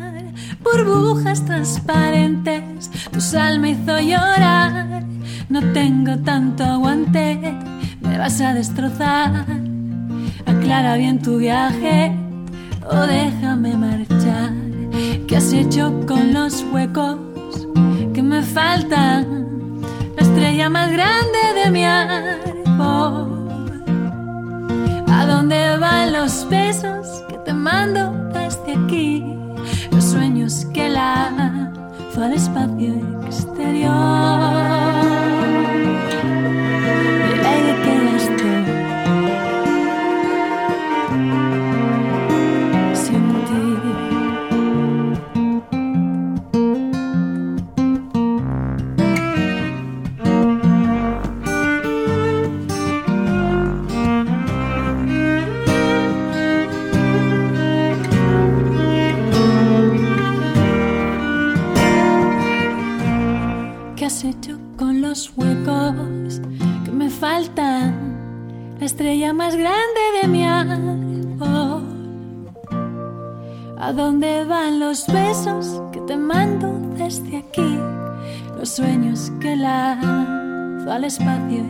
burbujas 0.61 1.45
transparentes, 1.45 2.91
tu 3.11 3.21
sal 3.21 3.59
me 3.59 3.71
hizo 3.71 3.97
llorar. 3.99 5.03
No 5.47 5.61
tengo 5.71 6.17
tanto 6.17 6.63
aguante, 6.63 7.55
me 8.01 8.17
vas 8.17 8.41
a 8.41 8.53
destrozar. 8.53 9.45
Aclara 10.45 10.95
bien 10.97 11.21
tu 11.21 11.37
viaje 11.37 12.11
o 12.89 12.95
déjame 13.07 13.77
marchar. 13.77 14.51
¿Qué 15.27 15.37
has 15.37 15.53
hecho 15.53 16.05
con 16.05 16.33
los 16.33 16.63
huecos 16.73 17.17
que 18.13 18.21
me 18.21 18.41
faltan? 18.41 19.81
La 20.17 20.23
estrella 20.23 20.69
más 20.69 20.91
grande 20.91 21.39
de 21.63 21.71
mi 21.71 21.85
árbol. 21.85 23.31
¿A 25.07 25.25
dónde 25.25 25.77
van 25.77 26.11
los 26.11 26.47
besos 26.49 27.24
te 27.45 27.53
mando 27.53 28.11
desde 28.33 28.73
aquí? 28.73 29.23
Los 29.91 30.03
sueños 30.03 30.65
que 30.73 30.89
lanzo 30.89 32.23
al 32.23 32.33
espacio 32.33 32.95
exterior. 33.25 35.04
Huecos 65.37 66.41
que 66.83 66.91
me 66.91 67.09
faltan? 67.09 68.15
La 68.79 68.85
estrella 68.85 69.33
más 69.33 69.55
grande 69.55 70.01
de 70.21 70.27
mi 70.27 70.45
árbol. 70.45 71.85
¿A 73.77 73.93
dónde 73.93 74.45
van 74.45 74.79
los 74.79 75.05
besos 75.07 75.81
que 75.91 75.99
te 76.01 76.17
mando 76.17 76.79
desde 76.97 77.37
aquí? 77.37 77.79
Los 78.57 78.69
sueños 78.69 79.31
que 79.39 79.55
lanzo 79.55 80.91
al 80.91 81.03
espacio 81.03 81.63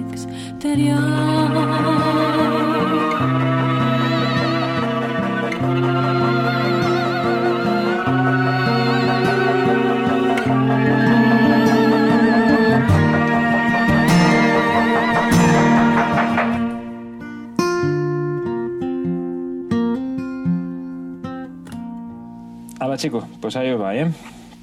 Hala 22.96 23.02
chicos, 23.02 23.26
pues 23.42 23.58
ahí 23.58 23.72
os 23.72 23.82
va, 23.82 23.94
¿eh? 23.94 24.08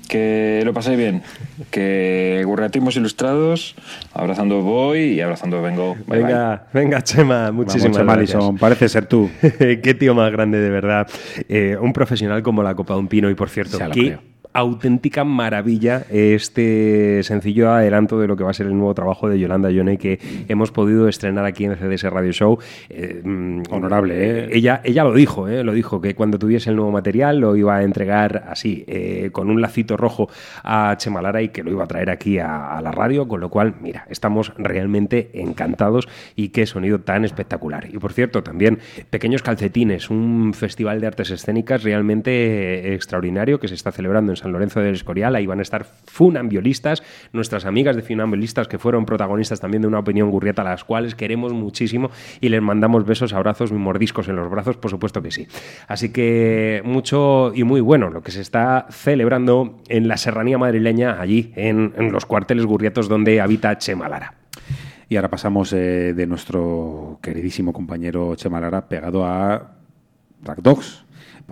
Que 0.09 0.63
lo 0.65 0.73
paséis 0.73 0.97
bien. 0.97 1.23
Que 1.71 2.43
gurreatismos 2.47 2.97
ilustrados, 2.97 3.75
abrazando 4.15 4.63
voy 4.63 5.01
y 5.01 5.21
abrazando 5.21 5.61
vengo. 5.61 5.97
Bye, 6.07 6.21
bye. 6.21 6.23
Venga, 6.23 6.67
venga, 6.73 7.03
Chema, 7.03 7.53
muchísimas 7.53 7.99
Chema 7.99 8.15
gracias. 8.15 8.37
Alison, 8.37 8.57
parece 8.57 8.89
ser 8.89 9.05
tú. 9.05 9.31
Qué 9.41 9.95
tío 10.01 10.15
más 10.15 10.33
grande, 10.33 10.61
de 10.61 10.71
verdad. 10.71 11.07
Eh, 11.47 11.77
un 11.79 11.93
profesional 11.93 12.43
como 12.43 12.63
la 12.63 12.75
Copa 12.75 12.95
de 12.95 13.01
un 13.01 13.09
Pino, 13.09 13.29
y 13.29 13.35
por 13.35 13.51
cierto, 13.51 13.79
qué 13.79 13.91
creo. 13.91 14.23
Auténtica 14.53 15.24
maravilla 15.24 16.05
este 16.11 17.23
sencillo 17.23 17.70
adelanto 17.70 18.19
de 18.19 18.27
lo 18.27 18.37
que 18.37 18.45
va 18.45 18.51
a 18.51 18.55
ser 18.55 18.66
el 18.66 18.74
nuevo 18.74 18.95
trabajo 18.95 19.29
de 19.29 19.39
Yolanda 19.39 19.70
Yone 19.70 19.99
que 19.99 20.19
hemos 20.49 20.73
podido 20.73 21.09
estrenar 21.09 21.45
aquí 21.45 21.65
en 21.65 21.77
CDS 21.77 22.05
Radio 22.05 22.33
Show. 22.33 22.59
Eh, 22.89 23.23
mm, 23.24 23.62
Honorable, 23.70 24.15
¿eh? 24.15 24.49
Ella, 24.53 24.81
ella 24.85 25.05
lo 25.05 25.15
dijo, 25.15 25.49
¿eh? 25.49 25.65
lo 25.65 25.73
dijo, 25.73 26.01
que 26.01 26.15
cuando 26.15 26.39
tuviese 26.39 26.70
el 26.70 26.77
nuevo 26.77 26.91
material 26.91 27.39
lo 27.39 27.57
iba 27.57 27.77
a 27.77 27.83
entregar 27.83 28.45
así, 28.49 28.85
eh, 28.87 29.31
con 29.33 29.51
un 29.51 29.61
lacito 29.61 29.97
rojo 29.97 30.29
a 30.62 30.97
Chemalara 30.97 31.43
y 31.43 31.49
que 31.49 31.62
lo 31.62 31.70
iba 31.70 31.85
a 31.85 31.87
traer 31.87 32.11
aquí 32.11 32.39
a, 32.39 32.77
a 32.77 32.83
la 32.83 32.93
radio, 32.93 33.29
con 33.29 33.41
lo 33.41 33.49
cual, 33.49 33.74
mira, 33.81 34.07
estamos 34.11 34.53
realmente 34.57 35.31
encantados 35.35 36.09
y 36.37 36.49
qué 36.49 36.66
sonido 36.66 37.01
tan 37.01 37.24
espectacular. 37.24 37.89
Y 37.93 37.99
por 37.99 38.12
cierto, 38.12 38.43
también 38.43 38.79
Pequeños 39.11 39.43
Calcetines, 39.43 40.11
un 40.11 40.55
festival 40.55 41.01
de 41.01 41.07
artes 41.07 41.31
escénicas 41.31 41.83
realmente 41.83 42.31
eh, 42.31 42.95
extraordinario 42.95 43.59
que 43.59 43.69
se 43.69 43.74
está 43.74 43.93
celebrando 43.93 44.33
en 44.33 44.37
San 44.43 44.52
Lorenzo 44.52 44.81
del 44.81 44.94
Escorial. 44.94 45.35
Ahí 45.35 45.47
van 45.47 45.60
a 45.60 45.62
estar 45.62 45.85
funambiolistas, 45.85 47.02
nuestras 47.32 47.64
amigas 47.64 47.97
de 47.97 48.02
funambiolistas 48.02 48.69
que 48.69 48.78
fueron 48.78 49.06
protagonistas 49.06 49.60
también 49.60 49.82
de 49.82 49.89
una 49.89 50.01
opinión 50.01 50.31
gurrieta, 50.31 50.62
a 50.62 50.64
las 50.64 50.85
cuales 50.85 51.14
queremos 51.14 51.52
muchísimo 51.52 52.10
y 52.40 52.48
les 52.48 52.60
mandamos 52.60 53.06
besos, 53.06 53.32
abrazos, 53.32 53.73
mordiscos 53.73 54.28
en 54.28 54.36
los 54.36 54.51
brazos, 54.51 54.77
por 54.77 54.90
supuesto 54.90 55.23
que 55.23 55.31
sí. 55.31 55.47
Así 55.89 56.12
que 56.12 56.82
mucho 56.85 57.52
y 57.55 57.64
muy 57.64 57.81
bueno 57.81 58.10
lo 58.10 58.23
que 58.23 58.31
se 58.31 58.40
está 58.40 58.86
celebrando 58.90 59.81
en 59.89 60.09
la 60.09 60.16
serranía 60.16 60.59
madrileña, 60.59 61.20
allí 61.20 61.52
en, 61.56 61.93
los 62.12 62.27
cuarteles 62.27 62.66
gurrietos 62.66 63.09
donde 63.09 63.40
habita 63.40 63.78
Chema 63.78 64.09
Lara. 64.09 64.35
Y 65.09 65.16
ahora 65.16 65.31
pasamos 65.31 65.73
eh, 65.73 66.14
de 66.14 66.27
nuestro 66.27 67.19
queridísimo 67.23 67.73
compañero 67.73 68.35
Chema 68.35 68.60
Lara 68.60 68.89
pegado 68.89 69.24
a 69.24 69.74
Track 70.43 70.60
Dogs. 70.62 71.02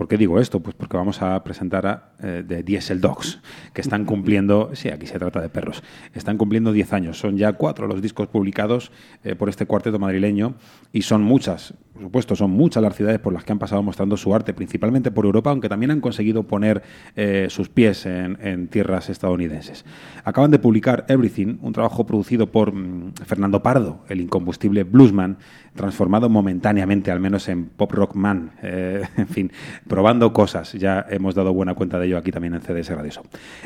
¿Por 0.01 0.07
qué 0.07 0.17
digo 0.17 0.39
esto? 0.39 0.61
Pues 0.61 0.75
porque 0.75 0.97
vamos 0.97 1.21
a 1.21 1.43
presentar 1.43 1.85
a 1.85 2.13
eh, 2.23 2.43
The 2.47 2.63
Diesel 2.63 2.99
Dogs, 2.99 3.39
que 3.71 3.81
están 3.81 4.03
cumpliendo, 4.05 4.71
sí, 4.73 4.89
aquí 4.89 5.05
se 5.05 5.19
trata 5.19 5.39
de 5.39 5.49
perros, 5.49 5.83
están 6.15 6.39
cumpliendo 6.39 6.71
10 6.71 6.93
años. 6.93 7.19
Son 7.19 7.37
ya 7.37 7.53
cuatro 7.53 7.85
los 7.85 8.01
discos 8.01 8.27
publicados 8.27 8.91
eh, 9.23 9.35
por 9.35 9.47
este 9.47 9.67
cuarteto 9.67 9.99
madrileño 9.99 10.55
y 10.91 11.03
son 11.03 11.21
muchas, 11.21 11.75
por 12.01 12.07
supuesto, 12.07 12.35
son 12.35 12.49
muchas 12.49 12.81
las 12.81 12.95
ciudades 12.95 13.19
por 13.19 13.31
las 13.31 13.43
que 13.43 13.51
han 13.51 13.59
pasado 13.59 13.83
mostrando 13.83 14.17
su 14.17 14.33
arte, 14.33 14.55
principalmente 14.55 15.11
por 15.11 15.25
Europa, 15.25 15.51
aunque 15.51 15.69
también 15.69 15.91
han 15.91 16.01
conseguido 16.01 16.41
poner 16.43 16.81
eh, 17.15 17.45
sus 17.49 17.69
pies 17.69 18.07
en, 18.07 18.67
tierras 18.69 19.11
estadounidenses. 19.11 19.85
Acaban 20.23 20.49
de 20.49 20.57
publicar 20.57 21.05
Everything, 21.07 21.57
un 21.61 21.73
trabajo 21.73 22.03
producido 22.07 22.51
por 22.51 22.73
mm, 22.73 23.13
Fernando 23.23 23.61
Pardo, 23.61 24.03
el 24.09 24.19
incombustible 24.19 24.83
bluesman, 24.83 25.37
transformado 25.75 26.27
momentáneamente, 26.27 27.11
al 27.11 27.19
menos 27.19 27.47
en 27.49 27.65
pop 27.65 27.91
rock 27.91 28.15
man. 28.15 28.53
Eh, 28.63 29.03
en 29.17 29.27
fin, 29.27 29.51
probando 29.87 30.33
cosas. 30.33 30.73
Ya 30.73 31.05
hemos 31.07 31.35
dado 31.35 31.53
buena 31.53 31.75
cuenta 31.75 31.99
de 31.99 32.07
ello 32.07 32.17
aquí 32.17 32.31
también 32.31 32.55
en 32.55 32.61
CDS 32.61 32.89
Radio. 32.89 33.11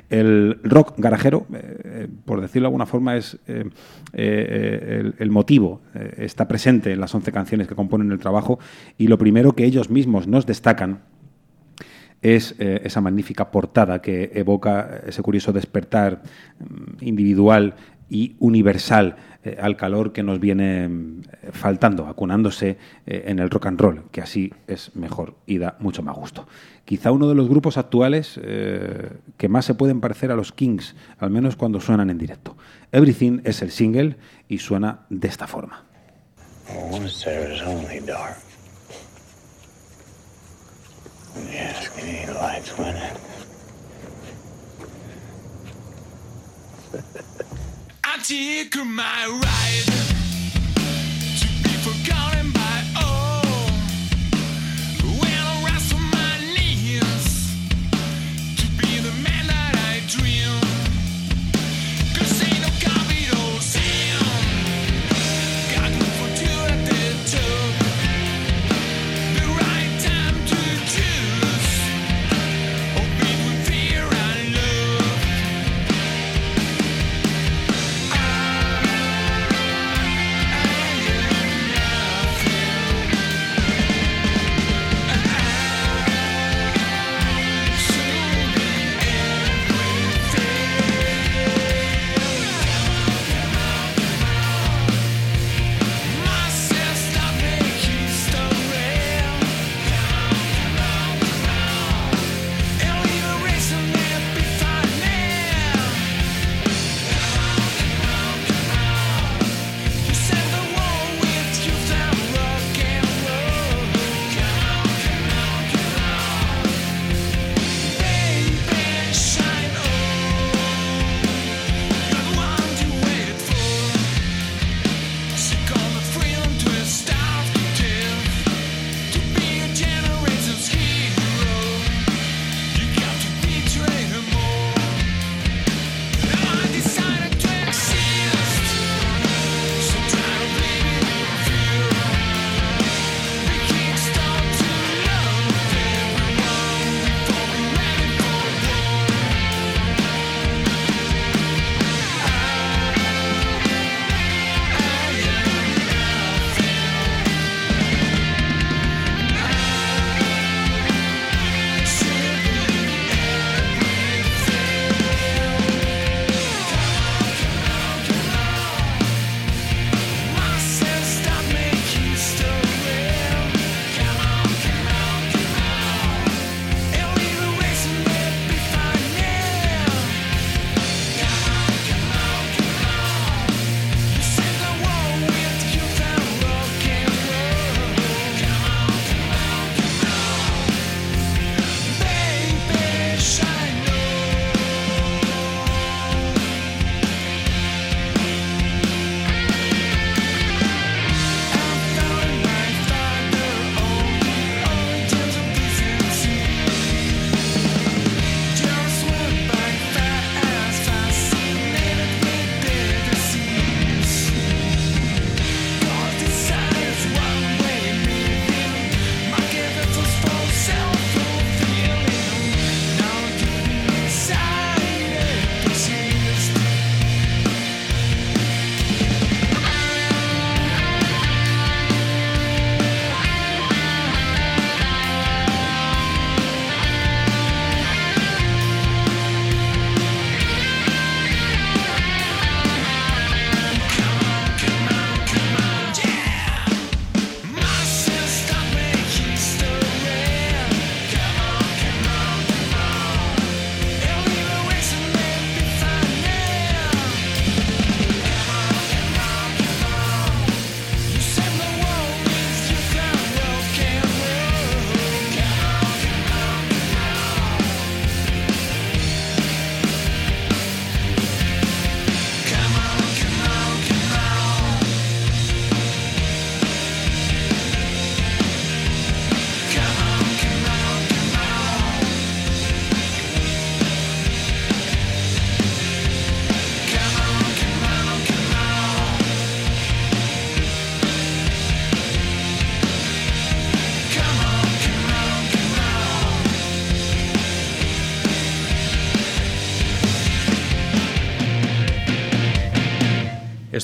El 0.10 0.60
rock 0.64 0.96
garajero, 0.98 1.46
eh, 1.54 2.10
por 2.26 2.42
decirlo 2.42 2.66
de 2.66 2.68
alguna 2.68 2.86
forma, 2.86 3.16
es 3.16 3.38
el, 3.48 5.16
el 5.18 5.32
motivo. 5.32 5.82
está 6.18 6.48
presente 6.50 6.92
en 6.92 7.00
las 7.00 7.16
11 7.16 7.32
canciones 7.32 7.68
que 7.68 7.76
componen 7.76 8.12
el 8.12 8.20
trabajo 8.26 8.58
y 8.98 9.08
lo 9.08 9.20
primero 9.20 9.54
que 9.54 9.66
ellos 9.66 9.92
mismos 9.92 10.28
nos 10.28 10.48
destacan 10.48 11.02
es 12.26 12.56
eh, 12.58 12.82
esa 12.84 13.02
magnífica 13.02 13.52
portada 13.52 14.02
que 14.02 14.32
evoca 14.34 15.02
ese 15.06 15.22
curioso 15.22 15.54
despertar 15.54 16.24
mm, 16.60 17.06
individual 17.06 17.76
y 18.10 18.36
universal 18.40 19.16
eh, 19.44 19.58
al 19.62 19.78
calor 19.78 20.12
que 20.12 20.24
nos 20.24 20.40
viene 20.40 20.90
mm, 20.90 21.22
faltando, 21.52 22.08
acunándose 22.08 22.78
eh, 23.06 23.26
en 23.28 23.38
el 23.38 23.52
rock 23.52 23.68
and 23.68 23.80
roll, 23.80 24.04
que 24.12 24.22
así 24.22 24.52
es 24.66 24.96
mejor 24.96 25.36
y 25.46 25.60
da 25.60 25.76
mucho 25.80 26.02
más 26.02 26.16
gusto. 26.16 26.48
Quizá 26.84 27.12
uno 27.12 27.30
de 27.30 27.36
los 27.36 27.48
grupos 27.48 27.78
actuales 27.78 28.40
que 29.38 29.50
más 29.50 29.66
se 29.66 29.74
pueden 29.74 30.02
parecer 30.02 30.32
a 30.32 30.36
los 30.36 30.52
Kings, 30.52 30.96
al 31.18 31.32
menos 31.32 31.56
cuando 31.56 31.82
suenan 31.82 32.12
en 32.12 32.20
directo. 32.20 32.56
Everything 32.92 33.42
es 33.44 33.64
el 33.64 33.72
single 33.72 34.18
y 34.48 34.60
suena 34.60 35.00
de 35.10 35.28
esta 35.28 35.48
forma. 35.48 35.84
Once 36.74 37.24
there 37.24 37.50
was 37.50 37.62
only 37.62 38.00
dark. 38.00 38.38
Yes, 41.52 41.90
any 41.98 42.32
lights 42.34 42.78
when 42.78 42.96
it. 42.96 43.18
I 48.04 48.18
take 48.24 48.76
my 48.86 49.28
ride 49.28 49.86
to 51.40 51.48
be 51.64 51.74
forgotten 51.86 52.45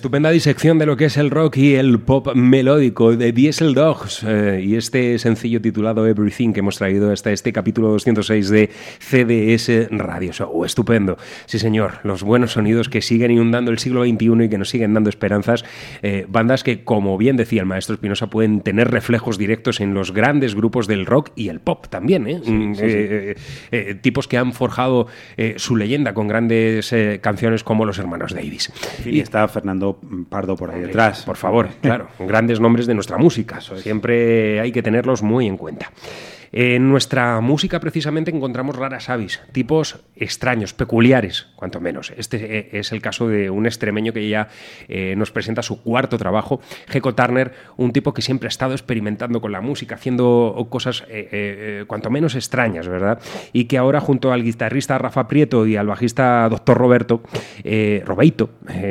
Estupenda 0.02 0.32
disección 0.32 0.80
de 0.80 0.88
lo 0.88 0.98
que 0.98 1.06
es 1.06 1.18
el 1.18 1.30
rock 1.30 1.58
y 1.58 1.76
el 1.76 2.00
pop 2.00 2.34
melódico 2.34 3.16
de 3.16 3.32
Diesel 3.32 3.76
Dogs 3.76 4.26
eh, 4.28 4.60
y 4.66 4.76
este 4.76 5.20
sencillo 5.20 5.62
titulado 5.62 6.08
Everything 6.08 6.54
que 6.54 6.62
hemos 6.62 6.78
traído 6.78 7.12
hasta 7.12 7.32
este 7.32 7.54
capítulo 7.54 7.90
206 7.90 8.50
de 8.50 8.72
CDS 8.98 9.90
Radio 9.92 10.34
Show. 10.34 10.66
Estupendo. 10.66 11.20
Sí, 11.46 11.60
señor. 11.60 12.00
Los 12.02 12.24
buenos 12.24 12.54
sonidos 12.54 12.90
que 12.90 13.04
siguen 13.04 13.30
inundando 13.30 13.70
el 13.70 13.78
siglo 13.78 14.04
XXI 14.04 14.46
y 14.46 14.50
que 14.50 14.58
nos 14.58 14.70
siguen 14.70 14.96
dando 14.96 15.12
esperanzas. 15.12 15.66
Eh, 16.02 16.26
bandas 16.28 16.64
que, 16.64 16.84
como 16.84 17.16
bien 17.20 17.38
decía 17.38 17.62
el 17.62 17.68
maestro 17.68 17.94
Espinosa, 17.94 18.26
pueden 18.26 18.62
tener 18.62 18.90
reflejos 18.90 19.38
directos 19.38 19.82
en 19.82 19.94
los 19.94 20.14
grandes 20.14 20.56
grupos 20.56 20.88
del 20.88 21.06
rock 21.06 21.30
y 21.36 21.50
el 21.50 21.60
pop 21.60 21.86
también. 21.90 22.26
¿eh? 22.26 22.42
Sí, 22.44 22.72
sí. 22.74 22.84
eh, 22.84 23.96
tipos 24.02 24.28
que 24.28 24.40
han 24.40 24.54
forjado 24.54 25.06
su 25.58 25.76
leyenda 25.76 26.16
con 26.16 26.28
grandes 26.28 26.92
canciones 27.22 27.64
como 27.64 27.86
los 27.86 28.00
hermanos 28.00 28.34
Davis. 28.34 28.74
Y 29.06 29.20
está 29.20 29.48
Fernando 29.48 29.91
Pardo 30.30 30.56
por 30.56 30.72
ahí 30.72 30.82
detrás. 30.82 31.24
Por 31.24 31.38
favor, 31.38 31.70
claro, 31.82 32.08
grandes 32.20 32.60
nombres 32.60 32.88
de 32.88 32.94
nuestra 32.94 33.18
música. 33.18 33.60
Siempre 33.62 34.60
hay 34.60 34.72
que 34.72 34.82
tenerlos 34.84 35.22
muy 35.24 35.48
en 35.48 35.58
cuenta. 35.58 35.92
En 36.54 36.90
nuestra 36.90 37.40
música 37.40 37.80
precisamente 37.80 38.30
encontramos 38.30 38.76
raras 38.76 39.10
avis, 39.10 39.42
tipos 39.54 40.02
extraños, 40.18 40.74
peculiares, 40.74 41.48
cuanto 41.56 41.80
menos. 41.80 42.12
Este 42.18 42.58
eh, 42.58 42.70
es 42.74 42.92
el 42.92 43.02
caso 43.02 43.30
de 43.30 43.50
un 43.50 43.66
extremeño 43.66 44.12
que 44.12 44.28
ya 44.28 44.50
eh, 44.90 45.16
nos 45.16 45.32
presenta 45.32 45.64
su 45.64 45.82
cuarto 45.82 46.18
trabajo, 46.18 46.60
Heco 46.92 47.16
Turner, 47.16 47.54
un 47.78 47.94
tipo 47.94 48.14
que 48.14 48.22
siempre 48.22 48.48
ha 48.48 48.50
estado 48.50 48.74
experimentando 48.74 49.40
con 49.40 49.54
la 49.54 49.62
música, 49.62 49.96
haciendo 49.96 50.68
cosas 50.70 51.06
eh, 51.08 51.86
cuanto 51.88 52.10
menos 52.10 52.36
extrañas, 52.36 52.86
¿verdad? 52.86 53.20
Y 53.54 53.66
que 53.66 53.78
ahora 53.78 54.02
junto 54.02 54.34
al 54.34 54.44
guitarrista 54.44 54.98
Rafa 54.98 55.30
Prieto 55.30 55.66
y 55.66 55.78
al 55.78 55.88
bajista 55.88 56.50
Dr. 56.50 56.78
Roberto, 56.78 57.22
Robeito, 58.06 58.50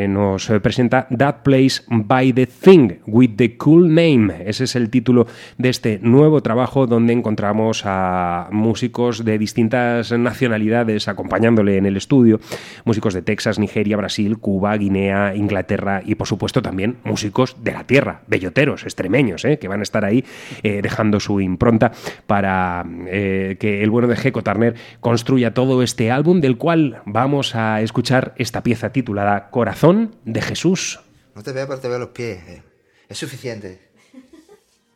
nos 0.09 0.51
presenta 0.63 1.07
That 1.17 1.43
Place 1.43 1.83
by 1.89 2.33
the 2.33 2.47
Thing 2.47 3.01
with 3.07 3.33
the 3.37 3.57
Cool 3.59 3.89
Name. 3.89 4.45
Ese 4.47 4.65
es 4.65 4.77
el 4.77 4.89
título 4.89 5.27
de 5.59 5.69
este 5.69 5.99
nuevo 6.03 6.43
trabajo 6.43 6.87
donde 6.87 7.13
encontramos 7.13 7.50
a 7.85 8.49
músicos 8.53 9.25
de 9.25 9.39
distintas 9.39 10.13
nacionalidades 10.13 11.09
acompañándole 11.09 11.77
en 11.77 11.87
el 11.87 11.97
estudio, 11.97 12.41
músicos 12.85 13.13
de 13.13 13.23
Texas, 13.23 13.59
Nigeria, 13.59 13.97
Brasil, 13.97 14.39
Cuba, 14.39 14.77
Guinea, 14.77 15.35
Inglaterra 15.35 16.03
y 16.05 16.15
por 16.15 16.27
supuesto 16.27 16.63
también 16.63 16.99
músicos 17.05 17.57
de 17.63 17.73
la 17.73 17.85
tierra, 17.85 18.23
belloteros, 18.29 18.85
extremeños, 18.85 19.45
¿eh? 19.45 19.59
que 19.59 19.69
van 19.69 19.81
a 19.81 19.83
estar 19.83 20.05
ahí 20.05 20.25
eh, 20.63 20.81
dejando 20.83 21.19
su 21.19 21.41
impronta 21.41 21.93
para 22.27 22.85
eh, 23.07 23.57
que 23.59 23.83
el 23.83 23.91
bueno 23.91 24.09
de 24.09 24.17
Geco 24.17 24.43
Turner 24.43 24.75
construya 25.01 25.53
todo 25.53 25.83
este 25.83 26.11
álbum 26.11 26.41
del 26.41 26.57
cual 26.57 27.03
vamos 27.05 27.55
a 27.55 27.81
escuchar 27.83 28.35
esta 28.37 28.63
pieza 28.63 28.93
titulada 28.93 29.51
Corazón 29.51 30.15
de 30.25 30.41
Jesús. 30.41 31.01
No 31.35 31.43
te 31.43 31.53
veo, 31.53 31.67
pero 31.67 31.81
te 31.81 31.89
veo 31.89 31.99
los 31.99 32.09
pies. 32.11 32.39
eh. 32.49 32.63
Es 33.09 33.19
suficiente. 33.19 33.91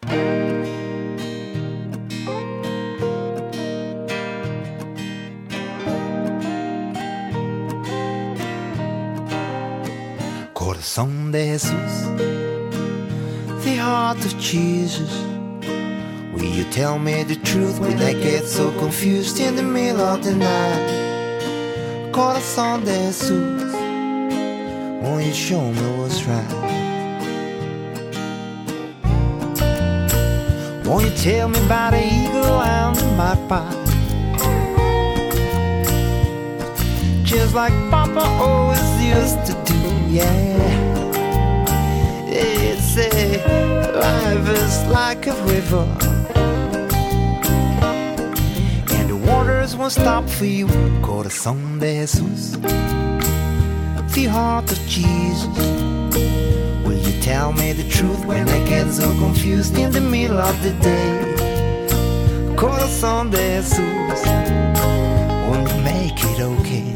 Corazón 10.85 11.33
de 11.33 11.47
Jesús, 11.47 11.95
the 13.65 13.77
heart 13.77 14.23
of 14.23 14.39
Jesus. 14.39 15.11
Will 16.35 16.45
you 16.45 16.65
tell 16.65 16.99
me 16.99 17.23
the 17.25 17.37
truth 17.37 17.81
when 17.81 17.97
I 18.03 18.13
get 18.13 18.45
so 18.45 18.71
confused 18.79 19.41
in 19.41 19.57
the 19.57 19.63
middle 19.63 20.03
of 20.03 20.23
the 20.23 20.35
night? 20.35 22.13
Corazón 22.13 22.85
de 22.85 22.93
Jesús, 23.09 23.73
won't 25.03 25.25
you 25.25 25.33
show 25.33 25.73
me 25.73 25.97
what's 25.97 26.23
right? 26.27 26.53
Won't 30.85 31.07
you 31.07 31.17
tell 31.17 31.49
me 31.49 31.65
about 31.65 31.93
the 31.93 32.05
eagle 32.05 32.61
and 32.61 32.95
the 32.95 33.07
magpie? 33.17 33.84
Just 37.35 37.55
like 37.55 37.73
Papa 37.91 38.21
always 38.41 39.03
used 39.03 39.45
to 39.47 39.55
do, 39.65 39.79
yeah. 40.09 40.55
It's 42.29 42.97
a 42.97 43.43
life 43.93 44.49
is 44.49 44.87
like 44.87 45.27
a 45.27 45.35
river, 45.45 45.85
and 48.97 49.11
the 49.11 49.17
waters 49.27 49.77
won't 49.77 49.93
stop 49.93 50.29
for 50.29 50.47
you. 50.47 50.69
Corazón 51.03 51.81
de 51.81 52.03
Jesús, 52.03 52.57
the 54.15 54.27
heart 54.27 54.71
of 54.71 54.79
Jesus. 54.87 55.59
Will 56.85 56.99
you 56.99 57.21
tell 57.21 57.53
me 57.53 57.73
the 57.73 57.89
truth 57.89 58.25
when 58.25 58.49
I 58.49 58.65
get 58.69 58.91
so 58.93 59.09
confused 59.19 59.77
in 59.77 59.91
the 59.91 60.01
middle 60.01 60.39
of 60.39 60.57
the 60.63 60.73
day? 60.81 61.35
Corazón 62.57 63.31
de 63.31 63.59
Jesús, 63.59 64.25
won't 65.49 65.83
make 65.83 66.23
it 66.25 66.41
okay? 66.41 66.95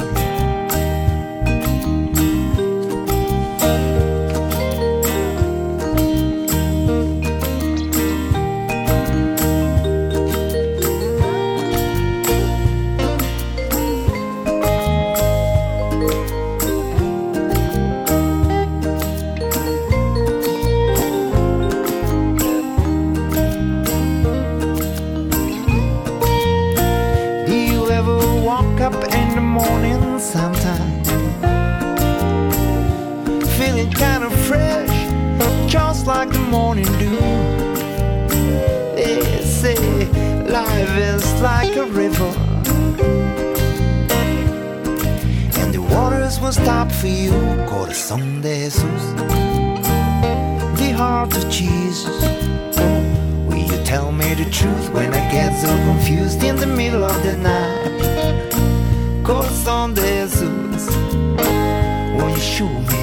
Like 36.18 36.32
the 36.32 36.46
morning 36.50 36.90
dew. 36.98 37.16
They 38.96 39.40
say 39.60 39.78
life 40.58 40.94
is 41.12 41.24
like 41.40 41.76
a 41.76 41.86
river, 42.02 42.32
and 45.60 45.68
the 45.72 45.80
waters 45.94 46.40
will 46.40 46.50
stop 46.50 46.90
for 46.90 47.06
you. 47.06 47.30
Corazón 47.70 48.42
de 48.42 48.64
Jesús, 48.64 49.04
the 50.80 50.90
heart 51.00 51.36
of 51.36 51.44
Jesus. 51.48 52.18
Will 53.46 53.64
you 53.72 53.78
tell 53.84 54.10
me 54.10 54.34
the 54.34 54.50
truth 54.58 54.86
when 54.92 55.14
I 55.14 55.22
get 55.30 55.52
so 55.64 55.70
confused 55.90 56.42
in 56.42 56.56
the 56.56 56.66
middle 56.66 57.04
of 57.04 57.18
the 57.22 57.36
night? 57.36 58.50
Corazón 59.22 59.94
de 59.94 60.02
Jesús, 60.02 60.84
won't 62.16 62.34
you 62.34 62.42
show 62.56 62.72
me 62.90 62.97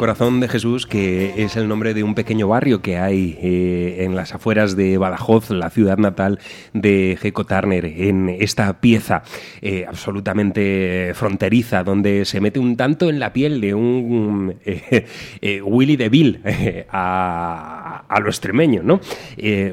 Corazón 0.00 0.40
de 0.40 0.48
Jesús, 0.48 0.86
que 0.86 1.44
es 1.44 1.56
el 1.58 1.68
nombre 1.68 1.92
de 1.92 2.02
un 2.02 2.14
pequeño 2.14 2.48
barrio 2.48 2.80
que 2.80 2.96
hay 2.96 3.38
eh, 3.42 3.96
en 3.98 4.16
las 4.16 4.34
afueras 4.34 4.74
de 4.74 4.96
Badajoz, 4.96 5.50
la 5.50 5.68
ciudad 5.68 5.98
natal 5.98 6.38
de 6.72 7.18
Geco 7.20 7.44
Turner, 7.44 7.84
en 7.84 8.30
esta 8.30 8.80
pieza 8.80 9.24
eh, 9.60 9.84
absolutamente 9.86 11.12
fronteriza, 11.12 11.84
donde 11.84 12.24
se 12.24 12.40
mete 12.40 12.58
un 12.58 12.78
tanto 12.78 13.10
en 13.10 13.18
la 13.18 13.34
piel 13.34 13.60
de 13.60 13.74
un 13.74 14.54
eh, 14.64 15.04
eh, 15.42 15.60
Willy 15.60 15.96
DeVille 15.96 16.86
a, 16.90 18.06
a 18.08 18.20
lo 18.20 18.30
extremeño, 18.30 18.82
¿no? 18.82 19.00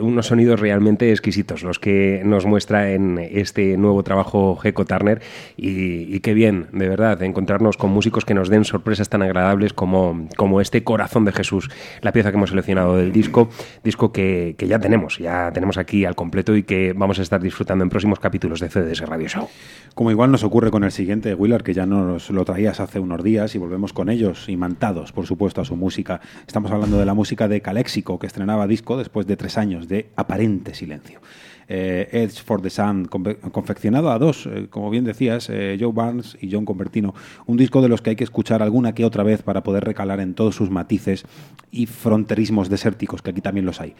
Unos 0.02 0.28
sonidos 0.28 0.60
realmente 0.60 1.10
exquisitos 1.10 1.64
los 1.64 1.80
que 1.80 2.22
nos 2.26 2.46
muestra 2.46 2.92
en 2.92 3.18
este 3.18 3.78
nuevo 3.78 4.04
trabajo 4.04 4.58
Geco 4.58 4.84
Turner 4.84 5.22
y 5.56 6.20
qué 6.20 6.34
bien, 6.34 6.68
de 6.74 6.90
verdad, 6.90 7.24
encontrarnos 7.24 7.78
con 7.78 7.92
músicos 7.92 8.26
que 8.26 8.34
nos 8.34 8.50
den 8.50 8.66
sorpresas 8.66 9.08
tan 9.08 9.22
agradables 9.22 9.72
como 9.72 10.17
como, 10.36 10.62
este 10.62 10.84
Corazón 10.84 11.26
de 11.26 11.32
Jesús, 11.32 11.70
la 12.02 12.12
pieza 12.12 12.32
que 12.32 12.38
hemos 12.38 12.50
seleccionado 12.50 12.98
del 12.98 13.12
disco, 13.12 13.50
disco 13.84 14.12
que, 14.12 14.56
que 14.58 14.68
ya 14.68 14.80
tenemos, 14.80 15.18
ya 15.18 15.52
tenemos 15.54 15.78
aquí 15.78 16.06
al 16.06 16.16
completo 16.16 16.56
y 16.56 16.64
que 16.64 16.94
vamos 16.94 17.20
a 17.20 17.22
estar 17.22 17.42
disfrutando 17.42 17.84
en 17.84 17.90
próximos 17.90 18.20
capítulos 18.20 18.60
de 18.60 18.70
CDS 18.70 19.02
Radio 19.02 19.28
Show. 19.28 19.50
Como 19.96 20.12
igual 20.12 20.32
nos 20.32 20.44
ocurre 20.44 20.72
con 20.72 20.84
el 20.84 20.92
siguiente, 20.92 21.34
Willard, 21.34 21.64
que 21.64 21.74
ya 21.74 21.86
nos 21.86 22.30
lo 22.30 22.46
traías 22.46 22.80
hace 22.80 23.00
unos 23.00 23.24
días 23.24 23.56
y 23.56 23.58
volvemos 23.58 23.94
con 23.94 24.10
ellos, 24.10 24.50
imantados, 24.50 25.12
por 25.12 25.26
supuesto, 25.26 25.62
a 25.62 25.66
su 25.66 25.76
música. 25.76 26.22
Estamos 26.46 26.72
hablando 26.72 26.98
de 26.98 27.06
la 27.06 27.14
música 27.14 27.48
de 27.48 27.62
Caléxico, 27.62 28.20
que 28.20 28.28
estrenaba 28.28 28.68
disco 28.68 28.98
después 28.98 29.28
de 29.28 29.38
tres 29.38 29.58
años 29.58 29.88
de 29.88 30.10
aparente 30.16 30.74
silencio. 30.74 31.20
Eh, 31.70 32.08
Edge 32.14 32.42
for 32.42 32.62
the 32.62 32.70
Sun, 32.70 33.08
confe- 33.10 33.38
confeccionado 33.52 34.10
a 34.10 34.18
dos, 34.18 34.48
eh, 34.48 34.68
como 34.70 34.90
bien 34.90 35.04
decías, 35.04 35.50
eh, 35.50 35.78
Joe 35.80 35.92
Barnes 35.92 36.38
y 36.40 36.50
John 36.52 36.64
Convertino. 36.66 37.14
Un 37.46 37.58
disco 37.58 37.82
de 37.82 37.90
los 37.90 38.02
que 38.02 38.12
hay 38.12 38.16
que 38.16 38.24
escuchar 38.24 38.64
alguna 38.64 38.94
que 38.94 39.04
otra 39.04 39.24
vez 39.24 39.42
para 39.42 39.64
poder 39.64 39.84
recalar 39.84 40.20
en 40.22 40.34
todos 40.34 40.56
sus 40.56 40.70
matices 40.70 41.26
y 41.70 41.86
fronterismos 41.86 42.70
desérticos, 42.70 43.22
que 43.22 43.32
aquí 43.32 43.42
también 43.42 43.66
los 43.66 43.82
hay. 43.82 43.96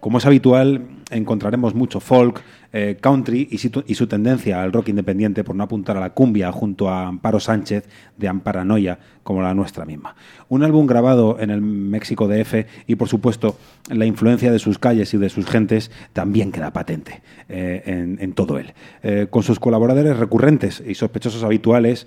Como 0.00 0.18
es 0.18 0.26
habitual, 0.26 0.86
encontraremos 1.10 1.74
mucho 1.74 1.98
folk, 1.98 2.42
eh, 2.72 2.96
country 3.00 3.48
y, 3.50 3.56
situ- 3.58 3.84
y 3.86 3.94
su 3.94 4.06
tendencia 4.06 4.62
al 4.62 4.72
rock 4.72 4.88
independiente 4.90 5.44
por 5.44 5.56
no 5.56 5.64
apuntar 5.64 5.96
a 5.96 6.00
la 6.00 6.10
cumbia 6.10 6.52
junto 6.52 6.88
a 6.90 7.06
Amparo 7.06 7.40
Sánchez 7.40 7.88
de 8.16 8.28
Amparanoia 8.28 8.98
como 9.22 9.42
la 9.42 9.52
nuestra 9.54 9.84
misma. 9.84 10.16
Un 10.48 10.62
álbum 10.62 10.86
grabado 10.86 11.38
en 11.40 11.50
el 11.50 11.60
México 11.60 12.28
DF 12.28 12.64
y 12.86 12.94
por 12.96 13.08
supuesto 13.08 13.58
la 13.90 14.06
influencia 14.06 14.50
de 14.50 14.58
sus 14.58 14.78
calles 14.78 15.12
y 15.12 15.18
de 15.18 15.28
sus 15.28 15.46
gentes 15.46 15.90
también 16.14 16.50
queda 16.50 16.72
patente 16.72 17.20
eh, 17.48 17.82
en, 17.86 18.18
en 18.20 18.32
todo 18.32 18.58
él. 18.58 18.72
Eh, 19.02 19.26
con 19.28 19.42
sus 19.42 19.60
colaboradores 19.60 20.16
recurrentes 20.18 20.82
y 20.86 20.94
sospechosos 20.94 21.42
habituales, 21.44 22.06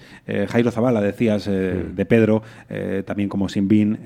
Jairo 0.49 0.71
Zavala, 0.71 1.01
decías, 1.01 1.45
de 1.45 2.05
Pedro, 2.07 2.41
también 3.05 3.29
como 3.29 3.49
Sinbin, 3.49 3.97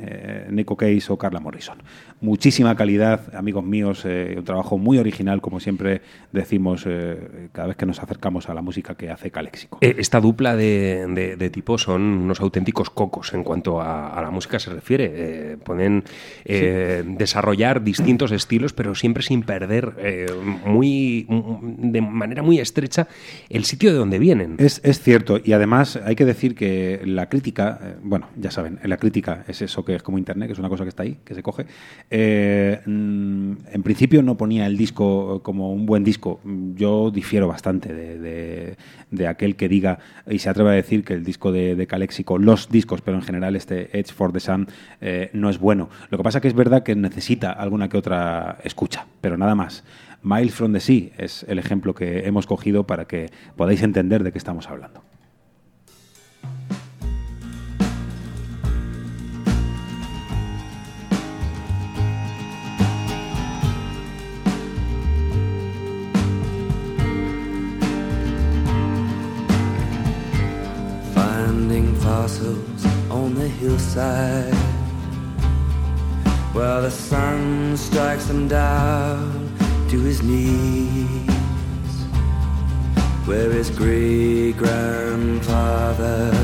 Nico 0.50 0.76
Case 0.76 1.06
o 1.10 1.18
Carla 1.18 1.40
Morrison. 1.40 1.78
Muchísima 2.22 2.76
calidad, 2.76 3.34
amigos 3.36 3.64
míos, 3.64 4.06
un 4.06 4.44
trabajo 4.44 4.78
muy 4.78 4.98
original, 4.98 5.42
como 5.42 5.60
siempre 5.60 6.02
decimos 6.46 6.84
eh, 6.86 7.50
cada 7.52 7.68
vez 7.70 7.78
que 7.78 7.86
nos 7.86 8.02
acercamos 8.02 8.50
a 8.50 8.54
la 8.54 8.62
música 8.62 8.96
que 8.96 9.10
hace 9.10 9.32
Caléxico. 9.32 9.80
Eh, 9.82 9.96
Esta 9.98 10.22
dupla 10.22 10.56
de, 10.56 11.06
de, 11.10 11.36
de 11.36 11.50
tipos 11.50 11.82
son 11.82 12.02
unos 12.02 12.40
auténticos 12.40 12.90
cocos 12.90 13.34
en 13.34 13.44
cuanto 13.44 13.82
a, 13.82 14.10
a 14.18 14.22
la 14.22 14.32
música 14.32 14.60
se 14.60 14.70
refiere. 14.72 15.12
Eh, 15.16 15.58
pueden 15.58 16.04
eh, 16.46 17.04
desarrollar 17.06 17.84
distintos 17.84 18.32
estilos, 18.32 18.74
pero 18.74 18.94
siempre 18.94 19.24
sin 19.24 19.42
perder 19.44 19.94
muy 20.66 21.26
de 21.30 22.02
manera 22.02 22.44
muy 22.44 22.60
estrecha 22.60 23.08
el 23.50 23.64
sitio 23.66 23.92
de 23.92 23.98
donde 23.98 24.20
vienen. 24.20 24.56
Es, 24.60 24.82
es 24.84 25.02
cierto, 25.02 25.40
y 25.44 25.54
además 25.54 26.00
hay 26.06 26.16
que 26.16 26.26
decir 26.26 26.54
que 26.56 27.02
la 27.06 27.28
crítica, 27.28 27.98
bueno, 28.04 28.28
ya 28.38 28.52
saben, 28.52 28.80
la 28.84 28.98
crítica 28.98 29.44
es 29.48 29.62
eso 29.62 29.84
que 29.84 29.96
es 29.96 30.04
como 30.04 30.18
Internet, 30.18 30.48
que 30.48 30.54
es 30.54 30.60
una 30.60 30.70
cosa 30.70 30.84
que 30.84 30.90
está 30.90 31.04
ahí, 31.04 31.18
que 31.26 31.34
se 31.34 31.42
coge. 31.42 31.66
Mm, 32.86 33.52
en 33.74 33.84
principio 33.84 34.22
no 34.22 34.38
ponía 34.38 34.66
el 34.68 34.78
disco 34.78 35.42
como 35.42 35.74
un 35.74 35.86
buen 35.86 36.04
disco. 36.04 36.35
Yo 36.44 37.12
difiero 37.12 37.48
bastante 37.48 37.94
de, 37.94 39.28
aquel 39.28 39.56
que 39.56 39.70
diga 39.70 40.00
y 40.30 40.40
se 40.40 40.50
atreve 40.50 40.72
a 40.72 40.74
decir 40.74 41.04
que 41.04 41.14
el 41.14 41.24
disco 41.24 41.52
de, 41.52 41.76
de 41.76 41.88
los 42.40 42.70
discos, 42.70 43.02
pero 43.02 43.18
en 43.18 43.24
general 43.24 43.56
este 43.56 43.98
Edge 43.98 44.14
for 44.14 44.32
the 44.32 44.40
Sun, 44.40 44.68
eh, 45.02 45.30
no 45.34 45.50
es 45.50 45.60
bueno. 45.60 45.90
Lo 46.10 46.18
que 46.18 46.24
pasa 46.24 46.42
que 46.42 46.48
es 46.48 46.54
verdad 46.54 46.84
que 46.84 46.96
necesita 46.96 47.52
alguna 47.52 47.90
que 47.90 47.98
otra 47.98 48.58
escucha, 48.64 49.06
pero 49.22 49.38
nada 49.38 49.56
más. 49.56 49.84
Miles 50.24 50.56
from 50.56 50.74
the 50.74 50.80
Sea 50.80 51.12
es 51.18 51.46
el 51.48 51.60
ejemplo 51.60 51.94
que 51.94 52.26
hemos 52.26 52.48
cogido 52.48 52.88
para 52.88 53.06
que 53.06 53.30
podáis 53.56 53.84
entender 53.84 54.24
de 54.24 54.32
qué 54.32 54.40
estamos 54.40 54.68
hablando. 54.68 55.05
Fossils 72.16 72.84
on 73.12 73.36
the 73.36 73.46
hillside 73.46 74.54
While 76.56 76.84
the 76.84 76.90
sun 76.90 77.76
strikes 77.76 78.30
him 78.30 78.48
down 78.48 79.54
to 79.90 80.00
his 80.00 80.24
knees 80.24 81.30
Where 83.28 83.52
his 83.52 83.70
great 83.70 84.54
grandfather's 84.54 86.36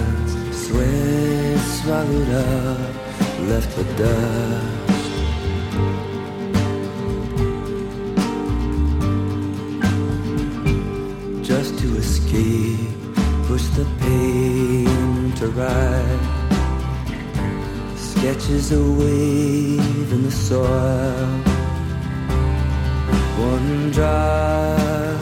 sweat 0.52 1.60
swallowed 1.80 2.30
up 2.30 2.94
Left 3.52 3.72
for 3.72 3.86
dust. 3.96 4.68
Just 11.42 11.80
to 11.80 11.96
escape, 11.96 13.16
push 13.48 13.66
the 13.78 13.86
pain 14.02 15.01
to 15.42 15.48
ride. 15.48 16.20
Sketches 17.98 18.72
a 18.72 18.84
wave 19.02 20.14
in 20.14 20.22
the 20.22 20.32
soil. 20.32 21.28
One 23.50 23.90
drop 23.90 25.20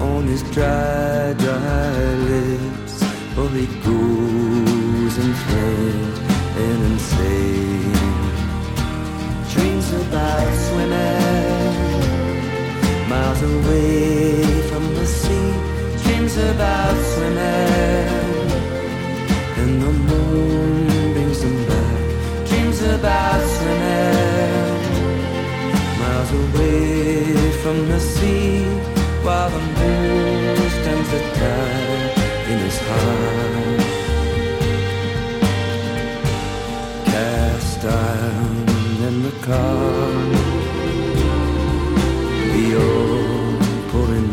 on 0.00 0.22
his 0.26 0.42
dry, 0.54 1.34
dry 1.34 2.14
lips, 2.30 2.94
or 3.36 3.48
he 3.50 3.66
goes 3.84 5.14
inflamed 5.26 6.18
and 6.64 6.78
insane. 6.92 7.92
Dreams 9.52 9.88
about 10.02 10.48
swimming 10.66 11.92
miles 13.10 13.42
away 13.42 14.62
from 14.70 14.84
the 14.94 15.06
sea. 15.06 15.52
Dreams 16.04 16.34
about 16.38 16.96
swimming, 17.12 18.21
the 19.82 19.92
moon 20.10 21.12
brings 21.14 21.40
them 21.42 21.58
back. 21.70 22.02
Dreams 22.48 22.80
about 22.82 23.40
swimming, 23.54 24.82
miles 26.00 26.30
away 26.42 27.50
from 27.62 27.76
the 27.90 28.00
sea, 28.00 28.64
while 29.24 29.50
the 29.56 29.62
moon 29.78 30.56
stands 30.78 31.08
the 31.14 31.20
tide 31.38 32.12
in 32.52 32.58
his 32.66 32.78
heart. 32.88 33.80
Cast 37.10 37.84
iron 37.84 38.68
in 39.08 39.16
the 39.26 39.34
car 39.48 40.12
the 42.54 42.66
old 42.88 43.62
pouring 43.90 44.30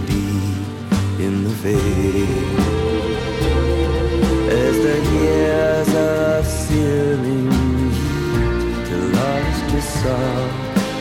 in 1.26 1.34
the 1.46 1.54
veil. 1.64 2.39
Heat 7.18 8.86
to 8.88 8.96
lost 9.18 9.66
his 9.72 9.88
soul 10.02 10.46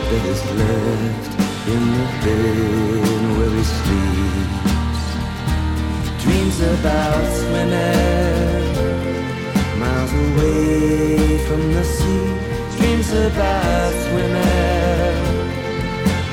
that 0.08 0.24
is 0.32 0.42
left 0.60 1.32
in 1.72 1.82
the 1.96 2.06
bed 2.24 3.22
where 3.36 3.54
he 3.58 3.64
sleeps. 3.78 5.06
Dreams 6.22 6.58
about 6.74 7.24
swimming 7.40 8.76
miles 9.80 10.12
away 10.12 11.38
from 11.46 11.62
the 11.72 11.84
sea. 11.84 12.26
Dreams 12.76 13.10
about 13.12 13.92
swimming 14.04 14.98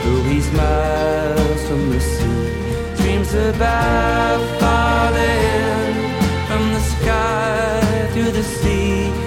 though 0.05 0.21
he's 0.29 0.51
miles 0.53 1.61
from 1.67 1.89
the 1.89 1.99
sea. 1.99 2.45
Dreams 2.97 3.33
about 3.33 4.39
falling 4.59 5.95
from 6.47 6.63
the 6.73 6.79
sky 6.79 8.09
through 8.13 8.31
the 8.31 8.43
sea. 8.43 9.24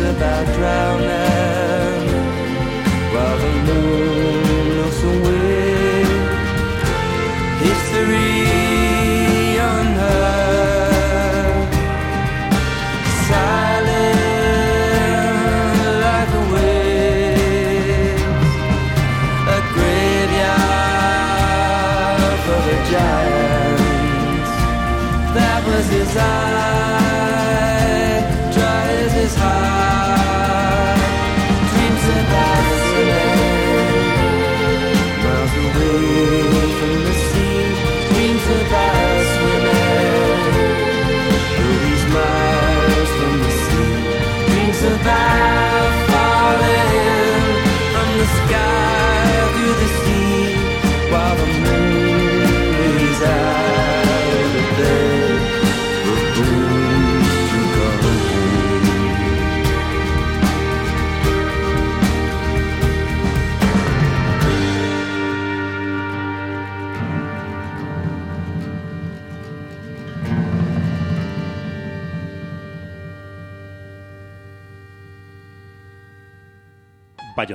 About 0.00 0.46
drowning 0.54 2.06
while 3.12 3.38
the 3.38 3.52
moon 3.66 4.64
looks 4.78 5.02
away. 5.02 6.04
History 7.58 8.37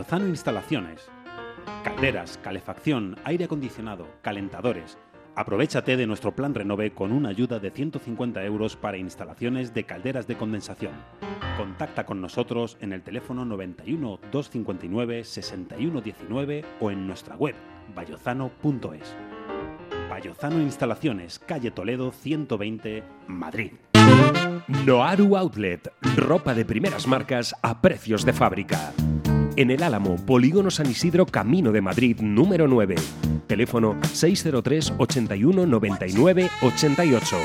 Vallozano 0.04 0.28
Instalaciones. 0.28 1.10
Calderas, 1.82 2.38
calefacción, 2.44 3.16
aire 3.24 3.46
acondicionado, 3.46 4.06
calentadores. 4.22 4.98
Aprovechate 5.34 5.96
de 5.96 6.06
nuestro 6.06 6.36
plan 6.36 6.54
Renove 6.54 6.92
con 6.92 7.14
una 7.14 7.30
ayuda 7.30 7.60
de 7.60 7.72
150 7.72 8.44
euros 8.44 8.76
para 8.76 8.98
instalaciones 8.98 9.74
de 9.74 9.86
calderas 9.86 10.28
de 10.28 10.36
condensación. 10.36 10.92
Contacta 11.56 12.06
con 12.06 12.20
nosotros 12.20 12.78
en 12.82 12.92
el 12.92 13.02
teléfono 13.02 13.46
91 13.46 14.20
259 14.30 15.24
6119 15.24 16.66
o 16.82 16.92
en 16.92 17.08
nuestra 17.08 17.38
web 17.38 17.56
vallozano.es. 17.96 19.16
Vallozano 20.10 20.62
Instalaciones, 20.62 21.40
calle 21.40 21.72
Toledo 21.72 22.12
120, 22.12 23.04
Madrid. 23.28 23.72
Noaru 24.86 25.38
Outlet, 25.38 25.94
ropa 26.18 26.54
de 26.54 26.66
primeras 26.66 27.08
marcas 27.08 27.56
a 27.62 27.82
precios 27.82 28.26
de 28.26 28.34
fábrica. 28.34 28.92
En 29.56 29.70
el 29.70 29.84
Álamo, 29.84 30.16
Polígono 30.16 30.72
San 30.72 30.90
Isidro, 30.90 31.28
Camino 31.28 31.72
de 31.72 31.82
Madrid, 31.82 32.18
número 32.22 32.68
9. 32.68 32.96
Teléfono 33.46 34.00
603 34.12 34.94
81 34.98 35.68
99 35.68 36.50
88. 36.62 37.38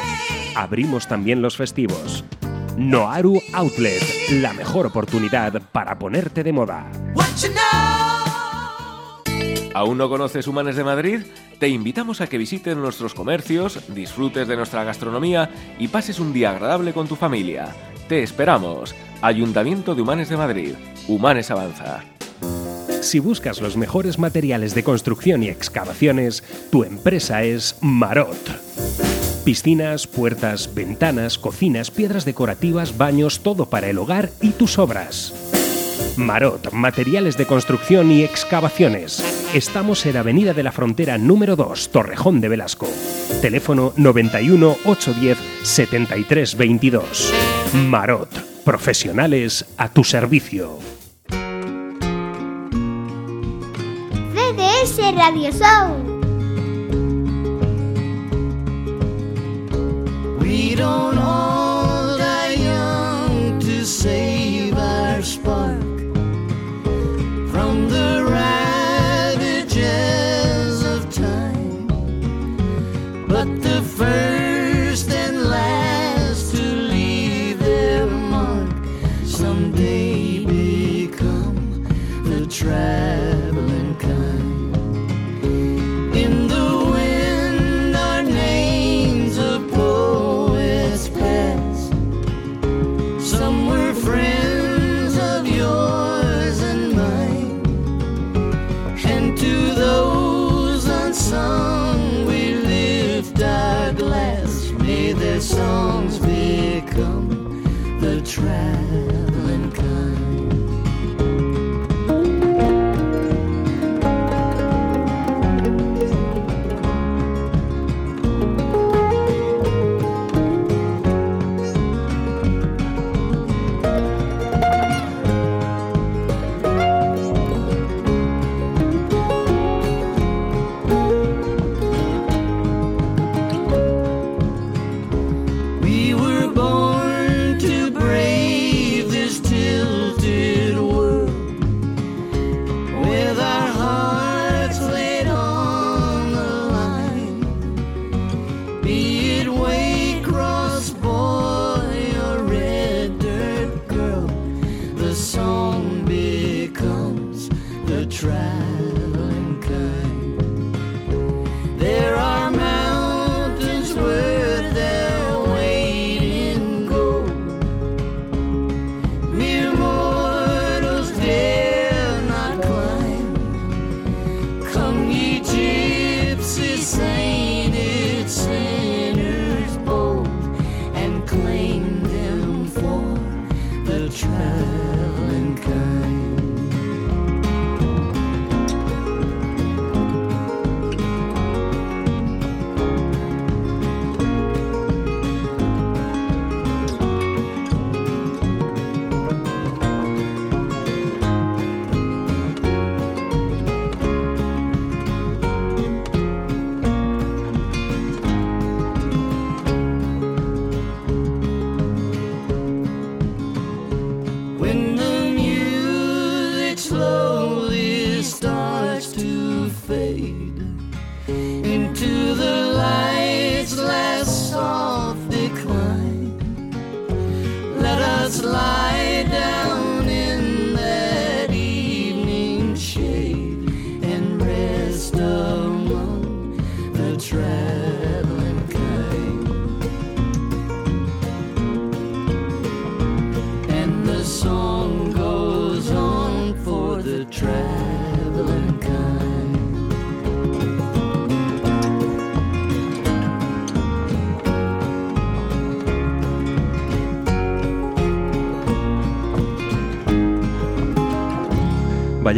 Abrimos 0.55 1.07
también 1.07 1.43
los 1.43 1.59
festivos. 1.59 2.25
Noaru 2.79 3.39
Outlet, 3.53 4.03
la 4.41 4.55
mejor 4.55 4.87
oportunidad 4.87 5.61
para 5.71 5.99
ponerte 5.99 6.43
de 6.43 6.53
moda. 6.53 6.91
¿Aún 9.75 9.99
no 9.99 10.09
conoces 10.09 10.47
Humanes 10.47 10.77
de 10.77 10.85
Madrid? 10.85 11.21
Te 11.61 11.69
invitamos 11.69 12.23
a 12.23 12.27
que 12.27 12.39
visites 12.39 12.75
nuestros 12.75 13.13
comercios, 13.13 13.81
disfrutes 13.95 14.49
de 14.49 14.57
nuestra 14.57 14.83
gastronomía 14.83 15.51
y 15.79 15.89
pases 15.89 16.21
un 16.21 16.33
día 16.33 16.53
agradable 16.53 16.95
con 16.95 17.07
tu 17.07 17.17
familia. 17.17 17.75
Te 18.09 18.23
esperamos. 18.23 18.95
Ayuntamiento 19.21 19.97
de 19.97 20.03
Humanes 20.03 20.29
de 20.29 20.37
Madrid. 20.37 20.75
Humanes 21.09 21.51
Avanza. 21.51 22.05
Si 23.01 23.19
buscas 23.19 23.61
los 23.61 23.77
mejores 23.77 24.19
materiales 24.19 24.77
de 24.77 24.85
construcción 24.85 25.43
y 25.43 25.49
excavaciones, 25.49 26.45
tu 26.71 26.85
empresa 26.85 27.43
es 27.43 27.77
Marot. 27.81 28.39
Piscinas, 29.45 30.07
puertas, 30.07 30.73
ventanas, 30.73 31.37
cocinas, 31.39 31.91
piedras 31.91 32.25
decorativas, 32.25 32.97
baños, 32.97 33.41
todo 33.41 33.67
para 33.67 33.89
el 33.89 33.99
hogar 33.99 34.31
y 34.41 34.51
tus 34.51 34.79
obras. 34.79 35.35
Marot, 36.17 36.73
materiales 36.73 37.37
de 37.37 37.47
construcción 37.47 38.13
y 38.13 38.23
excavaciones. 38.23 39.25
Estamos 39.53 40.07
en 40.07 40.17
Avenida 40.17 40.55
de 40.55 40.63
la 40.63 40.73
Frontera 40.73 41.19
número 41.19 41.57
2, 41.57 41.89
Torrejón 41.91 42.41
de 42.41 42.49
Velasco. 42.49 42.89
Teléfono 43.41 43.93
91 43.97 44.77
810 44.85 45.39
73 45.63 46.57
22. 46.57 47.35
Marot, 47.75 48.29
profesionales 48.69 49.65
a 49.79 49.89
tu 49.89 50.05
servicio. 50.05 50.79
CDS 54.35 54.99
Radio 55.15 55.51
Show. 55.51 55.97
We 60.39 60.75
don't 60.77 61.17
all 61.17 61.38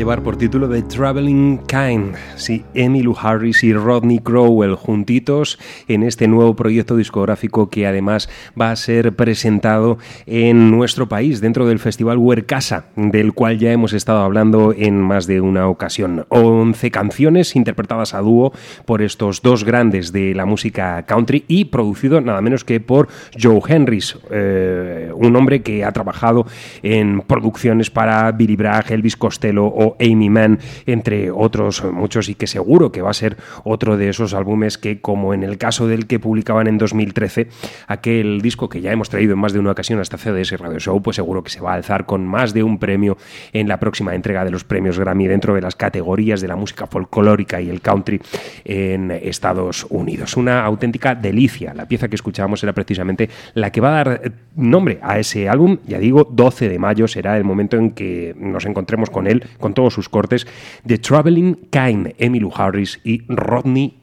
llevar 0.00 0.22
por 0.22 0.38
título 0.38 0.66
The 0.66 0.80
Traveling 0.80 1.58
Kind. 1.66 2.14
Sí, 2.36 2.64
Emmylou 2.72 3.14
Harris 3.20 3.62
y 3.62 3.74
Rodney 3.74 4.18
Crowell 4.18 4.74
juntitos 4.74 5.58
en 5.88 6.04
este 6.04 6.26
nuevo 6.26 6.56
proyecto 6.56 6.96
discográfico 6.96 7.68
que 7.68 7.86
además 7.86 8.30
va 8.58 8.70
a 8.70 8.76
ser 8.76 9.14
presentado 9.14 9.98
en 10.24 10.70
nuestro 10.70 11.06
país 11.06 11.42
dentro 11.42 11.66
del 11.66 11.80
Festival 11.80 12.16
Huercasa, 12.16 12.86
del 12.96 13.34
cual 13.34 13.58
ya 13.58 13.72
hemos 13.72 13.92
estado 13.92 14.20
hablando 14.20 14.72
en 14.74 14.98
más 15.02 15.26
de 15.26 15.42
una 15.42 15.68
ocasión. 15.68 16.24
11 16.30 16.90
canciones 16.90 17.54
interpretadas 17.54 18.14
a 18.14 18.20
dúo 18.20 18.54
por 18.86 19.02
estos 19.02 19.42
dos 19.42 19.64
grandes 19.64 20.12
de 20.12 20.34
la 20.34 20.46
música 20.46 21.04
country 21.04 21.44
y 21.46 21.66
producido 21.66 22.22
nada 22.22 22.40
menos 22.40 22.64
que 22.64 22.80
por 22.80 23.08
Joe 23.38 23.60
Henrys, 23.68 24.18
eh, 24.30 25.12
un 25.14 25.36
hombre 25.36 25.60
que 25.60 25.84
ha 25.84 25.92
trabajado 25.92 26.46
en 26.82 27.20
producciones 27.20 27.90
para 27.90 28.32
Billy 28.32 28.56
Bragg, 28.56 28.90
Elvis 28.92 29.18
Costello 29.18 29.66
o 29.66 29.89
Amy 30.00 30.30
Mann, 30.30 30.58
entre 30.86 31.30
otros 31.30 31.84
muchos, 31.84 32.28
y 32.28 32.34
que 32.34 32.46
seguro 32.46 32.92
que 32.92 33.02
va 33.02 33.10
a 33.10 33.14
ser 33.14 33.36
otro 33.64 33.96
de 33.96 34.08
esos 34.08 34.34
álbumes 34.34 34.78
que, 34.78 35.00
como 35.00 35.34
en 35.34 35.42
el 35.42 35.58
caso 35.58 35.86
del 35.86 36.06
que 36.06 36.18
publicaban 36.18 36.66
en 36.66 36.78
2013, 36.78 37.48
aquel 37.86 38.40
disco 38.40 38.68
que 38.68 38.80
ya 38.80 38.92
hemos 38.92 39.08
traído 39.08 39.34
en 39.34 39.38
más 39.38 39.52
de 39.52 39.58
una 39.58 39.72
ocasión 39.72 40.00
hasta 40.00 40.18
CDS 40.18 40.58
Radio 40.58 40.78
Show, 40.78 41.02
pues 41.02 41.16
seguro 41.16 41.42
que 41.42 41.50
se 41.50 41.60
va 41.60 41.72
a 41.72 41.74
alzar 41.74 42.06
con 42.06 42.26
más 42.26 42.54
de 42.54 42.62
un 42.62 42.78
premio 42.78 43.16
en 43.52 43.68
la 43.68 43.78
próxima 43.78 44.14
entrega 44.14 44.44
de 44.44 44.50
los 44.50 44.64
premios 44.64 44.98
Grammy 44.98 45.26
dentro 45.26 45.54
de 45.54 45.60
las 45.60 45.76
categorías 45.76 46.40
de 46.40 46.48
la 46.48 46.56
música 46.56 46.86
folclórica 46.86 47.60
y 47.60 47.70
el 47.70 47.80
country 47.80 48.20
en 48.64 49.10
Estados 49.10 49.86
Unidos. 49.90 50.36
Una 50.36 50.64
auténtica 50.64 51.14
delicia. 51.14 51.74
La 51.74 51.86
pieza 51.86 52.08
que 52.08 52.14
escuchábamos 52.14 52.62
era 52.62 52.72
precisamente 52.72 53.28
la 53.54 53.70
que 53.70 53.80
va 53.80 53.88
a 54.00 54.04
dar 54.04 54.32
nombre 54.54 54.98
a 55.02 55.18
ese 55.18 55.48
álbum. 55.48 55.78
Ya 55.86 55.98
digo, 55.98 56.24
12 56.30 56.68
de 56.68 56.78
mayo 56.78 57.08
será 57.08 57.36
el 57.36 57.44
momento 57.44 57.76
en 57.76 57.92
que 57.92 58.34
nos 58.38 58.66
encontremos 58.66 59.10
con 59.10 59.26
él, 59.26 59.44
todos 59.74 59.94
sus 59.94 60.08
cortes, 60.08 60.46
The 60.86 60.98
Traveling 60.98 61.68
Kind, 61.70 62.14
Emmylou 62.18 62.52
Harris 62.54 63.00
y 63.04 63.22
Rodney 63.28 63.98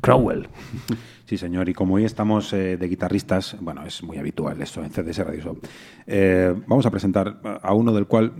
Crowell. 0.00 0.48
Sí, 1.26 1.36
señor. 1.36 1.68
Y 1.68 1.74
como 1.74 1.94
hoy 1.94 2.04
estamos 2.04 2.52
eh, 2.52 2.76
de 2.76 2.88
guitarristas, 2.88 3.56
bueno, 3.60 3.84
es 3.84 4.02
muy 4.02 4.16
habitual 4.16 4.62
esto 4.62 4.84
en 4.84 4.90
CDS 4.90 5.18
Radio 5.18 5.42
Show, 5.42 5.58
eh, 6.06 6.54
vamos 6.68 6.86
a 6.86 6.90
presentar 6.90 7.40
a 7.62 7.74
uno 7.74 7.92
del 7.92 8.06
cual 8.06 8.32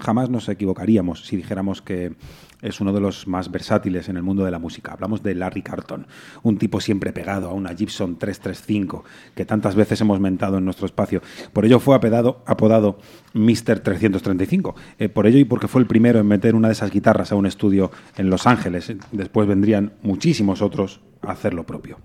jamás 0.00 0.30
nos 0.30 0.48
equivocaríamos 0.48 1.26
si 1.26 1.36
dijéramos 1.36 1.82
que 1.82 2.12
es 2.62 2.80
uno 2.80 2.92
de 2.92 3.00
los 3.00 3.26
más 3.26 3.50
versátiles 3.50 4.08
en 4.08 4.16
el 4.16 4.22
mundo 4.22 4.44
de 4.44 4.50
la 4.50 4.58
música. 4.58 4.92
Hablamos 4.92 5.22
de 5.22 5.34
Larry 5.34 5.62
Carton, 5.62 6.06
un 6.42 6.58
tipo 6.58 6.80
siempre 6.80 7.12
pegado 7.12 7.48
a 7.48 7.52
una 7.52 7.74
Gibson 7.74 8.16
335 8.16 9.04
que 9.34 9.44
tantas 9.44 9.74
veces 9.74 10.00
hemos 10.00 10.20
mentado 10.20 10.58
en 10.58 10.64
nuestro 10.64 10.86
espacio. 10.86 11.22
Por 11.52 11.64
ello 11.64 11.80
fue 11.80 11.96
apodado, 11.96 12.42
apodado 12.46 12.98
Mr. 13.34 13.80
335. 13.80 14.74
Eh, 14.98 15.08
por 15.08 15.26
ello 15.26 15.38
y 15.38 15.44
porque 15.44 15.68
fue 15.68 15.80
el 15.80 15.86
primero 15.86 16.18
en 16.18 16.26
meter 16.26 16.54
una 16.54 16.68
de 16.68 16.72
esas 16.72 16.90
guitarras 16.90 17.32
a 17.32 17.36
un 17.36 17.46
estudio 17.46 17.90
en 18.16 18.30
Los 18.30 18.46
Ángeles. 18.46 18.92
Después 19.12 19.48
vendrían 19.48 19.92
muchísimos 20.02 20.62
otros 20.62 21.00
a 21.22 21.32
hacer 21.32 21.54
lo 21.54 21.64
propio. 21.64 21.98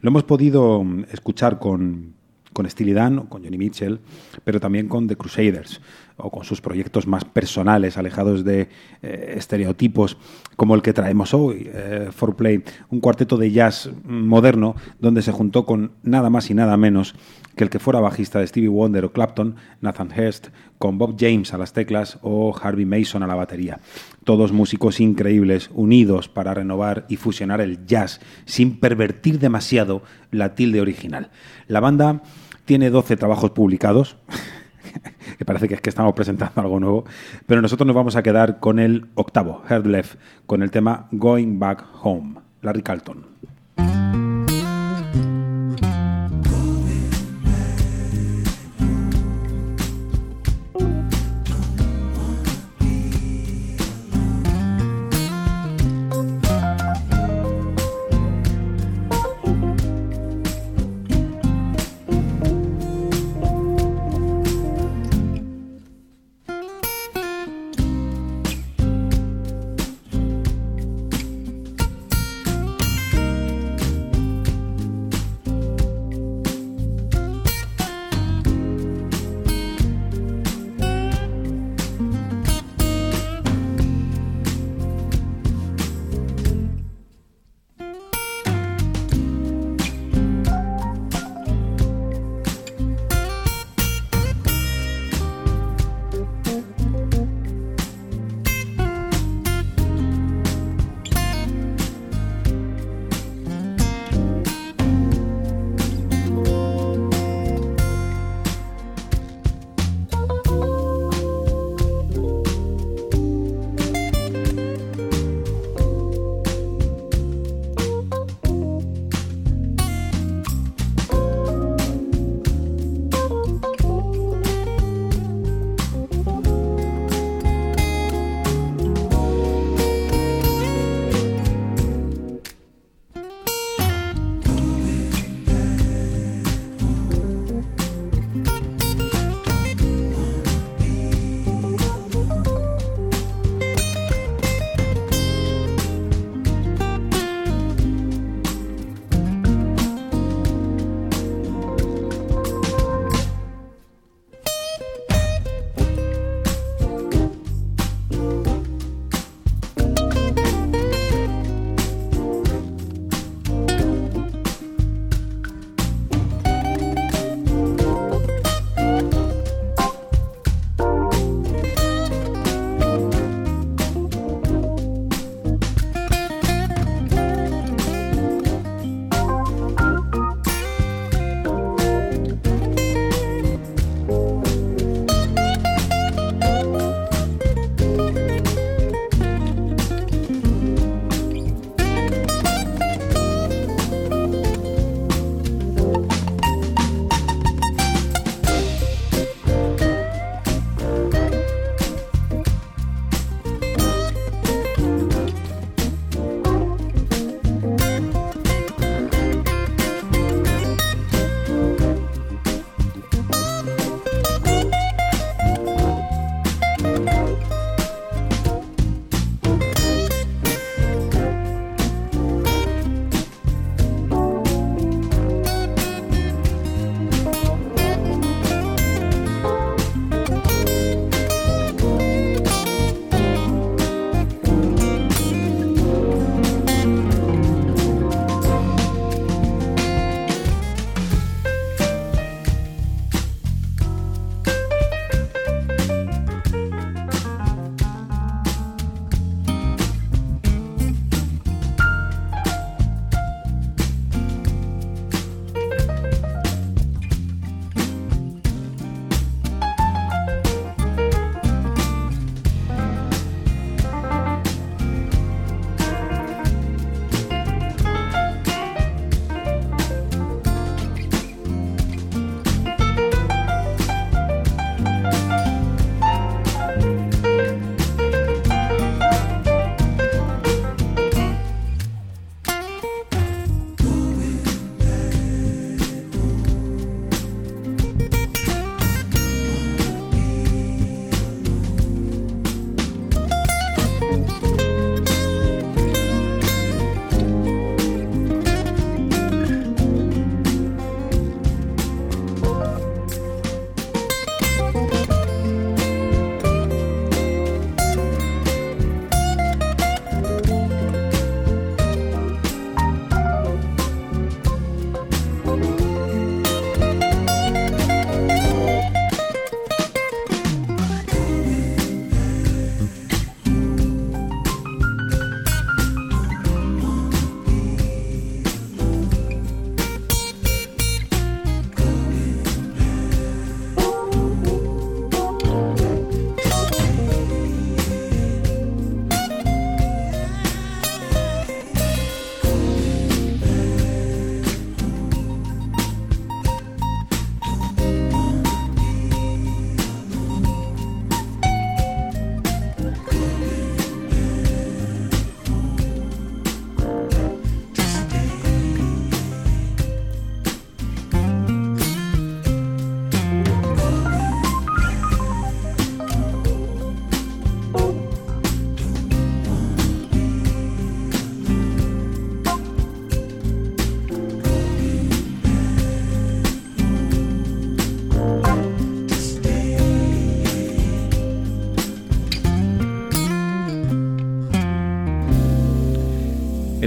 Lo 0.00 0.08
hemos 0.10 0.24
podido 0.24 0.84
mm, 0.84 1.04
escuchar 1.12 1.58
con, 1.58 2.14
con 2.52 2.68
Steely 2.68 2.92
Dan 2.92 3.26
con 3.26 3.42
Johnny 3.42 3.58
Mitchell, 3.58 4.00
pero 4.44 4.60
también 4.60 4.88
con 4.88 5.08
The 5.08 5.16
Crusaders 5.16 5.80
o 6.16 6.30
con 6.30 6.44
sus 6.44 6.60
proyectos 6.60 7.06
más 7.06 7.24
personales, 7.24 7.98
alejados 7.98 8.44
de 8.44 8.68
eh, 9.02 9.34
estereotipos 9.36 10.16
como 10.56 10.74
el 10.74 10.82
que 10.82 10.92
traemos 10.92 11.34
hoy, 11.34 11.68
eh, 11.72 12.10
Play, 12.36 12.62
un 12.90 13.00
cuarteto 13.00 13.36
de 13.36 13.50
jazz 13.50 13.90
moderno 14.04 14.76
donde 14.98 15.22
se 15.22 15.32
juntó 15.32 15.66
con 15.66 15.92
nada 16.02 16.30
más 16.30 16.50
y 16.50 16.54
nada 16.54 16.76
menos 16.76 17.14
que 17.56 17.64
el 17.64 17.70
que 17.70 17.78
fuera 17.78 18.00
bajista 18.00 18.40
de 18.40 18.46
Stevie 18.46 18.68
Wonder 18.68 19.04
o 19.04 19.12
Clapton, 19.12 19.56
Nathan 19.80 20.10
Hurst, 20.16 20.48
con 20.78 20.98
Bob 20.98 21.16
James 21.18 21.52
a 21.54 21.58
las 21.58 21.72
teclas 21.72 22.18
o 22.22 22.54
Harvey 22.60 22.84
Mason 22.84 23.22
a 23.22 23.26
la 23.26 23.34
batería. 23.34 23.80
Todos 24.24 24.52
músicos 24.52 25.00
increíbles, 25.00 25.70
unidos 25.72 26.28
para 26.28 26.54
renovar 26.54 27.06
y 27.08 27.16
fusionar 27.16 27.60
el 27.60 27.86
jazz 27.86 28.20
sin 28.44 28.78
pervertir 28.80 29.38
demasiado 29.38 30.02
la 30.30 30.54
tilde 30.54 30.80
original. 30.80 31.30
La 31.68 31.80
banda 31.80 32.22
tiene 32.64 32.90
12 32.90 33.16
trabajos 33.16 33.50
publicados. 33.50 34.16
que 35.38 35.44
parece 35.44 35.68
que 35.68 35.74
es 35.74 35.80
que 35.80 35.90
estamos 35.90 36.14
presentando 36.14 36.60
algo 36.60 36.80
nuevo, 36.80 37.04
pero 37.46 37.62
nosotros 37.62 37.86
nos 37.86 37.96
vamos 37.96 38.16
a 38.16 38.22
quedar 38.22 38.60
con 38.60 38.78
el 38.78 39.06
octavo, 39.14 39.62
Heard 39.68 39.86
Left, 39.86 40.18
con 40.46 40.62
el 40.62 40.70
tema 40.70 41.08
Going 41.12 41.58
Back 41.58 41.84
Home, 42.02 42.36
Larry 42.62 42.82
Carlton. 42.82 43.33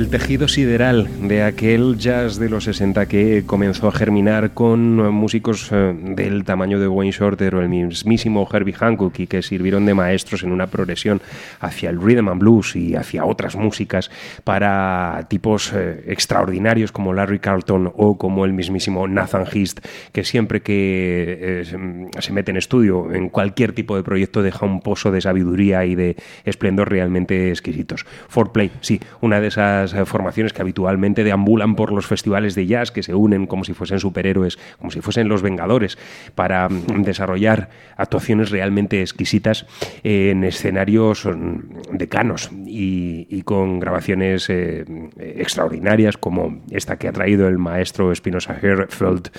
Tejido 0.10 0.48
sideral 0.48 1.10
de 1.28 1.44
aquel 1.44 1.98
jazz 1.98 2.40
de 2.40 2.50
los 2.50 2.64
60 2.64 3.08
que 3.08 3.44
comenzó 3.46 3.90
a 3.90 3.92
germinar 3.92 4.52
con 4.54 4.96
músicos 5.14 5.70
eh, 5.72 5.94
del 6.16 6.46
tamaño 6.46 6.80
de 6.80 6.88
Wayne 6.88 7.12
Shorter 7.12 7.56
o 7.56 7.62
el 7.62 7.68
mismísimo 7.68 8.48
Herbie 8.52 8.74
Hancock 8.74 9.20
y 9.20 9.28
que 9.28 9.42
sirvieron 9.42 9.86
de 9.86 9.94
maestros 9.94 10.44
en 10.44 10.52
una 10.52 10.68
progresión 10.68 11.22
hacia 11.60 11.90
el 11.90 12.02
rhythm 12.02 12.30
and 12.30 12.40
blues 12.40 12.76
y 12.76 12.96
hacia 12.96 13.26
otras 13.26 13.56
músicas 13.58 14.10
para 14.46 15.26
tipos 15.30 15.74
eh, 15.74 16.06
extraordinarios 16.08 16.94
como 16.94 17.14
Larry 17.14 17.40
Carlton 17.40 17.92
o 17.96 18.18
como 18.18 18.46
el 18.46 18.54
mismísimo 18.54 19.08
Nathan 19.08 19.46
Heast, 19.52 19.86
que 20.14 20.24
siempre 20.24 20.62
que 20.62 21.62
eh, 21.62 22.10
se 22.20 22.32
mete 22.32 22.52
en 22.52 22.58
estudio 22.58 23.12
en 23.14 23.28
cualquier 23.30 23.74
tipo 23.74 23.98
de 23.98 24.04
proyecto 24.04 24.42
deja 24.42 24.66
un 24.66 24.80
pozo 24.80 25.12
de 25.12 25.20
sabiduría 25.20 25.86
y 25.86 25.96
de 25.96 26.16
esplendor 26.46 26.90
realmente 26.90 27.50
exquisitos. 27.50 28.06
Foreplay, 28.30 28.72
sí, 28.80 29.02
una 29.20 29.42
de 29.42 29.48
esas 29.48 29.97
eh, 29.97 29.97
formaciones 30.06 30.54
que 30.54 30.62
habitualmente 30.62 31.24
deambulan 31.24 31.76
por 31.76 31.92
los 31.92 32.08
festivales 32.08 32.56
de 32.56 32.66
jazz, 32.68 32.92
que 32.92 33.04
se 33.04 33.16
unen 33.16 33.48
como 33.48 33.64
si 33.64 33.74
fuesen 33.74 34.00
superhéroes, 34.00 34.58
como 34.78 34.92
si 34.92 35.02
fuesen 35.02 35.28
los 35.28 35.42
Vengadores, 35.42 35.98
para 36.36 36.70
mm, 36.70 37.04
desarrollar 37.04 37.70
actuaciones 37.96 38.52
realmente 38.52 39.02
exquisitas 39.02 39.66
en 40.04 40.44
escenarios 40.44 41.26
mm, 41.26 41.98
decanos 41.98 42.50
y, 42.66 43.42
con 43.44 43.80
grabaciones 43.80 44.50
eh, 44.50 44.84
extraordinarias 45.18 46.18
como 46.18 46.64
esta 46.70 46.98
que 46.98 47.08
ha 47.08 47.14
traído 47.14 47.48
el 47.48 47.58
maestro 47.58 48.14
Spinoza 48.14 48.58
Herfeld 48.62 49.30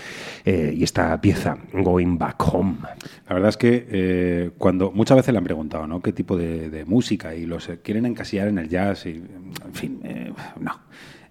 eh, 0.47 0.73
y 0.75 0.83
esta 0.83 1.21
pieza, 1.21 1.59
Going 1.73 2.17
Back 2.17 2.37
Home. 2.53 2.77
La 3.29 3.35
verdad 3.35 3.51
es 3.51 3.57
que 3.57 3.87
eh, 3.91 4.51
cuando 4.57 4.91
muchas 4.91 5.17
veces 5.17 5.33
le 5.33 5.39
han 5.39 5.45
preguntado, 5.45 5.87
¿no? 5.87 6.01
¿Qué 6.01 6.13
tipo 6.13 6.37
de, 6.37 6.85
música? 6.87 7.35
Y 7.35 7.45
los 7.45 7.69
eh, 7.69 7.79
quieren 7.83 8.07
encasillar 8.07 8.49
en 8.49 8.59
el 8.59 8.69
jazz 8.69 9.07
y, 9.07 9.11
en 9.11 9.75
fin, 9.75 10.01
eh, 10.05 10.33
no. 10.61 10.81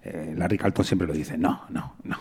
Eh, 0.02 0.34
Larry 0.36 0.58
Carlton 0.58 0.84
siempre 0.84 1.08
lo 1.08 1.14
dice, 1.14 1.36
no, 1.36 1.62
no, 1.70 1.94
no. 2.04 2.16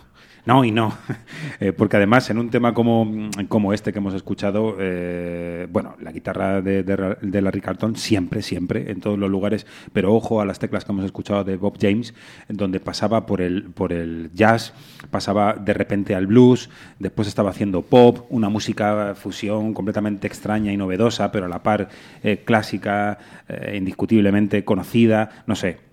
No 0.48 0.64
y 0.64 0.72
no, 0.72 0.94
Eh, 1.60 1.74
porque 1.74 1.98
además 1.98 2.30
en 2.30 2.38
un 2.38 2.52
tema 2.52 2.74
como, 2.76 3.32
como 3.48 3.74
este 3.74 3.92
que 3.92 3.98
hemos 3.98 4.14
escuchado, 4.14 4.76
eh, 4.80 5.68
bueno, 5.72 5.96
la 6.00 6.12
guitarra 6.12 6.62
de, 6.62 6.84
de, 6.84 7.18
de 7.20 7.42
Larry 7.42 7.62
Carlton 7.62 7.96
siempre, 7.96 8.44
siempre, 8.44 8.92
en 8.92 9.02
todos 9.02 9.18
los 9.18 9.30
lugares, 9.30 9.66
pero 9.92 10.14
ojo 10.14 10.40
a 10.40 10.46
las 10.46 10.60
teclas 10.60 10.86
que 10.86 10.92
hemos 10.92 11.04
escuchado 11.04 11.44
de 11.44 11.58
Bob 11.58 11.78
James, 11.82 12.14
donde 12.48 12.80
pasaba 12.80 13.26
por 13.26 13.42
el, 13.42 13.64
por 13.72 13.92
el 13.92 14.30
jazz, 14.36 14.74
pasaba 15.10 15.54
de 15.54 15.74
repente 15.74 16.14
al 16.14 16.28
blues, 16.28 16.70
después 17.00 17.28
estaba 17.28 17.50
haciendo 17.50 17.82
pop, 17.82 18.28
una 18.30 18.50
música 18.50 19.16
fusión 19.16 19.74
completamente 19.74 20.28
extraña 20.28 20.72
y 20.72 20.78
novedosa, 20.78 21.32
pero 21.32 21.48
a 21.48 21.50
la 21.50 21.64
par 21.64 21.90
eh, 22.22 22.44
clásica, 22.46 23.18
eh, 23.48 23.76
indiscutiblemente 23.78 24.64
conocida, 24.64 25.44
no 25.48 25.56
sé, 25.56 25.87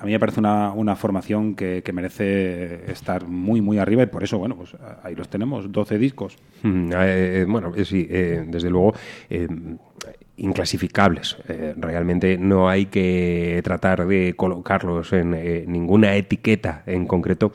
a 0.00 0.04
mí 0.04 0.12
me 0.12 0.20
parece 0.20 0.40
una, 0.40 0.72
una 0.72 0.96
formación 0.96 1.54
que, 1.54 1.82
que, 1.82 1.92
merece 1.92 2.90
estar 2.90 3.26
muy, 3.26 3.60
muy 3.60 3.78
arriba 3.78 4.02
y 4.02 4.06
por 4.06 4.22
eso, 4.22 4.38
bueno, 4.38 4.56
pues 4.56 4.76
ahí 5.02 5.14
los 5.14 5.28
tenemos, 5.28 5.70
12 5.72 5.98
discos. 5.98 6.36
Mm, 6.62 6.90
eh, 6.94 7.46
bueno, 7.48 7.72
eh, 7.74 7.84
sí, 7.84 8.06
eh, 8.08 8.44
desde 8.46 8.70
luego. 8.70 8.94
inclasificables. 10.36 11.36
Eh, 11.48 11.74
realmente 11.76 12.38
no 12.38 12.68
hay 12.68 12.86
que 12.86 13.60
tratar 13.64 14.06
de 14.06 14.34
colocarlos 14.36 15.12
en 15.12 15.34
eh, 15.34 15.64
ninguna 15.66 16.14
etiqueta 16.14 16.84
en 16.86 17.06
concreto. 17.06 17.52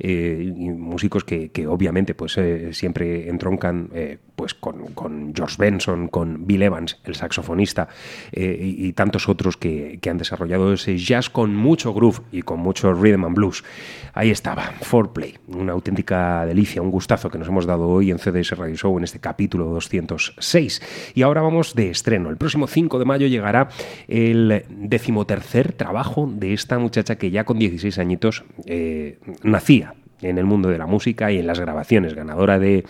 Eh, 0.00 0.52
músicos 0.76 1.22
que, 1.22 1.50
que, 1.50 1.68
obviamente 1.68 2.14
pues 2.14 2.38
siempre 2.72 3.28
entroncan 3.28 3.88
pues 4.36 4.54
con, 4.54 4.86
con, 4.94 5.32
George 5.34 5.56
Benson, 5.58 6.08
con 6.08 6.46
Bill 6.46 6.62
Evans, 6.62 6.98
el 7.04 7.14
saxofonista, 7.14 7.88
y, 8.32 8.86
y, 8.86 8.92
tantos 8.92 9.28
otros 9.28 9.56
que, 9.56 9.98
que, 10.00 10.10
han 10.10 10.18
desarrollado 10.18 10.72
ese 10.72 10.96
jazz 10.96 11.30
con 11.30 11.54
mucho 11.54 11.94
groove 11.94 12.20
y 12.32 12.42
con 12.42 12.60
mucho 12.60 12.92
rhythm 12.92 13.24
and 13.24 13.36
blues. 13.36 13.64
Ahí 14.12 14.30
estaba, 14.30 14.62
Foreplay, 14.82 15.34
una 15.48 15.72
auténtica 15.72 16.46
delicia, 16.46 16.82
un 16.82 16.90
gustazo 16.90 17.30
que 17.30 17.38
nos 17.38 17.48
hemos 17.48 17.66
dado 17.66 17.88
hoy 17.88 18.10
en 18.10 18.18
CDS 18.18 18.56
Radio 18.56 18.76
Show 18.76 18.96
en 18.98 19.04
este 19.04 19.18
capítulo 19.18 19.66
206. 19.66 20.82
Y 21.14 21.22
ahora 21.22 21.42
vamos 21.42 21.74
de 21.74 21.90
estreno. 21.90 22.30
El 22.30 22.36
próximo 22.36 22.66
5 22.66 22.98
de 22.98 23.04
mayo 23.04 23.26
llegará 23.26 23.68
el 24.08 24.64
decimotercer 24.68 25.72
trabajo 25.72 26.30
de 26.30 26.52
esta 26.52 26.78
muchacha 26.78 27.16
que 27.16 27.30
ya 27.30 27.44
con 27.44 27.58
16 27.58 27.98
añitos 27.98 28.44
eh, 28.66 29.18
nacía 29.42 29.94
en 30.28 30.38
el 30.38 30.44
mundo 30.44 30.68
de 30.68 30.78
la 30.78 30.86
música 30.86 31.30
y 31.30 31.38
en 31.38 31.46
las 31.46 31.60
grabaciones, 31.60 32.14
ganadora 32.14 32.58
de 32.58 32.84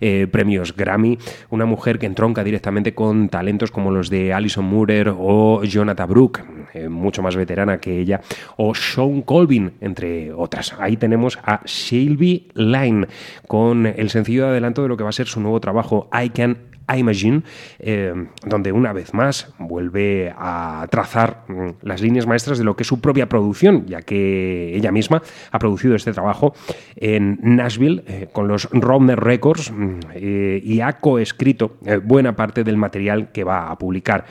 eh, 0.00 0.26
premios 0.30 0.74
Grammy, 0.76 1.18
una 1.50 1.66
mujer 1.66 1.98
que 1.98 2.06
entronca 2.06 2.44
directamente 2.44 2.94
con 2.94 3.28
talentos 3.28 3.70
como 3.70 3.90
los 3.90 4.10
de 4.10 4.32
Alison 4.32 4.64
Moorer 4.64 5.12
o 5.16 5.62
Jonathan 5.64 6.08
Brooke, 6.08 6.42
eh, 6.74 6.88
mucho 6.88 7.22
más 7.22 7.36
veterana 7.36 7.78
que 7.78 7.98
ella, 7.98 8.20
o 8.56 8.74
Sean 8.74 9.22
Colvin, 9.22 9.72
entre 9.80 10.32
otras. 10.32 10.74
Ahí 10.78 10.96
tenemos 10.96 11.38
a 11.42 11.60
Shelby 11.64 12.48
Line 12.54 13.06
con 13.46 13.86
el 13.86 14.10
sencillo 14.10 14.44
de 14.44 14.50
adelanto 14.50 14.82
de 14.82 14.88
lo 14.88 14.96
que 14.96 15.04
va 15.04 15.10
a 15.10 15.12
ser 15.12 15.26
su 15.26 15.40
nuevo 15.40 15.60
trabajo, 15.60 16.08
I 16.12 16.30
Can 16.30 16.77
Imagine, 16.96 17.42
eh, 17.78 18.14
donde 18.46 18.72
una 18.72 18.92
vez 18.92 19.12
más 19.12 19.52
vuelve 19.58 20.32
a 20.36 20.86
trazar 20.90 21.44
mm, 21.48 21.68
las 21.82 22.00
líneas 22.00 22.26
maestras 22.26 22.58
de 22.58 22.64
lo 22.64 22.76
que 22.76 22.82
es 22.82 22.86
su 22.86 23.00
propia 23.00 23.28
producción, 23.28 23.86
ya 23.86 24.02
que 24.02 24.74
ella 24.74 24.90
misma 24.90 25.22
ha 25.50 25.58
producido 25.58 25.94
este 25.94 26.12
trabajo 26.12 26.54
en 26.96 27.38
Nashville 27.42 28.04
eh, 28.06 28.28
con 28.32 28.48
los 28.48 28.68
Romner 28.70 29.20
Records 29.20 29.70
mm, 29.70 30.00
eh, 30.14 30.60
y 30.64 30.80
ha 30.80 30.94
coescrito 30.94 31.76
buena 32.04 32.34
parte 32.34 32.64
del 32.64 32.76
material 32.76 33.32
que 33.32 33.44
va 33.44 33.70
a 33.70 33.78
publicar. 33.78 34.24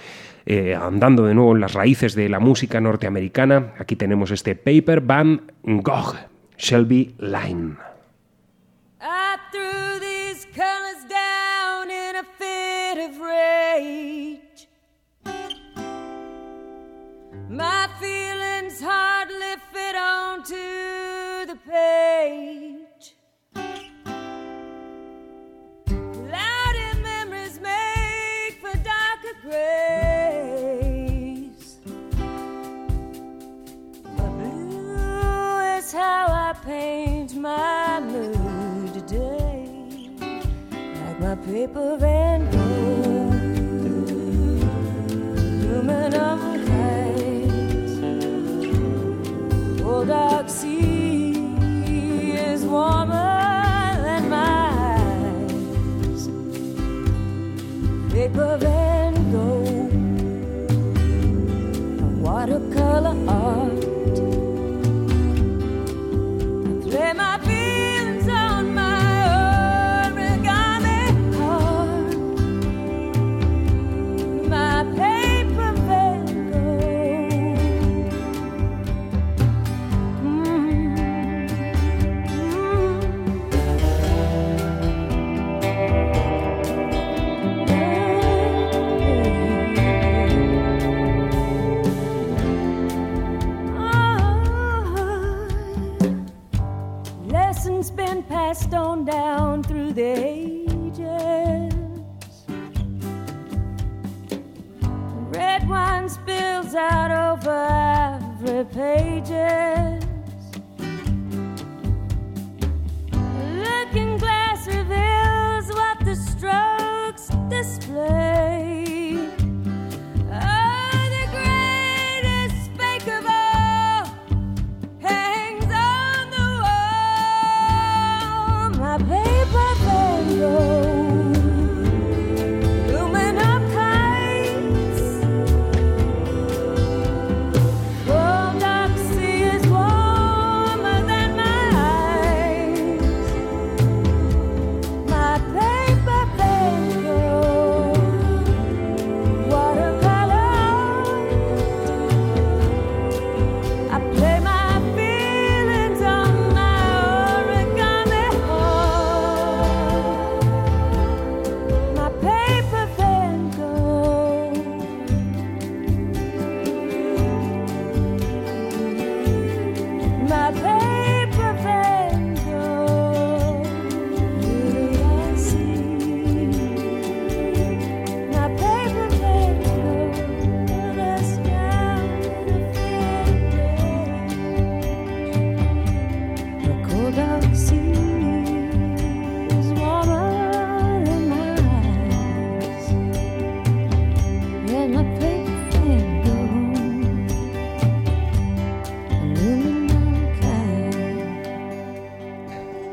Andando 0.81 1.25
de 1.25 1.33
nuevo 1.33 1.53
en 1.53 1.59
las 1.59 1.73
raíces 1.73 2.15
de 2.15 2.29
la 2.29 2.39
música 2.39 2.79
norteamericana, 2.79 3.73
aquí 3.79 3.97
tenemos 3.97 4.31
este 4.31 4.55
Paper 4.55 5.01
Van 5.01 5.41
Gogh, 5.61 6.15
Shelby 6.57 7.15
Line. 7.19 7.75
Of 13.07 13.19
rage. 13.21 14.67
My 17.49 17.87
feelings 17.99 18.81
hardly 18.81 19.55
fit 19.71 19.95
onto 19.95 21.45
the 21.45 21.57
page. 21.65 23.15
Cloudy 25.85 26.89
memories 27.01 27.59
make 27.61 28.59
for 28.61 28.75
darker 28.91 29.35
grays. 29.43 30.87
But 34.17 34.31
blue 34.37 35.59
is 35.77 35.91
how 35.93 36.25
I 36.27 36.53
paint 36.65 37.35
my 37.35 37.76
paper 41.47 41.97
van 41.97 42.41
Gogh, 42.51 43.31
blooming 45.61 46.13
of 46.13 46.39
lights. 46.69 47.93
Old 49.81 50.07
dark 50.07 50.49
sea 50.49 51.33
is 52.51 52.65
warmer 52.65 53.95
than 54.03 54.29
my 54.29 54.69
eyes. 54.89 56.27
Paper 58.11 58.57
van 58.59 59.13
Gogh, 59.31 59.91
watercolor 62.21 63.15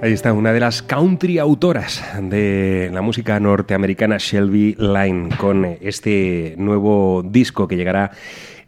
Ahí 0.05 0.13
está, 0.13 0.35
una 0.35 0.53
de 0.53 0.61
las 0.61 0.83
country 0.83 1.39
autoras 1.39 2.05
de 2.21 2.91
la 2.93 3.01
música 3.01 3.41
norteamericana, 3.41 4.19
Shelby 4.19 4.77
Line, 4.79 5.31
con 5.39 5.65
este 5.65 6.57
nuevo 6.59 7.23
disco 7.25 7.67
que 7.67 7.77
llegará 7.79 8.11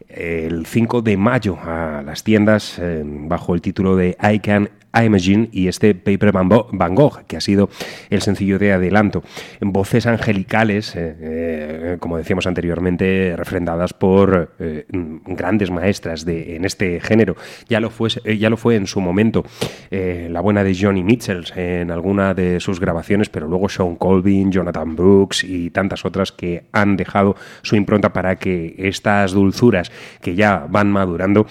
el 0.09 0.65
5 0.65 1.03
de 1.03 1.15
mayo 1.15 1.59
a 1.61 2.01
las 2.03 2.23
tiendas 2.23 2.79
eh, 2.79 3.03
bajo 3.05 3.53
el 3.53 3.61
título 3.61 3.95
de 3.95 4.17
I 4.19 4.39
Can 4.39 4.71
Imagine 5.03 5.49
y 5.51 5.67
este 5.67 5.95
Paper 5.95 6.31
Van 6.31 6.95
Gogh, 6.95 7.25
que 7.27 7.37
ha 7.37 7.41
sido 7.41 7.69
el 8.09 8.21
sencillo 8.21 8.59
de 8.59 8.73
adelanto. 8.73 9.23
Voces 9.61 10.05
angelicales, 10.05 10.95
eh, 10.95 11.15
eh, 11.19 11.97
como 11.99 12.17
decíamos 12.17 12.47
anteriormente, 12.47 13.33
refrendadas 13.35 13.93
por 13.93 14.55
eh, 14.59 14.85
grandes 15.25 15.71
maestras 15.71 16.25
de, 16.25 16.55
en 16.55 16.65
este 16.65 16.99
género. 16.99 17.35
Ya 17.67 17.79
lo 17.79 17.89
fue, 17.89 18.09
ya 18.37 18.49
lo 18.49 18.57
fue 18.57 18.75
en 18.75 18.87
su 18.87 19.01
momento 19.01 19.43
la 19.89 20.41
buena 20.41 20.63
de 20.63 20.75
Johnny 20.75 21.03
Mitchell 21.03 21.45
en 21.55 21.91
alguna 21.91 22.33
de 22.33 22.59
sus 22.59 22.79
grabaciones, 22.79 23.29
pero 23.29 23.47
luego 23.47 23.69
Sean 23.69 23.95
Colvin, 23.95 24.51
Jonathan 24.51 24.95
Brooks 24.95 25.43
y 25.43 25.69
tantas 25.69 26.05
otras 26.05 26.31
que 26.31 26.65
han 26.71 26.97
dejado 26.97 27.35
su 27.61 27.75
impronta 27.75 28.13
para 28.13 28.35
que 28.35 28.75
estas 28.77 29.31
dulzuras 29.31 29.91
que 30.21 30.35
ya 30.35 30.65
van 30.69 30.91
madurando 30.91 31.47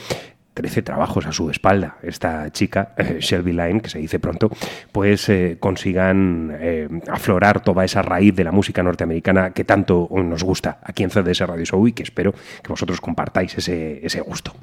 13 0.56 0.80
trabajos 0.80 1.26
a 1.26 1.32
su 1.32 1.50
espalda, 1.50 1.98
esta 2.02 2.50
chica, 2.50 2.94
eh, 2.96 3.18
Shelby 3.20 3.52
Line, 3.52 3.82
que 3.82 3.90
se 3.90 3.98
dice 3.98 4.18
pronto, 4.18 4.50
pues 4.90 5.28
eh, 5.28 5.58
consigan 5.60 6.50
eh, 6.58 6.88
aflorar 7.08 7.62
toda 7.62 7.84
esa 7.84 8.00
raíz 8.00 8.34
de 8.34 8.42
la 8.42 8.52
música 8.52 8.82
norteamericana 8.82 9.50
que 9.50 9.64
tanto 9.64 10.08
nos 10.10 10.42
gusta 10.42 10.78
aquí 10.82 11.02
en 11.02 11.10
CDS 11.10 11.40
Radio 11.40 11.66
Show 11.66 11.86
y 11.86 11.92
que 11.92 12.02
espero 12.02 12.32
que 12.32 12.68
vosotros 12.70 13.02
compartáis 13.02 13.58
ese, 13.58 14.04
ese 14.04 14.22
gusto. 14.22 14.54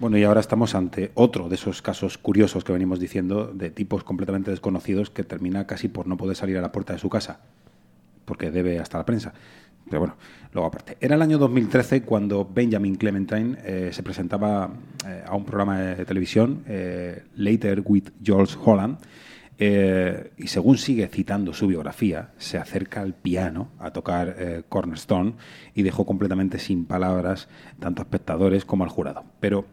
Bueno, 0.00 0.16
y 0.16 0.24
ahora 0.24 0.40
estamos 0.40 0.74
ante 0.74 1.10
otro 1.12 1.50
de 1.50 1.56
esos 1.56 1.82
casos 1.82 2.16
curiosos 2.16 2.64
que 2.64 2.72
venimos 2.72 2.98
diciendo 2.98 3.52
de 3.52 3.68
tipos 3.68 4.02
completamente 4.02 4.50
desconocidos 4.50 5.10
que 5.10 5.24
termina 5.24 5.66
casi 5.66 5.88
por 5.88 6.06
no 6.06 6.16
poder 6.16 6.36
salir 6.36 6.56
a 6.56 6.62
la 6.62 6.72
puerta 6.72 6.94
de 6.94 6.98
su 6.98 7.10
casa, 7.10 7.40
porque 8.24 8.50
debe 8.50 8.78
hasta 8.78 8.96
la 8.96 9.04
prensa. 9.04 9.34
Pero 9.88 10.00
bueno, 10.00 10.16
luego 10.52 10.66
aparte. 10.66 10.96
Era 11.00 11.14
el 11.14 11.22
año 11.22 11.38
2013 11.38 12.02
cuando 12.02 12.44
Benjamin 12.44 12.96
Clementine 12.96 13.56
eh, 13.64 13.90
se 13.92 14.02
presentaba 14.02 14.70
eh, 15.06 15.22
a 15.24 15.36
un 15.36 15.44
programa 15.44 15.78
de 15.78 16.04
televisión, 16.04 16.64
eh, 16.66 17.24
Later 17.36 17.82
with 17.84 18.10
George 18.22 18.56
Holland, 18.62 18.98
y 19.58 20.48
según 20.48 20.76
sigue 20.76 21.08
citando 21.08 21.54
su 21.54 21.66
biografía, 21.66 22.32
se 22.36 22.58
acerca 22.58 23.00
al 23.00 23.14
piano 23.14 23.70
a 23.78 23.90
tocar 23.90 24.66
Cornerstone 24.68 25.36
y 25.74 25.82
dejó 25.82 26.04
completamente 26.04 26.58
sin 26.58 26.84
palabras 26.84 27.48
tanto 27.80 28.02
a 28.02 28.04
espectadores 28.04 28.66
como 28.66 28.84
al 28.84 28.90
jurado. 28.90 29.24
Pero 29.40 29.64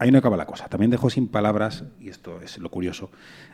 ahí 0.00 0.10
no 0.10 0.18
acaba 0.18 0.36
la 0.36 0.46
cosa. 0.46 0.66
También 0.66 0.90
dejó 0.90 1.08
sin 1.08 1.28
palabras, 1.28 1.84
y 2.00 2.08
esto 2.08 2.40
es 2.42 2.58
lo 2.58 2.68
curioso, 2.68 3.12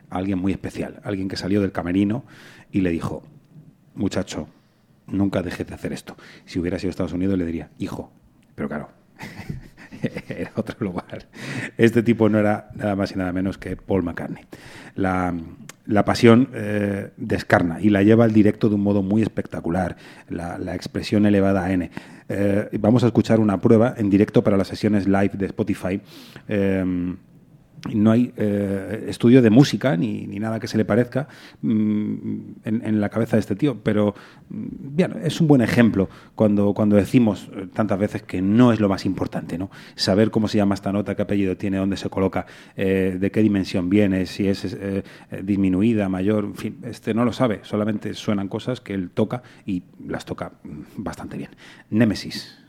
a 0.09 0.17
alguien 0.17 0.39
muy 0.39 0.53
especial, 0.53 0.99
alguien 1.03 1.27
que 1.27 1.37
salió 1.37 1.61
del 1.61 1.71
camerino 1.71 2.25
y 2.71 2.81
le 2.81 2.89
dijo, 2.89 3.21
muchacho, 3.93 4.47
nunca 5.07 5.41
dejes 5.41 5.67
de 5.67 5.73
hacer 5.73 5.93
esto. 5.93 6.15
Si 6.45 6.59
hubiera 6.59 6.79
sido 6.79 6.89
Estados 6.89 7.13
Unidos 7.13 7.37
le 7.37 7.45
diría, 7.45 7.69
hijo, 7.77 8.11
pero 8.55 8.67
claro, 8.67 8.89
era 10.29 10.51
otro 10.55 10.75
lugar. 10.79 11.27
Este 11.77 12.03
tipo 12.03 12.29
no 12.29 12.39
era 12.39 12.69
nada 12.75 12.95
más 12.95 13.11
y 13.11 13.15
nada 13.15 13.31
menos 13.31 13.57
que 13.57 13.75
Paul 13.75 14.03
McCartney. 14.03 14.43
La, 14.95 15.33
la 15.85 16.05
pasión 16.05 16.49
eh, 16.53 17.11
descarna 17.17 17.81
y 17.81 17.89
la 17.89 18.03
lleva 18.03 18.25
al 18.25 18.33
directo 18.33 18.69
de 18.69 18.75
un 18.75 18.81
modo 18.81 19.01
muy 19.01 19.21
espectacular, 19.21 19.97
la, 20.29 20.57
la 20.57 20.75
expresión 20.75 21.25
elevada 21.25 21.65
a 21.65 21.71
N. 21.71 21.89
Eh, 22.29 22.69
vamos 22.79 23.03
a 23.03 23.07
escuchar 23.07 23.39
una 23.39 23.59
prueba 23.59 23.93
en 23.97 24.09
directo 24.09 24.43
para 24.43 24.57
las 24.57 24.67
sesiones 24.67 25.07
live 25.07 25.31
de 25.33 25.45
Spotify. 25.47 26.01
Eh, 26.47 27.15
no 27.91 28.11
hay 28.11 28.33
eh, 28.37 29.05
estudio 29.07 29.41
de 29.41 29.49
música 29.49 29.97
ni, 29.97 30.25
ni 30.25 30.39
nada 30.39 30.59
que 30.59 30.67
se 30.67 30.77
le 30.77 30.85
parezca 30.85 31.27
mm, 31.61 32.39
en, 32.63 33.01
la 33.01 33.09
cabeza 33.09 33.35
de 33.35 33.41
este 33.41 33.55
tío, 33.55 33.77
pero 33.83 34.15
mm, 34.49 34.95
bien, 34.95 35.15
es 35.23 35.41
un 35.41 35.47
buen 35.47 35.61
ejemplo 35.61 36.09
cuando, 36.35 36.73
cuando 36.73 36.95
decimos 36.95 37.49
eh, 37.53 37.67
tantas 37.73 37.99
veces 37.99 38.23
que 38.23 38.41
no 38.41 38.71
es 38.71 38.79
lo 38.79 38.87
más 38.87 39.05
importante, 39.05 39.57
¿no? 39.57 39.69
Saber 39.95 40.31
cómo 40.31 40.47
se 40.47 40.57
llama 40.57 40.75
esta 40.75 40.91
nota, 40.91 41.15
qué 41.15 41.23
apellido 41.23 41.57
tiene, 41.57 41.77
dónde 41.77 41.97
se 41.97 42.09
coloca, 42.09 42.45
eh, 42.77 43.17
de 43.19 43.31
qué 43.31 43.41
dimensión 43.41 43.89
viene, 43.89 44.25
si 44.25 44.47
es 44.47 44.77
eh, 44.79 45.03
disminuida, 45.43 46.07
mayor, 46.07 46.45
en 46.45 46.55
fin, 46.55 46.77
este 46.83 47.13
no 47.13 47.25
lo 47.25 47.33
sabe, 47.33 47.59
solamente 47.63 48.13
suenan 48.13 48.47
cosas 48.47 48.79
que 48.79 48.93
él 48.93 49.09
toca 49.09 49.43
y 49.65 49.83
las 50.07 50.25
toca 50.25 50.53
mm, 50.63 51.03
bastante 51.03 51.37
bien. 51.37 51.49
Némesis. 51.89 52.59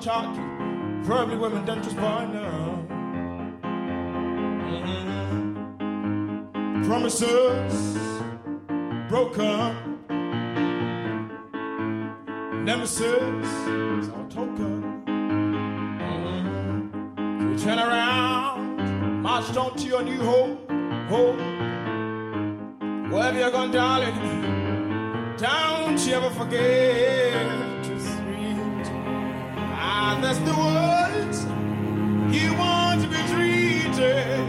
Care, 0.00 1.02
probably 1.04 1.36
wouldn't 1.36 1.66
dentist 1.66 1.96
by 1.96 2.24
now. 2.24 2.78
Mhm. 4.72 5.54
Promises 6.86 7.98
broken. 9.08 9.98
Nemesis 12.64 13.66
is 14.00 14.08
our 14.10 14.24
token. 14.28 15.02
Mhm. 16.06 17.58
So 17.58 17.64
turn 17.64 17.78
around, 17.78 19.22
march 19.22 19.56
on 19.56 19.76
to 19.76 19.86
your 19.86 20.02
new 20.02 20.22
home, 20.22 20.56
home. 21.08 21.38
Wherever 23.10 23.38
you're 23.38 23.50
going, 23.50 23.72
darling, 23.72 24.16
don't 25.36 25.98
you 26.06 26.14
ever 26.14 26.30
forget 26.30 27.69
that's 30.22 30.38
the 30.40 30.54
words 30.54 31.44
you 32.34 32.54
want 32.54 33.00
to 33.02 33.08
be 33.08 33.16
treated. 33.32 34.46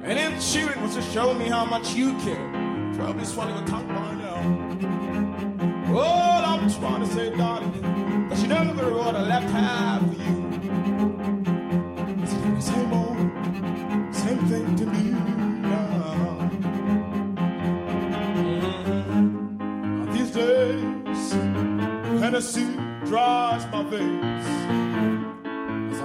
And 0.03 0.17
if 0.17 0.41
shooting 0.41 0.81
was 0.81 0.95
to 0.95 1.03
show 1.03 1.35
me 1.35 1.45
how 1.47 1.65
much 1.65 1.93
you 1.93 2.17
care, 2.19 2.49
probably 2.95 3.25
swallow 3.25 3.55
your 3.55 3.67
tongue 3.67 3.87
by 3.87 4.15
now. 4.15 4.39
All 5.95 6.45
I'm 6.45 6.67
trying 6.71 7.01
to 7.01 7.07
say, 7.13 7.29
darling, 7.37 7.71
is 7.73 7.81
that 8.29 8.39
you 8.41 8.47
never 8.47 8.89
wrote 8.89 9.13
a 9.13 9.21
left 9.21 9.49
half 9.51 10.01
for 10.01 10.15
you. 10.15 10.49
It's 12.23 12.33
the 12.33 12.61
same 12.61 12.91
old, 12.91 13.17
same 14.15 14.39
thing 14.49 14.75
to 14.77 14.85
me 14.87 15.11
now. 15.61 16.49
These 20.11 20.31
days, 20.31 21.31
Tennessee 22.19 22.73
dries 23.05 23.63
my 23.71 23.83
veins. 23.83 24.30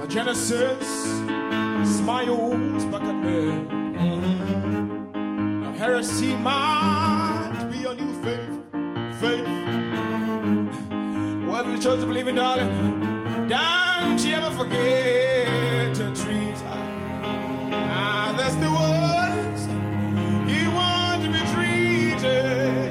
Genesis 0.09 0.87
smiles 1.97 2.85
back 2.85 3.01
at 3.01 3.15
me. 3.15 3.51
Now 5.61 5.73
heresy 5.73 6.33
might 6.37 7.67
be 7.69 7.83
a 7.83 7.93
new 7.93 8.13
faith, 8.23 9.19
faith. 9.19 9.45
Whatever 11.45 11.71
you 11.71 11.79
chose 11.81 11.99
to 11.99 12.05
believe 12.07 12.27
in, 12.29 12.35
darling, 12.35 13.47
don't 13.49 14.19
you 14.25 14.35
ever 14.35 14.51
forget 14.55 15.93
to 15.95 16.15
treat. 16.15 16.55
Ah, 17.91 18.33
that's 18.37 18.55
the 18.55 18.71
words 18.71 19.67
you 20.49 20.71
want 20.71 21.21
to 21.23 21.29
be 21.29 21.39
treated. 21.53 22.86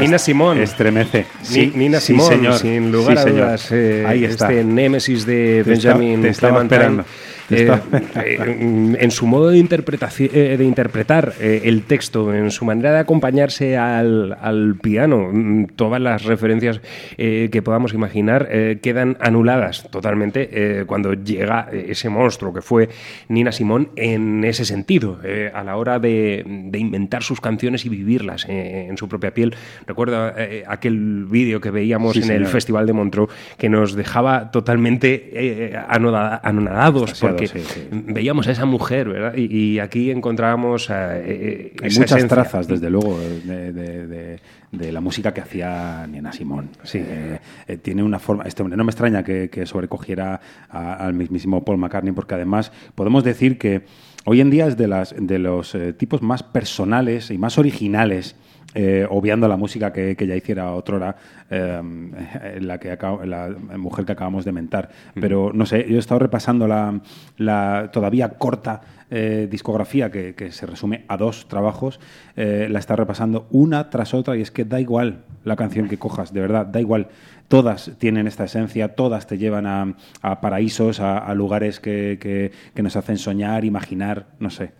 Nina 0.00 0.18
Simón. 0.18 0.60
Estremece. 0.60 1.26
Sí, 1.42 1.72
Nina 1.74 2.00
sí, 2.00 2.08
Simón, 2.08 2.28
señor. 2.28 2.58
sin 2.58 2.90
lugar 2.92 3.18
Sí, 3.18 3.28
a 3.28 3.32
dudas. 3.32 3.68
eh, 3.72 4.04
Ahí 4.06 4.24
está. 4.24 4.50
Este 4.50 4.64
némesis 4.64 5.26
de 5.26 5.62
Te 5.64 5.70
Benjamin 5.70 6.22
te 6.22 6.28
estaba 6.28 6.52
Clementine, 6.60 6.76
esperando. 6.76 7.04
Eh, 7.50 7.70
eh, 8.16 8.96
en, 8.98 9.10
su 9.10 9.26
modo 9.26 9.48
de, 9.48 9.58
eh, 9.58 10.56
de 10.56 10.64
interpretar 10.64 11.34
el 11.40 11.82
texto, 11.82 12.32
en 12.34 12.50
su 12.50 12.64
manera 12.64 12.92
de 12.92 12.98
acompañarse 12.98 13.76
al, 13.76 14.36
al 14.40 14.76
piano, 14.76 15.30
mm, 15.32 15.66
todas 15.76 16.00
las 16.00 16.24
referencias 16.24 16.80
eh, 17.18 17.48
que 17.50 17.62
podamos 17.62 17.94
imaginar 17.94 18.48
quedan 18.82 19.16
anuladas 19.20 19.88
totalmente 19.90 20.84
cuando 20.86 21.14
llega 21.14 21.68
ese 21.72 22.08
monstruo 22.08 22.52
que 22.52 22.62
fue 22.62 22.88
Nina 23.28 23.52
Simón 23.52 23.90
en 23.96 24.44
ese 24.44 24.64
sentido, 24.64 25.18
a 25.54 25.64
la 25.64 25.76
hora 25.76 25.98
de, 25.98 26.44
de 26.46 26.78
inventar 26.78 27.22
sus 27.22 27.40
canciones 27.40 27.84
y 27.84 27.88
vivirlas 27.88 28.46
en 28.48 28.96
su 28.96 29.08
propia 29.08 29.32
piel. 29.32 29.54
Recuerdo 29.86 30.32
aquel 30.66 31.26
vídeo 31.26 31.60
que 31.60 31.70
veíamos 31.70 32.14
Sí, 32.14 32.22
en 32.22 32.30
el. 32.30 32.46
Festival 32.60 32.86
de 32.86 32.92
Montreux 32.92 33.32
que 33.56 33.68
nos 33.68 33.94
dejaba 33.94 34.50
totalmente 34.50 35.30
eh, 35.32 35.76
anonadados 35.88 37.10
Extasiado, 37.10 37.36
porque 37.40 37.60
sí, 37.60 37.80
sí. 37.90 38.04
veíamos 38.08 38.46
a 38.48 38.52
esa 38.52 38.64
mujer, 38.64 39.08
¿verdad? 39.08 39.34
Y, 39.36 39.44
y 39.74 39.78
aquí 39.78 40.10
encontrábamos 40.10 40.88
eh, 40.90 41.72
muchas 41.82 42.02
esencia. 42.02 42.28
trazas, 42.28 42.66
desde 42.68 42.90
luego, 42.90 43.18
de, 43.44 43.72
de- 43.72 44.06
de- 44.06 44.40
de 44.70 44.92
la 44.92 45.00
música 45.00 45.34
que 45.34 45.40
hacía 45.40 46.06
Nina 46.08 46.32
Simón. 46.32 46.70
Eh, 46.94 47.38
eh, 47.66 47.76
tiene 47.78 48.04
una 48.04 48.20
forma. 48.20 48.44
Este 48.44 48.62
hombre, 48.62 48.76
no 48.76 48.84
me 48.84 48.90
extraña 48.90 49.24
que, 49.24 49.50
que 49.50 49.66
sobrecogiera 49.66 50.40
a- 50.68 50.94
al 50.94 51.14
mismísimo 51.14 51.64
Paul 51.64 51.78
McCartney, 51.78 52.12
porque 52.12 52.34
además 52.36 52.70
podemos 52.94 53.24
decir 53.24 53.58
que 53.58 53.82
hoy 54.26 54.40
en 54.40 54.48
día 54.50 54.68
es 54.68 54.76
de, 54.76 54.86
las, 54.86 55.12
de 55.18 55.38
los 55.40 55.74
eh, 55.74 55.92
tipos 55.92 56.22
más 56.22 56.42
personales 56.44 57.30
y 57.32 57.38
más 57.38 57.58
originales. 57.58 58.36
Eh, 58.74 59.06
obviando 59.10 59.48
la 59.48 59.56
música 59.56 59.92
que, 59.92 60.16
que 60.16 60.26
ya 60.26 60.36
hiciera 60.36 60.72
otrora, 60.72 61.16
eh, 61.50 62.58
la, 62.60 62.78
que 62.78 62.92
acabo- 62.92 63.24
la 63.24 63.48
mujer 63.76 64.04
que 64.04 64.12
acabamos 64.12 64.44
de 64.44 64.52
mentar. 64.52 64.90
Pero 65.20 65.50
no 65.52 65.66
sé, 65.66 65.86
yo 65.88 65.96
he 65.96 65.98
estado 65.98 66.20
repasando 66.20 66.66
la, 66.68 67.00
la 67.36 67.90
todavía 67.92 68.28
corta 68.30 68.80
eh, 69.10 69.48
discografía 69.50 70.10
que, 70.10 70.34
que 70.36 70.52
se 70.52 70.66
resume 70.66 71.04
a 71.08 71.16
dos 71.16 71.48
trabajos, 71.48 71.98
eh, 72.36 72.68
la 72.70 72.78
está 72.78 72.94
repasando 72.94 73.48
una 73.50 73.90
tras 73.90 74.14
otra 74.14 74.36
y 74.36 74.42
es 74.42 74.50
que 74.52 74.64
da 74.64 74.80
igual 74.80 75.24
la 75.44 75.56
canción 75.56 75.88
que 75.88 75.98
cojas, 75.98 76.32
de 76.32 76.40
verdad, 76.40 76.66
da 76.66 76.80
igual. 76.80 77.08
Todas 77.48 77.90
tienen 77.98 78.28
esta 78.28 78.44
esencia, 78.44 78.94
todas 78.94 79.26
te 79.26 79.36
llevan 79.36 79.66
a, 79.66 79.96
a 80.22 80.40
paraísos, 80.40 81.00
a, 81.00 81.18
a 81.18 81.34
lugares 81.34 81.80
que, 81.80 82.18
que- 82.20 82.52
que 82.74 82.82
nos 82.84 82.94
hacen 82.96 83.18
soñar, 83.18 83.64
imaginar, 83.64 84.26
no 84.38 84.50
sé. 84.50 84.70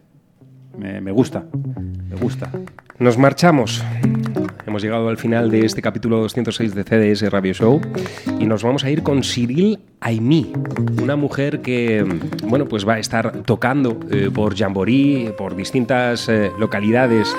Me, 0.77 1.11
gusta, 1.11 1.45
me 2.09 2.17
gusta. 2.17 2.51
Nos 2.99 3.19
marchamos. 3.19 3.83
Hemos 4.67 4.83
llegado 4.83 5.09
al 5.09 5.17
final 5.17 5.51
de 5.51 5.65
este 5.65 5.83
capítulo 5.83 6.19
206 6.19 6.75
de 6.75 6.85
CDS 6.85 7.31
Radio 7.31 7.53
Show 7.55 7.81
y 8.39 8.47
nos 8.47 8.63
vamos 8.63 8.85
a 8.85 8.91
ir 8.91 9.03
con 9.03 9.23
Cyril 9.23 9.81
Aimee, 10.01 10.53
una 11.03 11.17
mujer 11.17 11.61
que 11.61 12.07
bueno, 12.45 12.67
pues 12.67 12.87
va 12.87 12.95
a 12.95 12.99
estar 12.99 13.43
tocando 13.43 13.99
eh, 14.11 14.31
por 14.33 14.57
Jamboree, 14.57 15.35
por 15.37 15.57
distintas 15.57 16.29
eh, 16.29 16.51
localidades 16.59 17.35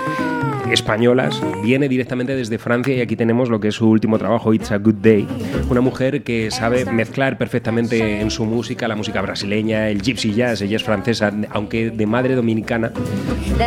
españolas, 0.71 1.41
viene 1.63 1.89
directamente 1.89 2.35
desde 2.35 2.57
Francia 2.57 2.95
y 2.95 3.01
aquí 3.01 3.15
tenemos 3.15 3.49
lo 3.49 3.59
que 3.59 3.67
es 3.69 3.75
su 3.75 3.89
último 3.89 4.17
trabajo, 4.17 4.53
It's 4.53 4.71
a 4.71 4.77
Good 4.77 4.95
Day. 4.95 5.27
Una 5.69 5.81
mujer 5.81 6.23
que 6.23 6.49
sabe 6.51 6.85
mezclar 6.85 7.37
perfectamente 7.37 8.21
en 8.21 8.31
su 8.31 8.45
música 8.45 8.87
la 8.87 8.95
música 8.95 9.21
brasileña, 9.21 9.89
el 9.89 10.01
gypsy 10.01 10.33
jazz, 10.33 10.61
ella 10.61 10.77
es 10.77 10.83
francesa, 10.83 11.31
aunque 11.49 11.91
de 11.91 12.05
madre 12.05 12.35
dominicana, 12.35 12.91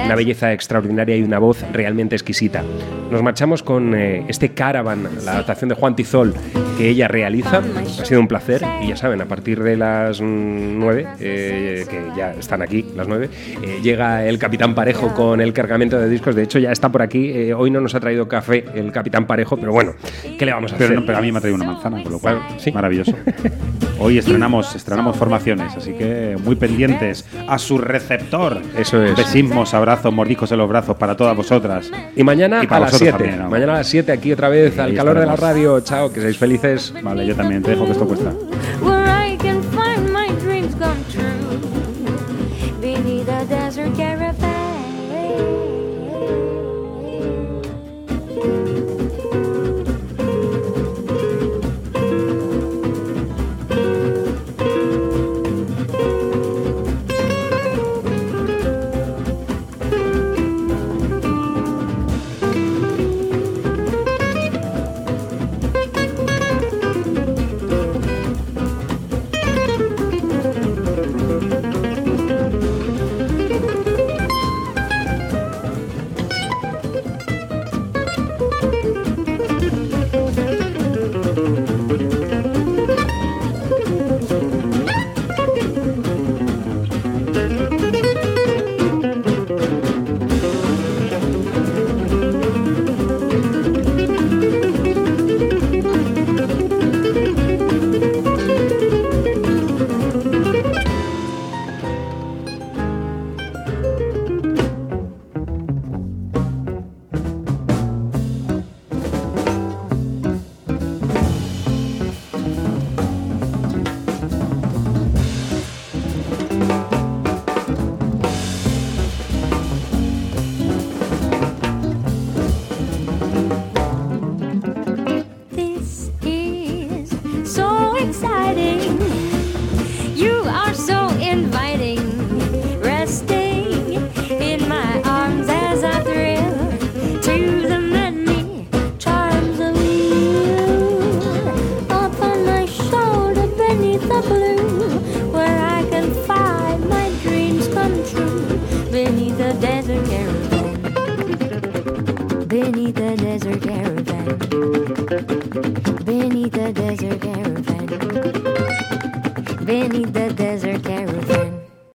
una 0.05 0.14
belleza 0.14 0.52
extraordinaria 0.52 1.16
y 1.16 1.22
una 1.22 1.39
voz 1.39 1.64
realmente 1.72 2.16
exquisita. 2.16 2.62
Nos 3.10 3.22
marchamos 3.22 3.62
con 3.62 3.94
eh, 3.94 4.24
este 4.28 4.51
Caravan, 4.51 5.09
la 5.24 5.32
adaptación 5.32 5.68
de 5.68 5.74
Juan 5.74 5.94
Tizol 5.94 6.35
que 6.76 6.89
ella 6.89 7.09
realiza. 7.09 7.59
Ha 7.59 8.05
sido 8.05 8.20
un 8.20 8.28
placer 8.28 8.62
y 8.82 8.89
ya 8.89 8.97
saben, 8.97 9.20
a 9.20 9.26
partir 9.26 9.62
de 9.62 9.76
las 9.76 10.20
9, 10.20 11.06
que 11.18 11.86
ya 12.16 12.32
están 12.32 12.62
aquí, 12.62 12.85
las 12.97 13.09
9, 13.09 13.28
eh, 13.62 13.81
llega 13.82 14.26
el 14.26 14.39
Capitán 14.39 14.74
Parejo 14.74 15.14
con 15.14 15.40
el 15.40 15.52
cargamento 15.52 15.98
de 15.98 16.09
discos. 16.09 16.35
De 16.35 16.43
hecho, 16.43 16.59
ya 16.59 16.72
está 16.72 16.90
por 16.94 17.02
aquí. 17.02 17.28
Eh, 17.34 17.52
hoy 17.54 17.72
no 17.72 17.80
nos 17.80 17.92
ha 17.96 17.98
traído 17.98 18.28
café 18.28 18.64
el 18.72 18.92
Capitán 18.92 19.26
Parejo, 19.26 19.56
pero 19.56 19.72
bueno, 19.72 19.94
¿qué 20.38 20.46
le 20.46 20.52
vamos 20.52 20.72
a 20.72 20.76
Pero, 20.76 20.84
hacer? 20.90 21.00
no- 21.00 21.04
pero 21.06 21.18
a 21.18 21.20
mí 21.20 21.32
me 21.32 21.38
ha 21.38 21.40
traído 21.40 21.56
una 21.56 21.64
manzana, 21.72 22.00
con 22.04 22.12
lo 22.12 22.20
cual, 22.20 22.38
maravilloso. 22.72 23.12
Hoy 23.98 24.16
estrenamos, 24.18 24.72
estrenamos 24.76 25.16
formaciones, 25.16 25.74
así 25.76 25.92
que 25.94 26.36
muy 26.44 26.54
pendientes 26.54 27.26
a 27.48 27.58
su 27.58 27.78
receptor. 27.78 28.60
Eso 28.78 29.02
es. 29.02 29.16
Besismos, 29.16 29.74
abrazos, 29.74 30.12
mordiscos 30.12 30.52
en 30.52 30.58
los 30.58 30.68
brazos 30.68 30.96
para 30.96 31.16
todas 31.16 31.36
vosotras. 31.36 31.90
Y 32.14 32.22
mañana 32.22 32.62
Y 32.62 32.66
para 32.68 32.76
a 32.76 32.80
las 32.82 32.92
vosotros 32.92 33.08
7. 33.16 33.18
también, 33.18 33.38
¿no? 33.44 33.50
Mañana 33.50 33.72
a 33.74 33.76
las 33.78 33.88
7 33.88 34.12
aquí 34.12 34.32
otra 34.32 34.48
vez, 34.48 34.78
al 34.78 34.94
calor 34.94 35.18
de 35.18 35.26
la 35.26 35.34
estaremos. 35.34 35.40
radio. 35.40 35.80
Chao, 35.80 36.12
que 36.12 36.20
seáis 36.20 36.38
felices. 36.38 36.94
Vale, 37.02 37.26
yo 37.26 37.34
también 37.34 37.60
te 37.62 37.72
dejo 37.72 37.86
que 37.86 37.92
esto 37.92 38.06
cuesta. 38.06 38.30